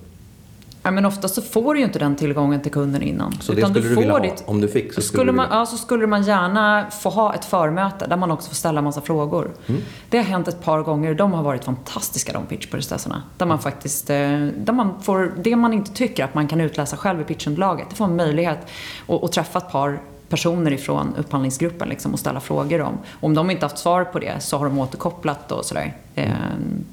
Ja, 0.85 0.91
men 0.91 1.05
ofta 1.05 1.27
så 1.27 1.41
får 1.41 1.73
du 1.73 1.79
ju 1.79 1.85
inte 1.85 1.99
den 1.99 2.15
tillgången 2.15 2.61
till 2.61 2.71
kunden 2.71 3.01
innan. 3.01 3.31
Så 3.41 3.53
det 3.53 3.61
skulle 3.61 3.79
du, 3.79 3.89
du 3.89 3.95
vilja 3.95 4.11
ha? 4.11 4.19
Ditt, 4.19 4.43
om 4.45 4.61
du 4.61 4.67
fick? 4.67 4.93
Så 4.93 5.01
skulle, 5.01 5.03
skulle 5.03 5.31
man, 5.31 5.47
ja, 5.51 5.65
så 5.65 5.77
skulle 5.77 6.07
man 6.07 6.23
gärna 6.23 6.85
få 6.89 7.09
ha 7.09 7.33
ett 7.33 7.45
förmöte 7.45 8.07
där 8.07 8.17
man 8.17 8.31
också 8.31 8.47
får 8.49 8.55
ställa 8.55 8.81
massa 8.81 9.01
frågor. 9.01 9.51
Mm. 9.67 9.81
Det 10.09 10.17
har 10.17 10.23
hänt 10.23 10.47
ett 10.47 10.61
par 10.61 10.81
gånger. 10.81 11.13
De 11.13 11.33
har 11.33 11.43
varit 11.43 11.63
fantastiska 11.63 12.33
de 12.33 12.45
pitchprocesserna. 12.45 13.23
Där 13.37 13.45
man 13.45 13.59
faktiskt, 13.59 14.09
eh, 14.09 14.15
där 14.57 14.73
man 14.73 15.01
får 15.01 15.33
det 15.43 15.55
man 15.55 15.73
inte 15.73 15.93
tycker 15.93 16.23
att 16.23 16.33
man 16.33 16.47
kan 16.47 16.61
utläsa 16.61 16.97
själv 16.97 17.21
i 17.21 17.23
pitchunderlaget. 17.23 17.89
Det 17.89 17.95
får 17.95 18.07
man 18.07 18.15
möjlighet 18.15 18.59
att, 19.07 19.23
att 19.23 19.31
träffa 19.31 19.59
ett 19.59 19.71
par 19.71 19.99
personer 20.29 20.71
ifrån 20.71 21.15
upphandlingsgruppen 21.17 21.89
liksom, 21.89 22.13
och 22.13 22.19
ställa 22.19 22.39
frågor 22.39 22.81
om. 22.81 22.97
Om 23.19 23.33
de 23.33 23.51
inte 23.51 23.65
haft 23.65 23.77
svar 23.77 24.03
på 24.03 24.19
det 24.19 24.39
så 24.39 24.57
har 24.57 24.65
de 24.65 24.79
återkopplat 24.79 25.51
och 25.51 25.65
sådär. 25.65 25.93
Eh, 26.15 26.31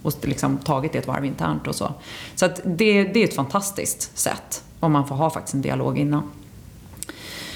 och 0.02 0.12
liksom 0.22 0.58
tagit 0.58 0.92
det 0.92 0.98
ett 0.98 1.06
varv 1.06 1.24
internt 1.24 1.66
och 1.66 1.74
så. 1.74 1.92
Så 2.34 2.46
att 2.46 2.60
det, 2.64 3.04
det 3.04 3.20
är 3.20 3.24
ett 3.24 3.36
fantastiskt 3.36 4.18
sätt 4.18 4.64
om 4.80 4.92
man 4.92 5.06
får 5.06 5.14
ha 5.14 5.30
faktiskt 5.30 5.54
en 5.54 5.62
dialog 5.62 5.98
innan. 5.98 6.30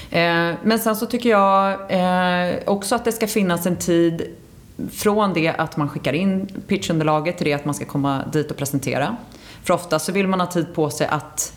Eh, 0.09 0.53
men 0.63 0.79
sen 0.79 0.95
så 0.95 1.05
tycker 1.05 1.29
jag 1.29 1.71
eh, 1.89 2.55
också 2.65 2.95
att 2.95 3.05
det 3.05 3.11
ska 3.11 3.27
finnas 3.27 3.65
en 3.65 3.75
tid 3.75 4.21
från 4.91 5.33
det 5.33 5.47
att 5.47 5.77
man 5.77 5.89
skickar 5.89 6.13
in 6.13 6.47
pitchunderlaget 6.67 7.37
till 7.37 7.45
det 7.45 7.53
att 7.53 7.65
man 7.65 7.73
ska 7.73 7.85
komma 7.85 8.23
dit 8.33 8.51
och 8.51 8.57
presentera. 8.57 9.17
För 9.63 9.73
ofta 9.73 9.99
så 9.99 10.11
vill 10.11 10.27
man 10.27 10.39
ha 10.39 10.47
tid 10.47 10.75
på 10.75 10.89
sig 10.89 11.07
att 11.07 11.56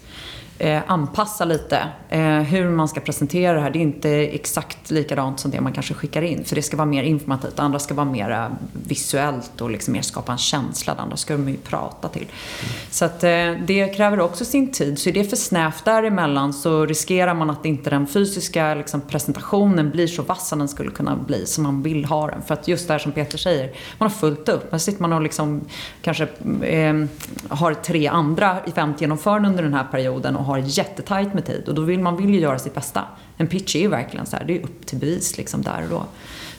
eh, 0.61 0.83
anpassa 0.87 1.45
lite 1.45 1.89
eh, 2.09 2.21
hur 2.21 2.71
man 2.71 2.89
ska 2.89 3.01
presentera 3.01 3.53
det 3.53 3.61
här. 3.61 3.71
Det 3.71 3.79
är 3.79 3.81
inte 3.81 4.11
exakt 4.11 4.91
likadant 4.91 5.41
som 5.41 5.51
det 5.51 5.61
man 5.61 5.73
kanske 5.73 5.95
skickar 5.95 6.23
in. 6.23 6.45
För 6.45 6.57
det 6.57 6.63
ska 6.63 6.77
vara 6.77 6.87
mer 6.87 7.03
informativt. 7.03 7.57
Det 7.57 7.63
andra 7.63 7.79
ska 7.79 7.95
vara 7.95 8.07
mer 8.07 8.51
visuellt 8.73 9.61
och 9.61 9.71
liksom 9.71 9.93
mer 9.93 10.03
skapa 10.03 10.33
en 10.33 10.39
känsla. 10.39 10.95
Det 10.95 11.01
andra 11.01 11.17
ska 11.17 11.33
de 11.33 11.49
ju 11.49 11.57
prata 11.57 12.09
till. 12.09 12.23
Mm. 12.23 12.73
Så 12.91 13.05
att 13.05 13.25
eh, 13.25 13.53
det 13.67 13.97
kräver 13.97 14.21
också 14.21 14.45
sin 14.45 14.73
tid. 14.73 14.99
Så 14.99 15.09
är 15.09 15.13
det 15.13 15.25
för 15.25 15.37
snävt 15.37 15.85
däremellan 15.85 16.53
så 16.53 16.87
riskerar 16.87 17.35
man 17.35 17.51
att 17.51 17.67
inte 17.67 17.91
den 17.91 18.07
fysiska 18.07 18.75
liksom, 18.75 19.01
presentationen 19.01 19.91
blir 19.91 20.07
så 20.07 20.23
vass 20.23 20.49
som 20.49 20.59
den 20.59 20.69
skulle 20.69 20.91
kunna 20.91 21.17
bli. 21.17 21.47
Som 21.47 21.65
man 21.65 21.83
vill 21.83 22.05
ha 22.05 22.27
den. 22.27 22.43
För 22.43 22.55
att 22.55 22.69
just 22.69 22.87
det 22.87 22.95
här 22.95 22.99
som 22.99 23.13
Peter 23.13 23.39
säger. 23.39 23.73
Man 23.99 24.11
har 24.11 24.17
fullt 24.17 24.49
upp. 24.49 24.73
här 24.73 24.79
sitter 24.79 25.03
man 25.03 25.13
och 25.13 25.23
liksom 25.23 25.61
kanske 26.03 26.29
eh, 26.63 27.05
har 27.49 27.75
tre 27.75 28.07
andra 28.07 28.61
eventgenomförande 28.61 29.49
under 29.49 29.63
den 29.63 29.75
här 29.75 29.85
perioden 29.85 30.37
och 30.37 30.50
har 30.51 30.59
jättetajt 30.59 31.35
med 31.35 31.47
tid 31.47 31.69
och 31.69 31.75
då 31.75 31.83
vill 31.83 32.01
man 32.01 32.17
vill 32.17 32.35
ju 32.35 32.41
göra 32.41 32.59
sitt 32.59 32.75
bästa. 32.75 33.05
En 33.37 33.47
pitch 33.47 33.77
är 33.77 33.81
ju 33.81 33.89
verkligen 33.89 34.27
så 34.27 34.37
här, 34.37 34.45
det 34.45 34.57
är 34.59 34.63
upp 34.63 34.87
till 34.87 34.99
bevis 34.99 35.39
liksom 35.39 35.63
där 35.63 35.83
och 35.83 35.91
då. 35.91 36.05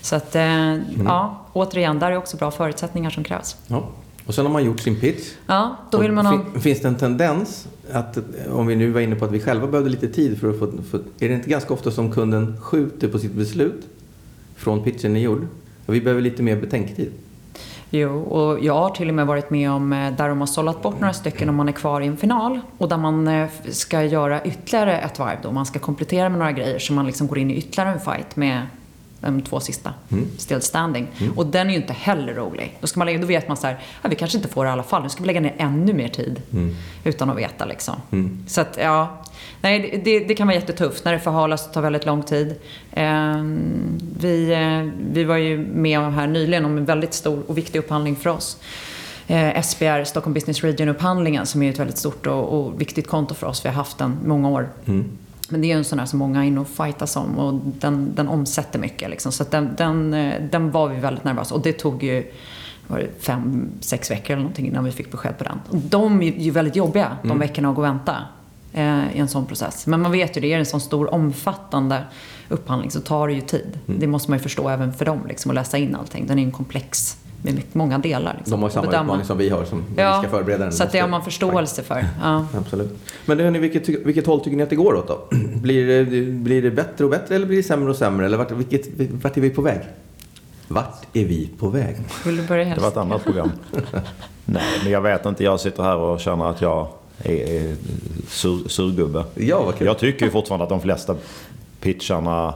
Så 0.02 0.16
att, 0.16 0.36
eh, 0.36 0.44
mm. 0.44 1.06
ja, 1.06 1.46
återigen, 1.54 2.00
där 2.00 2.12
är 2.12 2.18
också 2.18 2.38
bra 2.38 2.52
förutsättningar 2.52 3.10
som 3.10 3.24
krävs. 3.24 3.56
Ja. 3.68 3.90
Och 4.26 4.36
sen 4.36 4.46
har 4.46 4.54
man 4.54 4.66
gjort 4.66 4.80
sin 4.80 5.00
pitch. 5.00 5.32
Ja, 5.48 5.76
då 5.92 5.98
vill 5.98 6.12
man 6.12 6.26
ha... 6.26 6.60
Finns 6.60 6.82
det 6.82 6.88
en 6.88 6.96
tendens 6.96 7.68
att, 7.92 8.18
om 8.50 8.68
vi 8.68 8.76
nu 8.76 8.92
var 8.92 9.02
inne 9.02 9.16
på 9.16 9.26
att 9.26 9.32
vi 9.32 9.40
själva 9.40 9.68
behövde 9.68 9.90
lite 9.90 10.08
tid 10.08 10.40
för 10.40 10.50
att 10.50 10.60
få... 10.60 10.72
För, 10.90 10.98
är 11.20 11.30
det 11.30 11.34
inte 11.34 11.50
ganska 11.50 11.74
ofta 11.74 11.92
som 11.92 12.12
kunden 12.12 12.62
skjuter 12.62 13.08
på 13.08 13.20
sitt 13.20 13.32
beslut 13.34 13.88
från 14.56 14.84
pitchen 14.84 15.14
ni 15.14 15.20
gjorde? 15.20 15.48
Och 15.86 15.94
vi 15.94 16.02
behöver 16.02 16.22
lite 16.22 16.44
mer 16.44 16.62
betänketid. 16.62 17.12
Jo, 17.94 18.22
och 18.22 18.60
jag 18.60 18.74
har 18.74 18.90
till 18.90 19.10
och 19.10 19.16
med 19.16 19.28
varit 19.28 19.50
med 19.50 19.72
om 19.72 19.94
eh, 19.94 20.12
där 20.12 20.30
de 20.30 20.40
har 20.40 20.48
sållat 20.48 20.82
bort 20.82 21.00
några 21.00 21.14
stycken 21.14 21.50
om 21.50 21.56
man 21.56 21.68
är 21.68 21.72
kvar 21.72 22.02
i 22.02 22.08
en 22.08 22.18
final 22.18 22.60
och 22.78 22.90
där 22.90 22.98
man 22.98 23.28
eh, 23.28 23.50
ska 23.70 24.04
göra 24.04 24.46
ytterligare 24.46 25.00
ett 25.00 25.20
varv 25.20 25.38
då. 25.44 25.52
Man 25.52 25.66
ska 25.66 25.80
komplettera 25.80 26.30
med 26.30 26.40
några 26.40 26.52
grejer 26.52 26.80
så 26.80 26.94
man 26.94 27.06
liksom 27.06 27.28
går 27.28 27.38
in 27.38 27.52
i 27.52 27.56
ytterligare 27.56 27.94
en 27.94 28.00
fight 28.00 28.36
med 28.36 28.62
de 29.22 29.42
två 29.42 29.60
sista. 29.60 29.94
Mm. 30.12 30.28
Still 30.38 30.62
standing. 30.62 31.08
Mm. 31.20 31.38
Och 31.38 31.46
den 31.46 31.68
är 31.68 31.72
ju 31.72 31.80
inte 31.80 31.94
heller 31.94 32.34
rolig. 32.34 32.78
Då, 32.82 32.88
ska 32.88 33.00
man 33.00 33.06
lägga, 33.06 33.20
då 33.20 33.28
vet 33.28 33.48
man 33.48 33.58
så 33.58 33.68
här, 33.68 33.80
ja, 34.02 34.10
vi 34.10 34.16
kanske 34.16 34.38
inte 34.38 34.50
får 34.50 34.66
det 34.66 34.70
i 34.70 34.72
alla 34.72 34.84
fall. 34.84 35.04
Nu 35.04 35.10
ska 35.10 35.22
vi 35.22 35.28
lägga 35.28 35.42
ner 35.42 35.56
ännu 35.58 35.94
mer 35.94 36.08
tid. 36.08 36.42
Mm. 36.54 36.76
Utan 37.04 37.30
att 37.30 37.38
veta 37.38 37.66
liksom. 37.66 37.96
Mm. 38.12 38.44
Så 38.48 38.62
att, 38.62 38.78
ja. 38.82 39.24
Nej, 39.62 40.02
det, 40.06 40.20
det, 40.20 40.36
kan 40.36 40.48
vara 40.48 40.56
jättetufft 40.56 41.06
när 41.06 41.14
det 41.14 41.20
förhalas 41.20 41.68
och 41.68 41.74
tar 41.74 41.82
väldigt 41.82 42.06
lång 42.06 42.24
tid. 42.24 42.56
Eh, 42.92 43.44
vi, 44.20 44.52
eh, 44.52 44.94
vi 45.12 45.24
var 45.24 45.38
ju 45.38 45.58
med 45.58 46.14
här 46.14 46.28
nyligen 46.28 46.66
om 46.66 46.78
en 46.78 46.86
väldigt 46.86 47.14
stor 47.14 47.44
och 47.48 47.58
viktig 47.58 47.80
upphandling 47.80 48.16
för 48.16 48.30
oss. 48.30 48.58
eh, 49.28 49.62
SBR, 49.62 50.04
Stockholm 50.04 50.34
Business 50.34 50.64
Region-upphandlingen 50.64 51.46
som 51.46 51.64
är 51.64 51.70
ett 51.70 51.80
väldigt 51.80 51.98
stort 51.98 52.28
och, 52.28 52.60
och, 52.60 52.82
viktigt 52.82 53.08
konto 53.08 53.34
för 53.36 53.48
oss. 53.48 53.66
Vi 53.66 53.70
har 53.70 53.76
haft 53.76 53.98
den 53.98 54.18
många 54.26 54.50
år. 54.50 54.70
Men 55.52 55.62
det 55.62 55.72
är 55.72 55.78
en 55.78 55.84
sån 55.84 56.00
här 56.00 56.06
som 56.06 56.20
många 56.20 56.44
är 56.44 56.48
inne 56.48 56.60
och 56.60 56.68
fightas 56.68 57.16
om 57.16 57.40
och 57.40 57.62
den, 57.80 58.16
den 58.16 58.28
omsätter 58.28 58.80
mycket. 58.80 59.10
Liksom. 59.10 59.32
Så 59.32 59.44
den, 59.44 59.70
den, 59.78 60.14
eh, 60.14 60.42
den 60.52 60.72
var 60.72 60.88
vi 60.88 61.00
väldigt 61.00 61.24
nervösa 61.24 61.56
och 61.56 61.62
det 61.62 61.74
tog 61.74 62.04
ju 62.04 62.32
var 62.88 63.00
det 63.00 63.24
fem, 63.24 63.70
sex 63.80 64.12
veckor 64.12 64.34
eller 64.34 64.44
någonting 64.44 64.68
innan 64.68 64.84
vi 64.84 64.92
fick 64.92 65.12
besked 65.12 65.38
på 65.38 65.44
den. 65.44 65.60
Och 65.70 65.78
de 65.78 66.22
är 66.22 66.32
ju 66.32 66.52
väldigt 66.52 66.76
jobbiga, 66.76 67.18
de 67.22 67.28
mm. 67.28 67.40
veckorna 67.40 67.70
att 67.70 67.76
gå 67.76 67.82
och 67.82 67.88
vänta 67.88 68.16
eh, 68.74 69.16
i 69.16 69.20
en 69.20 69.28
sån 69.28 69.46
process. 69.46 69.88
Men 69.88 70.02
man 70.02 70.12
vet 70.12 70.38
ju, 70.38 70.42
det 70.42 70.54
är 70.54 70.60
en 70.60 70.66
sån 70.66 70.82
stor 70.82 71.14
omfattande 71.14 72.04
upphandling 72.50 72.92
så 72.92 73.02
tar 73.02 73.28
det 73.28 73.34
ju 73.34 73.42
tid. 73.42 73.80
Mm. 73.88 74.00
Det 74.00 74.08
måste 74.08 74.32
man 74.32 74.38
ju 74.38 74.44
förstå 74.44 74.70
även 74.70 74.94
för 74.94 75.06
dem, 75.06 75.20
liksom, 75.28 75.52
att 75.52 75.56
läsa 75.56 75.78
in 75.78 75.96
allting. 75.96 76.28
Den 76.28 76.40
är 76.40 76.44
ju 76.46 76.52
komplex 76.52 77.18
med 77.42 77.54
mycket, 77.56 77.76
många 77.76 77.98
delar. 77.98 78.36
Liksom, 78.38 78.52
de 78.52 78.64
har 78.64 78.70
samma 78.70 78.88
utmaning 78.88 79.26
som 79.26 79.38
vi 79.38 79.50
har 79.50 79.66
som 79.66 79.84
ja, 79.98 80.20
vi 80.22 80.28
ska 80.28 80.38
förbereda 80.38 80.64
den. 80.64 80.74
Så 80.74 80.84
det 80.92 81.00
har 81.00 81.08
man 81.08 81.24
förståelse 81.24 81.84
för. 81.84 82.06
Ja. 82.22 82.46
Absolut. 82.58 82.98
Men 83.26 83.40
hörni, 83.40 83.60
vilket, 83.60 83.90
vilket 83.90 84.28
håll 84.28 84.40
tycker 84.40 84.58
ni 84.58 84.64
att 84.64 84.70
det 84.70 84.76
går 84.76 84.94
åt 84.94 85.08
då? 85.08 85.28
Blir 85.62 85.88
det, 85.88 86.06
blir 86.32 86.62
det 86.62 86.72
bättre 86.72 87.04
och 87.04 87.10
bättre 87.12 87.36
eller 87.36 87.46
blir 87.46 87.58
det 87.58 87.64
sämre 87.64 87.90
och 87.90 87.96
sämre? 87.96 88.26
Eller 88.26 88.38
vart, 88.38 88.52
vilket, 88.52 88.88
vart 89.24 89.38
är 89.38 89.42
vi 89.42 89.50
på 89.50 89.62
väg? 89.62 89.80
Vart 90.68 91.06
är 91.14 91.26
vi 91.26 91.50
på 91.60 91.70
väg? 91.70 91.96
Vill 92.26 92.38
du 92.38 92.48
börja 92.48 92.64
helst? 92.64 92.78
Det 92.78 92.82
var 92.82 92.92
ett 92.92 92.98
annat 92.98 93.24
program. 93.24 93.52
Nej, 94.46 94.64
men 94.84 94.92
jag 94.92 95.02
vet 95.02 95.26
inte. 95.26 95.44
Jag 95.44 95.60
sitter 95.60 95.84
här 95.84 95.98
och 95.98 96.20
känner 96.20 96.46
att 96.46 96.62
jag 96.62 96.88
är 97.24 97.76
sur, 98.28 98.68
surgubbe. 98.68 99.24
Ja, 99.36 99.64
vad 99.64 99.76
kul. 99.76 99.88
Jag 99.88 99.98
tycker 99.98 100.26
ju 100.26 100.32
fortfarande 100.32 100.64
att 100.64 100.70
de 100.70 100.82
flesta 100.82 101.16
pitcharna 101.80 102.54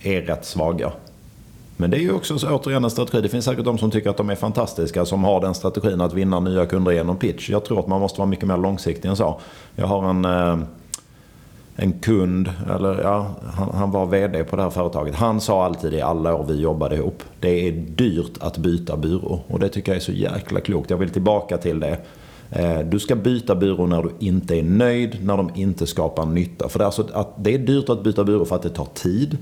är 0.00 0.22
rätt 0.22 0.44
svaga. 0.44 0.92
Men 1.76 1.90
det 1.90 1.96
är 1.96 2.00
ju 2.00 2.12
också 2.12 2.38
så, 2.38 2.50
återigen 2.50 2.84
en 2.84 2.90
strategi. 2.90 3.20
Det 3.20 3.28
finns 3.28 3.44
säkert 3.44 3.64
de 3.64 3.78
som 3.78 3.90
tycker 3.90 4.10
att 4.10 4.16
de 4.16 4.30
är 4.30 4.34
fantastiska 4.34 5.04
som 5.04 5.24
har 5.24 5.40
den 5.40 5.54
strategin 5.54 6.00
att 6.00 6.14
vinna 6.14 6.40
nya 6.40 6.66
kunder 6.66 6.92
genom 6.92 7.16
pitch. 7.16 7.50
Jag 7.50 7.64
tror 7.64 7.80
att 7.80 7.86
man 7.86 8.00
måste 8.00 8.18
vara 8.18 8.28
mycket 8.28 8.48
mer 8.48 8.56
långsiktig 8.56 9.08
än 9.08 9.16
så. 9.16 9.40
Jag 9.74 9.86
har 9.86 10.10
en, 10.10 10.24
eh, 10.24 10.58
en 11.76 11.92
kund, 11.92 12.50
eller 12.74 13.02
ja, 13.02 13.26
han, 13.54 13.70
han, 13.74 13.90
var 13.90 14.06
VD 14.06 14.44
på 14.44 14.56
det 14.56 14.62
här 14.62 14.70
företaget. 14.70 15.14
Han 15.14 15.40
sa 15.40 15.64
alltid 15.64 15.94
i 15.94 16.00
alla 16.00 16.34
år 16.34 16.44
vi 16.48 16.60
jobbade 16.60 16.96
ihop. 16.96 17.22
Det 17.40 17.68
är 17.68 17.72
dyrt 17.72 18.38
att 18.40 18.58
byta 18.58 18.96
byrå. 18.96 19.40
Och 19.48 19.60
det 19.60 19.68
tycker 19.68 19.92
jag 19.92 19.96
är 19.96 20.04
så 20.04 20.12
jäkla 20.12 20.60
klokt. 20.60 20.90
Jag 20.90 20.96
vill 20.96 21.10
tillbaka 21.10 21.58
till 21.58 21.80
det. 21.80 21.98
Eh, 22.50 22.78
du 22.78 22.98
ska 22.98 23.16
byta 23.16 23.54
byrå 23.54 23.86
när 23.86 24.02
du 24.02 24.10
inte 24.18 24.58
är 24.58 24.62
nöjd, 24.62 25.24
när 25.24 25.36
de 25.36 25.50
inte 25.54 25.86
skapar 25.86 26.26
nytta. 26.26 26.68
För 26.68 26.78
det 26.78 26.82
är, 26.82 26.86
alltså 26.86 27.08
att 27.12 27.44
det 27.44 27.54
är 27.54 27.58
dyrt 27.58 27.88
att 27.88 28.04
byta 28.04 28.24
byrå 28.24 28.44
för 28.44 28.56
att 28.56 28.62
det 28.62 28.70
tar 28.70 28.88
tid. 28.94 29.38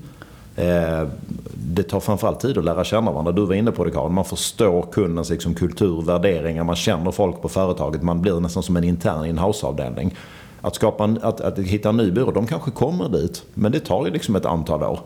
Eh, 0.55 1.07
det 1.53 1.83
tar 1.83 1.99
framförallt 1.99 2.39
tid 2.39 2.57
att 2.57 2.65
lära 2.65 2.83
känna 2.83 3.11
varandra. 3.11 3.31
Du 3.31 3.45
var 3.45 3.55
inne 3.55 3.71
på 3.71 3.85
det 3.85 3.91
Karin. 3.91 4.13
Man 4.13 4.25
förstår 4.25 4.81
kundens 4.91 5.29
liksom, 5.29 5.53
kultur, 5.53 6.01
värderingar, 6.01 6.63
man 6.63 6.75
känner 6.75 7.11
folk 7.11 7.41
på 7.41 7.49
företaget. 7.49 8.03
Man 8.03 8.21
blir 8.21 8.39
nästan 8.39 8.63
som 8.63 8.77
en 8.77 8.83
intern 8.83 9.25
in-house-avdelning. 9.25 10.15
Att, 10.61 10.75
skapa 10.75 11.03
en, 11.03 11.19
att, 11.21 11.41
att 11.41 11.59
hitta 11.59 11.89
en 11.89 11.97
ny 11.97 12.11
byrå, 12.11 12.31
de 12.31 12.47
kanske 12.47 12.71
kommer 12.71 13.09
dit. 13.09 13.43
Men 13.53 13.71
det 13.71 13.79
tar 13.79 14.05
ju 14.05 14.11
liksom 14.11 14.35
ett 14.35 14.45
antal 14.45 14.83
år. 14.83 14.99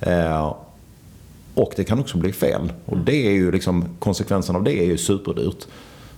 Eh, 0.00 0.54
och 1.54 1.72
det 1.76 1.84
kan 1.84 2.00
också 2.00 2.18
bli 2.18 2.32
fel. 2.32 2.72
Och 2.86 2.98
det 2.98 3.26
är 3.26 3.32
ju 3.32 3.52
liksom, 3.52 3.84
konsekvensen 3.98 4.56
av 4.56 4.62
det 4.62 4.78
är 4.78 4.84
ju 4.84 4.98
superdyrt. 4.98 5.66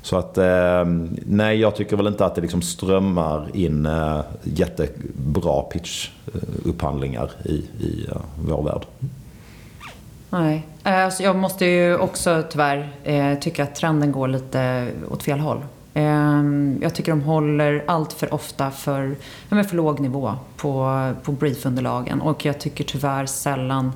Så 0.05 0.17
att 0.17 0.39
eh, 0.39 0.85
nej, 1.27 1.61
jag 1.61 1.77
tycker 1.77 1.97
väl 1.97 2.07
inte 2.07 2.25
att 2.25 2.35
det 2.35 2.41
liksom 2.41 2.63
strömmar 2.63 3.51
in 3.55 3.87
eh, 3.87 4.21
jättebra 4.43 5.63
pitchupphandlingar 5.63 7.31
eh, 7.45 7.51
i, 7.51 7.69
i 7.81 8.07
eh, 8.11 8.17
vår 8.49 8.63
värld. 8.63 8.83
Nej, 10.31 10.67
eh, 10.85 11.05
alltså 11.05 11.23
jag 11.23 11.37
måste 11.37 11.65
ju 11.65 11.97
också 11.97 12.43
tyvärr 12.51 12.89
eh, 13.05 13.39
tycka 13.39 13.63
att 13.63 13.75
trenden 13.75 14.13
går 14.13 14.29
lite 14.29 14.89
åt 15.11 15.23
fel 15.23 15.39
håll. 15.39 15.61
Eh, 15.95 16.43
jag 16.81 16.95
tycker 16.95 17.13
de 17.13 17.21
håller 17.21 17.85
allt 17.87 18.13
för 18.13 18.35
ofta 18.35 18.71
för, 18.71 19.15
för 19.49 19.77
låg 19.77 20.01
nivå 20.01 20.35
på, 20.57 21.13
på 21.23 21.33
briefunderlagen 21.33 22.21
och 22.21 22.45
jag 22.45 22.61
tycker 22.61 22.85
tyvärr 22.85 23.27
sällan 23.27 23.93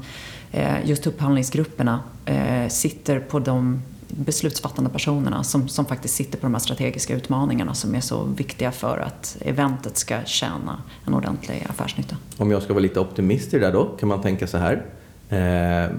eh, 0.53 0.85
just 0.85 1.07
upphandlingsgrupperna 1.07 2.01
eh, 2.25 2.69
sitter 2.69 3.21
på 3.21 3.39
de 3.39 3.83
beslutsfattande 4.09 4.91
personerna 4.91 5.45
som, 5.45 5.69
som 5.69 5.85
faktiskt 5.85 6.15
sitter 6.15 6.39
på 6.39 6.47
de 6.47 6.55
här 6.55 6.61
strategiska 6.61 7.15
utmaningarna 7.15 7.75
som 7.75 7.95
är 7.95 8.01
så 8.01 8.25
viktiga 8.25 8.73
för 8.73 8.99
att 8.99 9.37
eventet 9.41 9.97
ska 9.97 10.25
tjäna 10.25 10.83
en 11.07 11.15
ordentlig 11.15 11.67
affärsnytta. 11.69 12.17
Om 12.37 12.51
jag 12.51 12.63
ska 12.63 12.73
vara 12.73 12.83
lite 12.83 13.01
optimist 13.01 13.55
i 13.55 13.59
det 13.59 13.67
där 13.67 13.73
då 13.73 13.85
kan 13.85 14.09
man 14.09 14.23
tänka 14.23 14.47
så 14.47 14.59
här. 14.59 14.85
Eh, 15.29 15.91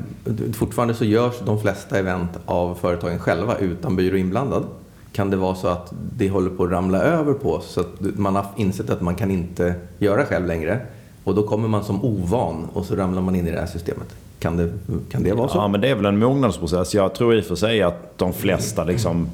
fortfarande 0.53 0.93
så 0.93 1.05
görs 1.05 1.36
de 1.45 1.62
flesta 1.62 1.99
event 1.99 2.32
av 2.45 2.76
företagen 2.76 3.20
själva 3.20 3.57
utan 3.57 3.95
byrå 3.95 4.18
inblandad. 4.18 4.66
Kan 5.12 5.30
det 5.30 5.38
vara 5.38 5.55
så 5.55 5.68
att 5.68 5.93
det 6.18 6.30
håller 6.30 6.49
på 6.49 6.64
att 6.64 6.72
ramla 6.72 6.97
över 6.97 7.34
på 7.34 7.53
oss 7.53 7.72
så 7.72 7.82
att 7.82 7.99
man 7.99 8.36
har 8.36 8.45
insett 8.57 8.89
att 8.89 9.01
man 9.01 9.16
kan 9.16 9.32
inte 9.32 9.76
göra 9.99 10.26
själv 10.26 10.47
längre 10.47 10.82
och 11.24 11.36
då 11.36 11.43
kommer 11.43 11.68
man 11.68 11.84
som 11.84 12.03
ovan 12.03 12.66
och 12.74 12.86
så 12.86 12.95
ramlar 12.95 13.22
man 13.22 13.36
in 13.36 13.47
i 13.47 13.51
det 13.51 13.60
här 13.60 13.68
systemet? 13.68 14.16
Kan 14.40 14.58
det, 14.58 14.72
kan 15.12 15.24
det 15.24 15.34
vara 15.34 15.48
så? 15.48 15.58
Ja, 15.58 15.68
men 15.68 15.82
det 15.82 15.88
är 15.90 15.96
väl 15.96 16.06
en 16.06 16.20
mognadsprocess. 16.20 16.94
Jag 16.94 17.14
tror 17.14 17.36
i 17.36 17.42
och 17.42 17.46
för 17.46 17.56
sig 17.56 17.82
att 17.82 18.18
de 18.18 18.34
flesta 18.34 18.84
liksom... 18.84 19.30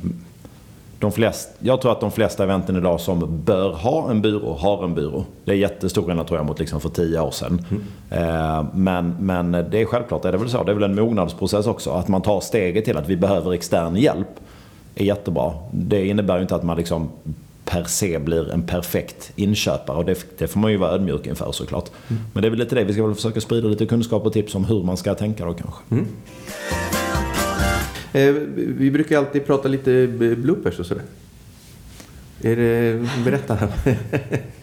De 0.99 1.11
flest, 1.11 1.49
jag 1.59 1.81
tror 1.81 1.91
att 1.91 1.99
de 1.99 2.11
flesta 2.11 2.43
eventen 2.43 2.75
idag 2.75 2.99
som 2.99 3.41
bör 3.45 3.73
ha 3.73 4.11
en 4.11 4.21
byrå, 4.21 4.53
har 4.53 4.83
en 4.83 4.95
byrå. 4.95 5.25
Det 5.45 5.51
är 5.51 5.55
jättestor 5.55 6.03
skillnad 6.03 6.27
tror 6.27 6.39
jag 6.39 6.45
mot 6.45 6.59
liksom 6.59 6.81
för 6.81 6.89
tio 6.89 7.19
år 7.19 7.31
sedan. 7.31 7.65
Mm. 7.69 7.83
Eh, 8.09 8.65
men, 8.73 9.15
men 9.19 9.51
det 9.51 9.81
är 9.81 9.85
självklart, 9.85 10.25
är 10.25 10.31
det 10.31 10.37
väl 10.37 10.49
så. 10.49 10.63
Det 10.63 10.71
är 10.71 10.73
väl 10.73 10.83
en 10.83 10.95
mognadsprocess 10.95 11.67
också. 11.67 11.91
Att 11.91 12.07
man 12.07 12.21
tar 12.21 12.41
steget 12.41 12.85
till 12.85 12.97
att 12.97 13.09
vi 13.09 13.17
behöver 13.17 13.53
extern 13.53 13.95
hjälp 13.95 14.27
är 14.95 15.05
jättebra. 15.05 15.53
Det 15.71 16.07
innebär 16.07 16.35
ju 16.35 16.41
inte 16.41 16.55
att 16.55 16.63
man 16.63 16.77
liksom 16.77 17.09
per 17.65 17.83
se 17.83 18.19
blir 18.19 18.51
en 18.51 18.63
perfekt 18.63 19.31
inköpare. 19.35 19.97
Och 19.97 20.05
det, 20.05 20.37
det 20.37 20.47
får 20.47 20.59
man 20.59 20.71
ju 20.71 20.77
vara 20.77 20.91
ödmjuk 20.91 21.27
inför 21.27 21.51
såklart. 21.51 21.89
Mm. 22.07 22.21
Men 22.33 22.41
det 22.41 22.47
är 22.47 22.49
väl 22.49 22.59
lite 22.59 22.75
det, 22.75 22.83
vi 22.83 22.93
ska 22.93 23.05
väl 23.05 23.15
försöka 23.15 23.41
sprida 23.41 23.67
lite 23.67 23.85
kunskap 23.85 24.25
och 24.25 24.33
tips 24.33 24.55
om 24.55 24.65
hur 24.65 24.83
man 24.83 24.97
ska 24.97 25.15
tänka 25.15 25.45
då 25.45 25.53
kanske. 25.53 25.81
Mm. 25.91 26.07
Eh, 28.13 28.33
vi 28.57 28.91
brukar 28.91 29.17
alltid 29.17 29.45
prata 29.45 29.67
lite 29.67 30.07
bloopers 30.37 30.79
och 30.79 30.85
sådär. 30.85 31.03
Är 32.41 32.55
det, 32.55 33.07
berätta 33.25 33.57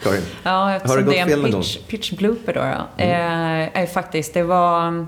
Karin. 0.02 0.22
Ja, 0.42 0.80
Har 0.84 0.96
det, 0.96 1.02
gått 1.02 1.14
det 1.14 1.20
är 1.20 1.44
en 1.46 1.52
pitch, 1.52 1.78
pitch 1.88 2.12
blooper 2.12 2.52
då. 2.54 2.60
då. 2.60 3.04
Mm. 3.04 3.70
Eh, 3.74 3.88
faktiskt, 3.88 4.34
det 4.34 4.42
var 4.42 5.06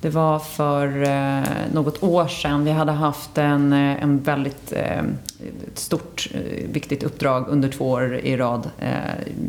det 0.00 0.10
var 0.10 0.38
för 0.38 1.02
eh, 1.02 1.44
något 1.72 2.02
år 2.02 2.26
sedan. 2.26 2.64
Vi 2.64 2.70
hade 2.70 2.92
haft 2.92 3.38
en, 3.38 3.72
eh, 3.72 4.02
en 4.02 4.22
väldigt 4.22 4.72
eh, 4.72 5.02
ett 5.72 5.78
stort, 5.78 6.28
eh, 6.34 6.40
viktigt 6.72 7.02
uppdrag 7.02 7.44
under 7.48 7.68
två 7.68 7.90
år 7.90 8.14
i 8.14 8.36
rad. 8.36 8.70
Eh, 8.78 8.90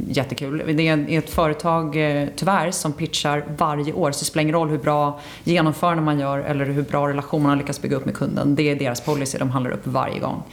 jättekul. 0.07 0.63
Det 0.67 0.87
är 0.87 1.17
ett 1.17 1.29
företag, 1.29 1.95
eh, 1.95 2.27
tyvärr, 2.35 2.71
som 2.71 2.93
pitchar 2.93 3.43
varje 3.57 3.93
år. 3.93 4.11
Så 4.11 4.19
det 4.19 4.25
spelar 4.25 4.41
ingen 4.41 4.55
roll 4.55 4.69
hur 4.69 4.77
bra 4.77 5.19
genomförande 5.43 6.03
man 6.03 6.19
gör 6.19 6.39
eller 6.39 6.65
hur 6.65 6.81
bra 6.81 7.07
relation 7.07 7.43
man 7.43 7.57
lyckas 7.57 7.81
bygga 7.81 7.97
upp 7.97 8.05
med 8.05 8.15
kunden. 8.15 8.55
Det 8.55 8.69
är 8.69 8.75
deras 8.75 9.01
policy, 9.01 9.37
de 9.37 9.49
handlar 9.49 9.71
upp 9.71 9.87
varje 9.87 10.19
gång. 10.19 10.43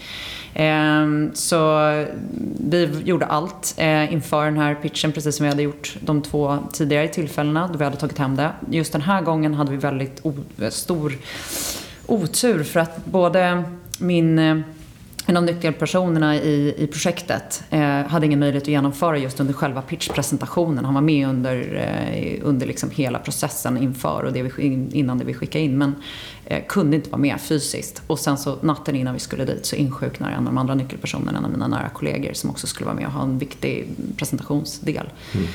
Ehm, 0.54 1.30
så 1.34 1.78
vi 2.60 2.90
gjorde 3.04 3.26
allt 3.26 3.74
inför 4.10 4.44
den 4.44 4.56
här 4.56 4.74
pitchen, 4.74 5.12
precis 5.12 5.36
som 5.36 5.44
vi 5.44 5.50
hade 5.50 5.62
gjort 5.62 5.96
de 6.00 6.22
två 6.22 6.58
tidigare 6.72 7.08
tillfällena 7.08 7.68
då 7.72 7.78
vi 7.78 7.84
hade 7.84 7.96
tagit 7.96 8.18
hem 8.18 8.36
det. 8.36 8.50
Just 8.70 8.92
den 8.92 9.02
här 9.02 9.22
gången 9.22 9.54
hade 9.54 9.70
vi 9.70 9.76
väldigt 9.76 10.22
stor 10.70 11.18
otur 12.06 12.64
för 12.64 12.80
att 12.80 13.04
både 13.04 13.64
min 13.98 14.64
en 15.28 15.36
av 15.36 15.42
nyckelpersonerna 15.42 16.36
i, 16.36 16.74
i 16.78 16.86
projektet 16.86 17.62
eh, 17.70 17.80
hade 17.80 18.26
ingen 18.26 18.38
möjlighet 18.38 18.62
att 18.62 18.68
genomföra 18.68 19.18
just 19.18 19.40
under 19.40 19.54
själva 19.54 19.82
pitchpresentationen. 19.82 20.84
Han 20.84 20.94
var 20.94 21.00
med 21.00 21.28
under, 21.28 21.74
eh, 21.74 22.40
under 22.42 22.66
liksom 22.66 22.90
hela 22.90 23.18
processen 23.18 23.78
inför 23.78 24.22
och 24.22 24.32
det 24.32 24.42
vi, 24.42 24.88
innan 24.92 25.18
det 25.18 25.24
vi 25.24 25.34
skickade 25.34 25.64
in. 25.64 25.78
Men 25.78 25.94
eh, 26.44 26.64
kunde 26.68 26.96
inte 26.96 27.10
vara 27.10 27.20
med 27.20 27.40
fysiskt. 27.40 28.02
Och 28.06 28.18
sen 28.18 28.38
så 28.38 28.56
natten 28.60 28.96
innan 28.96 29.14
vi 29.14 29.20
skulle 29.20 29.44
dit 29.44 29.66
så 29.66 29.76
insjuknade 29.76 30.32
en 30.32 30.38
av 30.38 30.44
de 30.44 30.58
andra 30.58 30.74
nyckelpersonerna, 30.74 31.38
en 31.38 31.44
av 31.44 31.50
mina 31.50 31.68
nära 31.68 31.88
kollegor 31.88 32.32
som 32.32 32.50
också 32.50 32.66
skulle 32.66 32.86
vara 32.86 32.96
med 32.96 33.06
och 33.06 33.12
ha 33.12 33.22
en 33.22 33.38
viktig 33.38 33.88
presentationsdel. 34.16 35.10
Mm. 35.34 35.46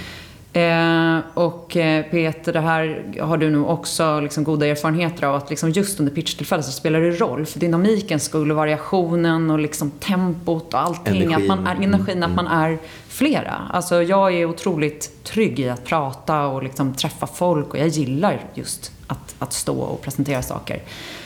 Eh, 0.53 1.19
och 1.33 1.77
eh, 1.77 2.05
Peter, 2.05 2.53
det 2.53 2.59
här 2.59 3.13
har 3.21 3.37
du 3.37 3.49
nog 3.49 3.69
också 3.69 4.19
liksom 4.19 4.43
goda 4.43 4.67
erfarenheter 4.67 5.27
av 5.27 5.35
att 5.35 5.49
liksom 5.49 5.69
just 5.69 5.99
under 5.99 6.13
pitchtillfället 6.13 6.65
så 6.65 6.71
spelar 6.71 6.99
det 6.99 7.11
roll 7.11 7.45
för 7.45 7.59
dynamiken 7.59 8.19
skull 8.19 8.51
och 8.51 8.57
variationen 8.57 9.49
och 9.49 9.59
liksom 9.59 9.91
tempot 9.91 10.73
och 10.73 10.79
allting. 10.79 11.15
Energin. 11.15 11.51
Att 11.51 11.57
man 11.57 11.67
är, 11.67 11.75
energin, 11.75 12.17
mm. 12.17 12.29
att 12.29 12.35
man 12.35 12.47
är 12.47 12.77
flera. 13.07 13.53
Alltså 13.69 14.03
jag 14.03 14.33
är 14.33 14.45
otroligt 14.45 15.23
trygg 15.23 15.59
i 15.59 15.69
att 15.69 15.85
prata 15.85 16.45
och 16.45 16.63
liksom 16.63 16.93
träffa 16.93 17.27
folk 17.27 17.69
och 17.73 17.79
jag 17.79 17.87
gillar 17.87 18.39
just 18.53 18.91
att, 19.07 19.35
att 19.39 19.53
stå 19.53 19.79
och 19.79 20.01
presentera 20.01 20.41
saker. 20.41 20.81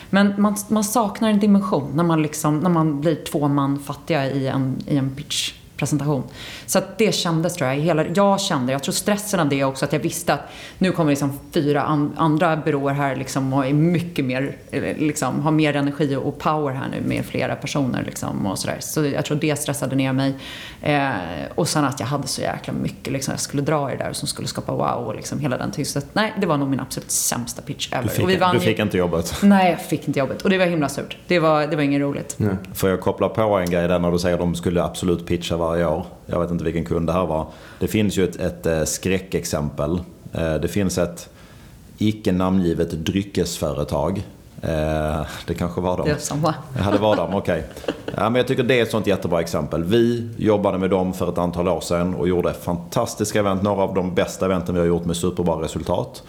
Men 0.09 0.33
man, 0.37 0.55
man 0.67 0.83
saknar 0.83 1.29
en 1.29 1.39
dimension 1.39 1.91
när 1.95 2.03
man, 2.03 2.21
liksom, 2.21 2.59
när 2.59 2.69
man 2.69 3.01
blir 3.01 3.15
två 3.31 3.47
man 3.47 3.79
fattiga 3.79 4.31
i 4.31 4.47
en, 4.47 4.75
i 4.87 4.97
en 4.97 5.15
pitch 5.15 5.53
presentation. 5.77 6.23
Så 6.65 6.81
det 6.97 7.15
kändes 7.15 7.55
tror 7.55 7.69
jag. 7.69 7.75
Hela, 7.75 8.05
jag 8.15 8.41
kände, 8.41 8.71
jag 8.71 8.83
tror 8.83 8.93
stressen 8.93 9.39
av 9.39 9.49
det 9.49 9.63
också, 9.63 9.85
att 9.85 9.93
jag 9.93 9.99
visste 9.99 10.33
att 10.33 10.41
nu 10.77 10.91
kommer 10.91 11.11
liksom 11.11 11.39
fyra 11.53 11.81
an, 11.81 12.13
andra 12.17 12.57
byråer 12.57 12.93
här 12.93 13.15
liksom 13.15 13.53
och 13.53 13.65
är 13.65 13.73
mycket 13.73 14.25
mer, 14.25 14.57
liksom, 14.97 15.41
har 15.41 15.51
mer 15.51 15.75
energi 15.75 16.15
och 16.15 16.39
power 16.39 16.73
här 16.73 16.87
nu 16.89 17.07
med 17.07 17.25
flera 17.25 17.55
personer 17.55 18.03
liksom 18.05 18.45
och 18.45 18.59
sådär. 18.59 18.77
Så 18.79 19.05
jag 19.05 19.25
tror 19.25 19.37
det 19.37 19.55
stressade 19.55 19.95
ner 19.95 20.13
mig. 20.13 20.33
Eh, 20.81 21.09
och 21.55 21.67
sen 21.67 21.85
att 21.85 21.99
jag 21.99 22.07
hade 22.07 22.27
så 22.27 22.41
jäkla 22.41 22.73
mycket 22.73 23.13
liksom, 23.13 23.31
jag 23.31 23.39
skulle 23.39 23.63
dra 23.63 23.91
i 23.91 23.97
det 23.97 24.03
där 24.03 24.13
som 24.13 24.27
skulle 24.27 24.47
skapa 24.47 24.71
wow 24.71 25.07
och 25.07 25.15
liksom 25.15 25.39
hela 25.39 25.57
den 25.57 25.71
tysten. 25.71 26.01
Nej, 26.13 26.33
det 26.41 26.47
var 26.47 26.57
nog 26.57 26.69
min 26.69 26.79
absolut 26.79 27.11
sämsta 27.11 27.61
pitch 27.61 27.93
ever. 27.93 28.03
Du 28.03 28.09
fick, 28.09 28.23
och 28.23 28.29
vi 28.29 28.35
vann 28.35 28.55
du 28.55 28.61
fick 28.61 28.79
inte 28.79 28.97
jobbet. 28.97 29.35
Nej, 29.43 29.71
jag 29.71 29.81
fick 29.81 30.07
inte 30.07 30.19
jobbet. 30.19 30.41
Och 30.41 30.49
det 30.49 30.57
var 30.57 30.65
himla 30.65 30.89
surt. 30.89 31.17
Det 31.27 31.39
var, 31.39 31.67
det 31.67 31.75
var 31.75 31.83
inget 31.83 32.01
roligt. 32.01 32.35
Nej. 32.37 32.55
Får 32.73 32.89
jag 32.89 33.01
koppla 33.01 33.29
på 33.29 33.41
en 33.41 33.69
grej 33.69 33.87
där 33.87 33.99
när 33.99 34.11
du 34.11 34.19
säger 34.19 34.33
att 34.35 34.39
de 34.39 34.55
skulle 34.55 34.83
absolut 34.83 35.27
pitcha 35.27 35.57
varje 35.67 35.85
år. 35.87 36.05
Jag 36.25 36.39
vet 36.39 36.51
inte 36.51 36.63
vilken 36.63 36.85
kund 36.85 37.07
det 37.07 37.13
här 37.13 37.25
var. 37.25 37.45
Det 37.79 37.87
finns 37.87 38.17
ju 38.17 38.23
ett, 38.23 38.35
ett 38.35 38.65
eh, 38.65 38.83
skräckexempel. 38.83 40.01
Eh, 40.33 40.53
Det 40.55 40.67
finns 40.67 40.97
ett 40.97 41.29
icke 41.97 42.31
namngivet 42.31 42.91
dryckesföretag. 42.91 44.23
Eh, 44.61 45.21
Det 45.47 45.53
kanske 45.57 45.81
var 45.81 45.97
dem. 45.97 46.07
Det 46.07 46.21
samma. 46.21 46.55
Ja, 46.83 46.91
det 46.91 46.97
var 46.97 47.15
dem. 47.15 47.33
Okej. 47.35 47.63
Ja, 48.15 48.29
men 48.29 48.35
jag 48.35 48.47
tycker 48.47 48.63
det 48.63 48.79
är 48.79 48.83
ett 48.83 48.91
sånt 48.91 49.07
jättebra 49.07 49.41
exempel. 49.41 49.83
Vi 49.83 50.29
jobbade 50.37 50.77
med 50.77 50.89
dem 50.89 51.13
för 51.13 51.29
ett 51.29 51.37
antal 51.37 51.67
år 51.67 51.81
sedan 51.81 52.15
och 52.15 52.27
gjorde 52.27 52.53
fantastiska 52.53 53.39
event. 53.39 53.61
Några 53.63 53.81
av 53.83 53.93
de 53.93 54.15
bästa 54.15 54.45
eventen 54.45 54.75
vi 54.75 54.81
har 54.81 54.87
gjort 54.87 55.05
med 55.05 55.15
superbra 55.17 55.55
resultat. 55.61 56.23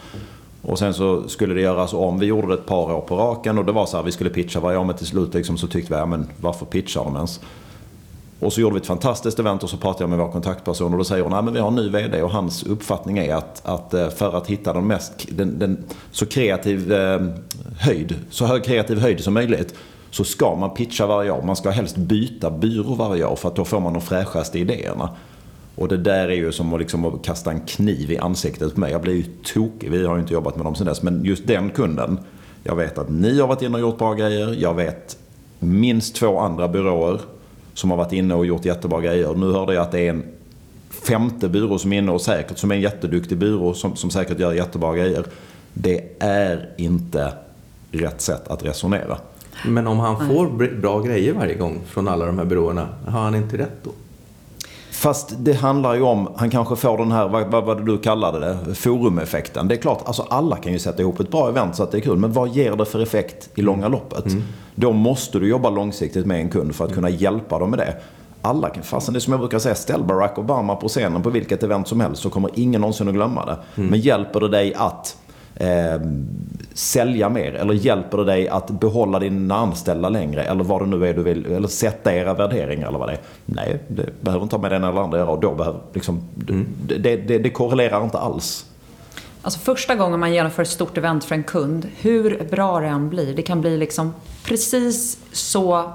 Och 0.61 0.79
sen 0.79 0.93
så 0.93 1.27
skulle 1.27 1.53
det 1.53 1.61
göras 1.61 1.93
om. 1.93 2.19
Vi 2.19 2.25
gjorde 2.25 2.47
det 2.47 2.53
ett 2.53 2.65
par 2.65 2.91
år 2.93 3.01
på 3.01 3.17
raken 3.17 3.57
och 3.57 3.65
det 3.65 3.71
var 3.71 3.85
så 3.85 3.97
här, 3.97 4.03
vi 4.03 4.11
skulle 4.11 4.29
pitcha 4.29 4.59
varje 4.59 4.77
år 4.77 4.83
men 4.83 4.95
till 4.95 5.07
slut 5.07 5.33
liksom 5.33 5.57
så 5.57 5.67
tyckte 5.67 5.93
vi, 5.93 5.99
ja 5.99 6.05
men 6.05 6.27
varför 6.41 6.65
pitchar 6.65 7.03
de 7.03 7.15
ens? 7.15 7.39
Och 8.39 8.53
så 8.53 8.61
gjorde 8.61 8.73
vi 8.73 8.79
ett 8.79 8.87
fantastiskt 8.87 9.39
event 9.39 9.63
och 9.63 9.69
så 9.69 9.77
pratade 9.77 10.03
jag 10.03 10.09
med 10.09 10.19
vår 10.19 10.31
kontaktperson 10.31 10.91
och 10.91 10.97
då 10.97 11.03
säger 11.03 11.23
hon 11.23 11.33
att 11.33 11.55
vi 11.55 11.59
har 11.59 11.67
en 11.67 11.75
ny 11.75 11.89
VD 11.89 12.21
och 12.21 12.31
hans 12.31 12.63
uppfattning 12.63 13.17
är 13.17 13.35
att, 13.35 13.61
att 13.65 13.93
eh, 13.93 14.09
för 14.09 14.37
att 14.37 14.47
hitta 14.47 14.73
den 14.73 14.87
mest, 14.87 15.27
den, 15.31 15.59
den, 15.59 15.83
så 16.11 16.25
kreativ 16.25 16.93
eh, 16.93 17.21
höjd, 17.79 18.15
så 18.29 18.45
hög 18.45 18.63
kreativ 18.63 18.99
höjd 18.99 19.19
som 19.19 19.33
möjligt 19.33 19.75
så 20.11 20.23
ska 20.23 20.55
man 20.55 20.73
pitcha 20.73 21.07
varje 21.07 21.31
år. 21.31 21.41
Man 21.41 21.55
ska 21.55 21.69
helst 21.69 21.97
byta 21.97 22.49
byrå 22.49 22.95
varje 22.95 23.25
år 23.25 23.35
för 23.35 23.47
att 23.47 23.55
då 23.55 23.65
får 23.65 23.79
man 23.79 23.93
de 23.93 24.01
fräschaste 24.01 24.59
idéerna. 24.59 25.09
Och 25.75 25.87
det 25.87 25.97
där 25.97 26.29
är 26.29 26.35
ju 26.35 26.51
som 26.51 26.73
att, 26.73 26.79
liksom 26.79 27.05
att 27.05 27.25
kasta 27.25 27.51
en 27.51 27.59
kniv 27.59 28.11
i 28.11 28.17
ansiktet 28.17 28.73
på 28.73 28.79
mig. 28.79 28.91
Jag 28.91 29.01
blir 29.01 29.13
ju 29.13 29.23
tokig. 29.53 29.91
Vi 29.91 30.05
har 30.05 30.15
ju 30.15 30.21
inte 30.21 30.33
jobbat 30.33 30.55
med 30.55 30.65
dem 30.65 30.75
sen 30.75 30.87
dess. 30.87 31.01
Men 31.01 31.25
just 31.25 31.47
den 31.47 31.69
kunden. 31.69 32.19
Jag 32.63 32.75
vet 32.75 32.97
att 32.97 33.09
ni 33.09 33.39
har 33.39 33.47
varit 33.47 33.61
inne 33.61 33.73
och 33.73 33.81
gjort 33.81 33.97
bra 33.97 34.13
grejer. 34.13 34.55
Jag 34.59 34.73
vet 34.73 35.17
minst 35.59 36.15
två 36.15 36.39
andra 36.39 36.67
byråer 36.67 37.19
som 37.79 37.89
har 37.91 37.97
varit 37.97 38.13
inne 38.13 38.35
och 38.35 38.45
gjort 38.45 38.65
jättebra 38.65 39.01
grejer. 39.01 39.33
Nu 39.33 39.51
hörde 39.51 39.73
jag 39.73 39.81
att 39.81 39.91
det 39.91 39.99
är 39.99 40.09
en 40.09 40.23
femte 41.07 41.49
byrå 41.49 41.77
som 41.77 41.93
är 41.93 41.97
inne 41.97 42.11
och 42.11 42.21
säkert, 42.21 42.57
som 42.57 42.71
är 42.71 42.75
en 42.75 42.81
jätteduktig 42.81 43.37
byrå 43.37 43.73
som, 43.73 43.95
som 43.95 44.09
säkert 44.09 44.39
gör 44.39 44.53
jättebra 44.53 44.95
grejer. 44.95 45.25
Det 45.73 46.03
är 46.19 46.69
inte 46.77 47.33
rätt 47.91 48.21
sätt 48.21 48.47
att 48.47 48.65
resonera. 48.65 49.17
Men 49.65 49.87
om 49.87 49.99
han 49.99 50.27
får 50.27 50.47
br- 50.47 50.81
bra 50.81 50.99
grejer 50.99 51.33
varje 51.33 51.53
gång 51.55 51.81
från 51.87 52.07
alla 52.07 52.25
de 52.25 52.37
här 52.37 52.45
byråerna, 52.45 52.87
har 53.07 53.19
han 53.21 53.35
inte 53.35 53.57
rätt 53.57 53.83
då? 53.83 53.91
Fast 54.91 55.33
det 55.39 55.53
handlar 55.53 55.95
ju 55.95 56.01
om, 56.01 56.29
han 56.35 56.49
kanske 56.49 56.75
får 56.75 56.97
den 56.97 57.11
här, 57.11 57.27
vad, 57.27 57.51
vad, 57.51 57.63
vad 57.65 57.85
du 57.85 57.97
kallade 57.97 58.39
det, 58.39 58.75
forumeffekten. 58.75 59.67
Det 59.67 59.75
är 59.75 59.81
klart, 59.81 60.01
alltså 60.05 60.21
alla 60.29 60.55
kan 60.57 60.73
ju 60.73 60.79
sätta 60.79 61.01
ihop 61.01 61.19
ett 61.19 61.31
bra 61.31 61.49
event 61.49 61.75
så 61.75 61.83
att 61.83 61.91
det 61.91 61.97
är 61.97 62.01
kul. 62.01 62.17
Men 62.17 62.33
vad 62.33 62.49
ger 62.49 62.75
det 62.75 62.85
för 62.85 62.99
effekt 62.99 63.49
i 63.55 63.61
långa 63.61 63.87
loppet? 63.87 64.25
Då 64.79 64.93
måste 64.93 65.39
du 65.39 65.47
jobba 65.47 65.69
långsiktigt 65.69 66.25
med 66.25 66.39
en 66.39 66.49
kund 66.49 66.75
för 66.75 66.85
att 66.85 66.93
kunna 66.93 67.09
hjälpa 67.09 67.59
dem 67.59 67.69
med 67.69 67.79
det. 67.79 67.95
Alla 68.41 68.69
kan, 68.69 68.83
fasen 68.83 69.13
det 69.13 69.17
är 69.17 69.19
som 69.21 69.33
jag 69.33 69.39
brukar 69.39 69.59
säga, 69.59 69.75
ställ 69.75 70.03
Barack 70.03 70.37
Obama 70.37 70.75
på 70.75 70.87
scenen 70.87 71.23
på 71.23 71.29
vilket 71.29 71.63
event 71.63 71.87
som 71.87 71.99
helst 71.99 72.21
så 72.21 72.29
kommer 72.29 72.51
ingen 72.55 72.81
någonsin 72.81 73.07
att 73.07 73.13
glömma 73.13 73.45
det. 73.45 73.57
Men 73.81 73.99
hjälper 73.99 74.39
det 74.39 74.49
dig 74.49 74.73
att 74.73 75.17
eh, 75.55 76.01
sälja 76.73 77.29
mer? 77.29 77.53
Eller 77.53 77.73
hjälper 77.73 78.17
det 78.17 78.25
dig 78.25 78.49
att 78.49 78.69
behålla 78.69 79.19
dina 79.19 79.55
anställda 79.55 80.09
längre? 80.09 80.43
Eller 80.43 80.63
vad 80.63 80.81
det 80.81 80.85
nu 80.85 81.07
är 81.07 81.13
du 81.13 81.23
vill, 81.23 81.45
eller 81.45 81.67
sätta 81.67 82.15
era 82.15 82.33
värderingar 82.33 82.87
eller 82.87 82.99
vad 82.99 83.09
det 83.09 83.13
är. 83.13 83.19
Nej, 83.45 83.79
det 83.87 84.09
behöver 84.21 84.43
inte 84.43 84.55
ha 84.55 84.61
med 84.61 84.71
den 84.71 84.83
eller 84.83 85.01
andra 85.01 85.17
att 85.17 85.23
göra 85.23 85.31
och 85.31 85.41
då 85.41 85.55
behöver, 85.55 85.79
liksom, 85.93 86.21
det, 86.85 87.15
det, 87.15 87.37
det 87.37 87.49
korrelerar 87.49 88.03
inte 88.03 88.17
alls. 88.17 88.65
Alltså 89.41 89.59
första 89.59 89.95
gången 89.95 90.19
man 90.19 90.33
genomför 90.33 90.63
ett 90.63 90.69
stort 90.69 90.97
event 90.97 91.25
för 91.25 91.35
en 91.35 91.43
kund, 91.43 91.87
hur 91.97 92.43
bra 92.51 92.79
det 92.79 92.87
än 92.87 93.09
blir, 93.09 93.33
det 93.33 93.41
kan 93.41 93.61
bli 93.61 93.77
liksom 93.77 94.13
precis 94.43 95.17
så 95.31 95.93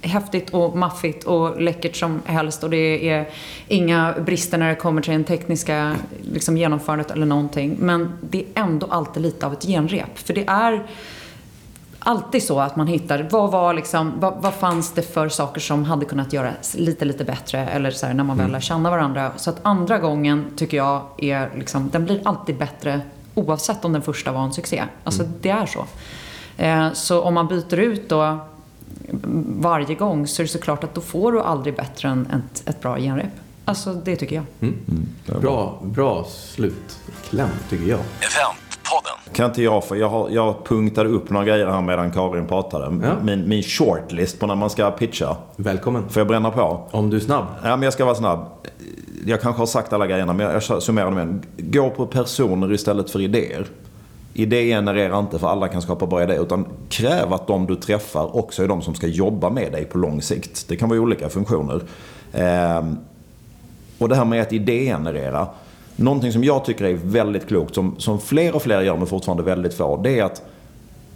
häftigt 0.00 0.50
och 0.50 0.76
maffigt 0.76 1.24
och 1.24 1.60
läckert 1.60 1.96
som 1.96 2.22
helst 2.24 2.64
och 2.64 2.70
det 2.70 3.08
är 3.08 3.28
inga 3.68 4.14
brister 4.26 4.58
när 4.58 4.68
det 4.68 4.74
kommer 4.74 5.02
till 5.02 5.18
det 5.18 5.24
tekniska 5.24 5.96
liksom, 6.22 6.56
genomförandet 6.56 7.10
eller 7.10 7.26
någonting. 7.26 7.76
Men 7.80 8.12
det 8.20 8.38
är 8.38 8.62
ändå 8.62 8.86
alltid 8.90 9.22
lite 9.22 9.46
av 9.46 9.52
ett 9.52 9.66
genrep. 9.66 10.18
För 10.18 10.34
det 10.34 10.44
är 10.46 10.86
alltid 12.00 12.42
så 12.42 12.60
att 12.60 12.76
man 12.76 12.86
hittar, 12.86 13.28
vad 13.30 13.50
var 13.50 13.74
liksom, 13.74 14.12
vad, 14.16 14.42
vad 14.42 14.54
fanns 14.54 14.92
det 14.92 15.02
för 15.02 15.28
saker 15.28 15.60
som 15.60 15.84
hade 15.84 16.04
kunnat 16.04 16.32
göras 16.32 16.74
lite, 16.74 17.04
lite 17.04 17.24
bättre 17.24 17.66
eller 17.66 17.90
så 17.90 18.06
här, 18.06 18.14
när 18.14 18.24
man 18.24 18.36
väl 18.38 18.52
lär 18.52 18.60
känna 18.60 18.90
varandra. 18.90 19.32
Så 19.36 19.50
att 19.50 19.56
andra 19.62 19.98
gången 19.98 20.46
tycker 20.56 20.76
jag 20.76 21.02
är 21.18 21.50
liksom, 21.58 21.90
den 21.90 22.04
blir 22.04 22.20
alltid 22.24 22.56
bättre 22.56 23.00
oavsett 23.34 23.84
om 23.84 23.92
den 23.92 24.02
första 24.02 24.32
var 24.32 24.44
en 24.44 24.52
succé. 24.52 24.84
Alltså 25.04 25.24
det 25.40 25.50
är 25.50 25.66
så. 25.66 25.84
Eh, 26.56 26.92
så 26.92 27.22
om 27.22 27.34
man 27.34 27.48
byter 27.48 27.78
ut 27.78 28.08
då 28.08 28.38
varje 29.60 29.94
gång 29.94 30.26
så 30.26 30.42
är 30.42 30.44
det 30.44 30.52
såklart 30.52 30.84
att 30.84 30.94
då 30.94 31.00
får 31.00 31.32
du 31.32 31.40
aldrig 31.40 31.76
bättre 31.76 32.08
än 32.08 32.26
ett, 32.26 32.68
ett 32.68 32.80
bra 32.80 32.98
genrep. 32.98 33.32
Alltså 33.64 33.92
det 33.92 34.16
tycker 34.16 34.36
jag. 34.36 34.44
Bra, 35.40 35.78
bra 35.82 36.26
slutkläm 36.30 37.48
tycker 37.68 37.86
jag. 37.86 38.00
Eventpodden. 38.90 39.34
Kan 39.34 39.46
inte 39.46 39.62
jag, 39.62 39.84
för 39.84 39.96
jag, 39.96 40.08
har, 40.08 40.30
jag 40.30 40.64
punktade 40.64 41.08
upp 41.08 41.30
några 41.30 41.46
grejer 41.46 41.66
här 41.66 41.82
medan 41.82 42.10
Karin 42.10 42.46
pratade. 42.46 43.06
Ja. 43.06 43.14
Min, 43.22 43.48
min 43.48 43.62
shortlist 43.62 44.40
på 44.40 44.46
när 44.46 44.54
man 44.54 44.70
ska 44.70 44.90
pitcha. 44.90 45.36
Välkommen. 45.56 46.08
Får 46.08 46.20
jag 46.20 46.26
bränna 46.26 46.50
på? 46.50 46.88
Om 46.90 47.10
du 47.10 47.16
är 47.16 47.20
snabb. 47.20 47.44
Ja, 47.62 47.76
men 47.76 47.82
jag 47.82 47.92
ska 47.92 48.04
vara 48.04 48.14
snabb. 48.14 48.46
Jag 49.26 49.40
kanske 49.40 49.60
har 49.60 49.66
sagt 49.66 49.92
alla 49.92 50.06
grejerna, 50.06 50.32
men 50.32 50.46
jag 50.46 50.82
summerar 50.82 51.06
dem 51.06 51.18
igen. 51.18 51.42
Gå 51.56 51.90
på 51.90 52.06
personer 52.06 52.72
istället 52.72 53.10
för 53.10 53.20
idéer. 53.20 53.66
Idé 54.34 54.66
genererar 54.66 55.18
inte 55.18 55.38
för 55.38 55.48
alla 55.48 55.68
kan 55.68 55.82
skapa 55.82 56.06
bra 56.06 56.22
idéer. 56.22 56.42
Utan 56.42 56.66
kräv 56.88 57.32
att 57.32 57.46
de 57.46 57.66
du 57.66 57.76
träffar 57.76 58.36
också 58.36 58.62
är 58.62 58.68
de 58.68 58.82
som 58.82 58.94
ska 58.94 59.06
jobba 59.06 59.50
med 59.50 59.72
dig 59.72 59.84
på 59.84 59.98
lång 59.98 60.22
sikt. 60.22 60.68
Det 60.68 60.76
kan 60.76 60.88
vara 60.88 61.00
olika 61.00 61.28
funktioner. 61.28 61.82
Ehm, 62.32 62.98
och 63.98 64.08
det 64.08 64.16
här 64.16 64.24
med 64.24 64.42
att 64.42 64.52
idégenerera. 64.52 65.48
Någonting 66.00 66.32
som 66.32 66.44
jag 66.44 66.64
tycker 66.64 66.84
är 66.84 66.94
väldigt 66.94 67.48
klokt, 67.48 67.74
som, 67.74 67.94
som 67.98 68.20
fler 68.20 68.54
och 68.54 68.62
fler 68.62 68.82
gör 68.82 68.96
men 68.96 69.06
fortfarande 69.06 69.42
väldigt 69.42 69.74
få. 69.74 69.96
Det 69.96 70.18
är 70.18 70.24
att 70.24 70.42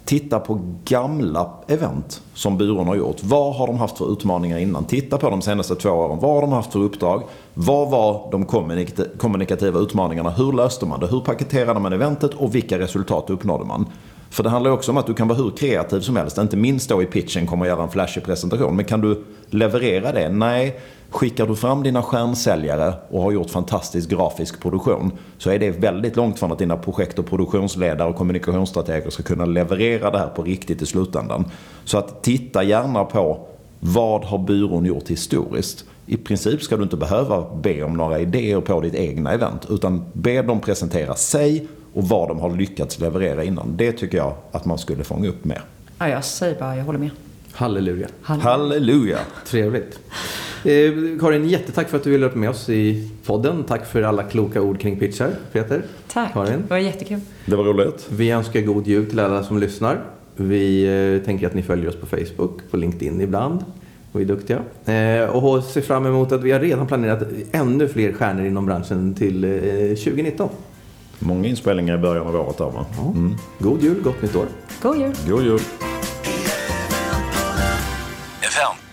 titta 0.05 0.39
på 0.39 0.59
gamla 0.85 1.49
event 1.67 2.21
som 2.33 2.57
byrån 2.57 2.87
har 2.87 2.95
gjort. 2.95 3.23
Vad 3.23 3.55
har 3.55 3.67
de 3.67 3.77
haft 3.77 3.97
för 3.97 4.13
utmaningar 4.13 4.57
innan? 4.57 4.85
Titta 4.85 5.17
på 5.17 5.29
de 5.29 5.41
senaste 5.41 5.75
två 5.75 5.89
åren. 5.89 6.19
Vad 6.21 6.33
har 6.33 6.41
de 6.41 6.51
haft 6.51 6.73
för 6.73 6.79
uppdrag? 6.79 7.23
Vad 7.53 7.89
var 7.89 8.31
de 8.31 8.45
kommunikativa 9.17 9.79
utmaningarna? 9.79 10.29
Hur 10.29 10.53
löste 10.53 10.85
man 10.85 10.99
det? 10.99 11.07
Hur 11.07 11.19
paketerade 11.19 11.79
man 11.79 11.93
eventet? 11.93 12.33
Och 12.33 12.55
vilka 12.55 12.79
resultat 12.79 13.29
uppnådde 13.29 13.65
man? 13.65 13.85
För 14.29 14.43
det 14.43 14.49
handlar 14.49 14.71
också 14.71 14.91
om 14.91 14.97
att 14.97 15.07
du 15.07 15.13
kan 15.13 15.27
vara 15.27 15.37
hur 15.37 15.51
kreativ 15.51 15.99
som 15.99 16.15
helst. 16.15 16.37
Inte 16.37 16.57
minst 16.57 16.89
då 16.89 17.01
i 17.01 17.05
pitchen 17.05 17.47
kommer 17.47 17.65
att 17.65 17.69
göra 17.69 17.83
en 17.83 17.89
flashig 17.89 18.23
presentation. 18.23 18.75
Men 18.75 18.85
kan 18.85 19.01
du 19.01 19.23
leverera 19.49 20.11
det? 20.11 20.29
Nej. 20.29 20.79
Skickar 21.15 21.47
du 21.47 21.55
fram 21.55 21.83
dina 21.83 22.03
stjärnsäljare 22.03 22.93
och 23.09 23.21
har 23.21 23.31
gjort 23.31 23.49
fantastisk 23.49 24.09
grafisk 24.09 24.61
produktion 24.61 25.11
så 25.37 25.49
är 25.49 25.59
det 25.59 25.71
väldigt 25.71 26.15
långt 26.15 26.39
från 26.39 26.51
att 26.51 26.59
dina 26.59 26.77
projekt 26.77 27.19
och 27.19 27.25
produktionsledare 27.25 28.09
och 28.09 28.15
kommunikationsstrateger 28.15 29.09
ska 29.09 29.23
kunna 29.23 29.45
leverera 29.45 30.11
det 30.11 30.17
här 30.17 30.27
på 30.27 30.43
riktigt 30.43 30.81
i 30.81 30.85
slutändan. 30.85 31.45
Så 31.85 31.97
att 31.97 32.23
titta 32.23 32.63
gärna 32.63 33.05
på 33.05 33.47
vad 33.79 34.23
har 34.23 34.37
byrån 34.37 34.85
gjort 34.85 35.09
historiskt? 35.09 35.85
I 36.05 36.17
princip 36.17 36.61
ska 36.61 36.77
du 36.77 36.83
inte 36.83 36.97
behöva 36.97 37.45
be 37.55 37.83
om 37.83 37.93
några 37.93 38.19
idéer 38.19 38.61
på 38.61 38.81
ditt 38.81 38.95
egna 38.95 39.31
event 39.31 39.67
utan 39.69 40.05
be 40.13 40.41
dem 40.41 40.59
presentera 40.59 41.15
sig 41.15 41.67
och 41.93 42.03
vad 42.03 42.27
de 42.27 42.39
har 42.39 42.49
lyckats 42.49 42.99
leverera 42.99 43.43
innan. 43.43 43.77
Det 43.77 43.91
tycker 43.91 44.17
jag 44.17 44.33
att 44.51 44.65
man 44.65 44.77
skulle 44.77 45.03
fånga 45.03 45.29
upp 45.29 45.45
mer. 45.45 45.61
Ja, 45.97 46.09
jag 46.09 46.25
säger 46.25 46.59
bara, 46.59 46.75
jag 46.75 46.83
håller 46.83 46.99
med. 46.99 47.11
Halleluja. 47.55 48.07
Halleluja! 48.21 49.19
Trevligt. 49.45 49.99
Eh, 50.63 51.19
Karin, 51.19 51.49
jättetack 51.49 51.89
för 51.89 51.97
att 51.97 52.03
du 52.03 52.11
ville 52.11 52.27
vara 52.27 52.35
med 52.37 52.49
oss 52.49 52.69
i 52.69 53.09
podden. 53.25 53.63
Tack 53.63 53.85
för 53.85 54.01
alla 54.01 54.23
kloka 54.23 54.61
ord 54.61 54.79
kring 54.79 54.99
pitchar, 54.99 55.31
Peter. 55.51 55.81
Tack, 56.07 56.33
Karin. 56.33 56.61
det 56.61 56.69
var 56.69 56.77
jättekul. 56.77 57.19
Det 57.45 57.55
var 57.55 57.63
roligt. 57.63 58.07
Vi 58.09 58.31
önskar 58.31 58.61
god 58.61 58.87
jul 58.87 59.09
till 59.09 59.19
alla 59.19 59.43
som 59.43 59.59
lyssnar. 59.59 59.99
Vi 60.35 60.85
eh, 61.17 61.25
tänker 61.25 61.47
att 61.47 61.53
ni 61.53 61.63
följer 61.63 61.89
oss 61.89 61.95
på 61.95 62.05
Facebook, 62.05 62.71
på 62.71 62.77
LinkedIn 62.77 63.21
ibland. 63.21 63.65
Och 64.11 64.21
är 64.21 64.25
duktiga. 64.25 64.59
Eh, 64.85 65.29
och 65.29 65.63
ser 65.63 65.81
fram 65.81 66.05
emot 66.05 66.31
att 66.31 66.43
vi 66.43 66.51
har 66.51 66.59
redan 66.59 66.87
planerat 66.87 67.23
ännu 67.51 67.87
fler 67.87 68.13
stjärnor 68.13 68.45
inom 68.45 68.65
branschen 68.65 69.13
till 69.13 69.43
eh, 69.43 69.49
2019. 69.95 70.49
Många 71.19 71.47
inspelningar 71.47 71.95
i 71.95 71.97
början 71.97 72.27
av 72.27 72.35
året 72.35 72.57
där 72.57 72.65
va? 72.65 72.85
Ja. 72.97 73.13
God 73.59 73.83
jul, 73.83 74.01
gott 74.03 74.21
nytt 74.21 74.35
år. 74.35 74.45
God 74.81 74.97
jul! 74.97 75.13
God 75.27 75.43
jul! 75.43 75.59
ZFM. 78.55 78.84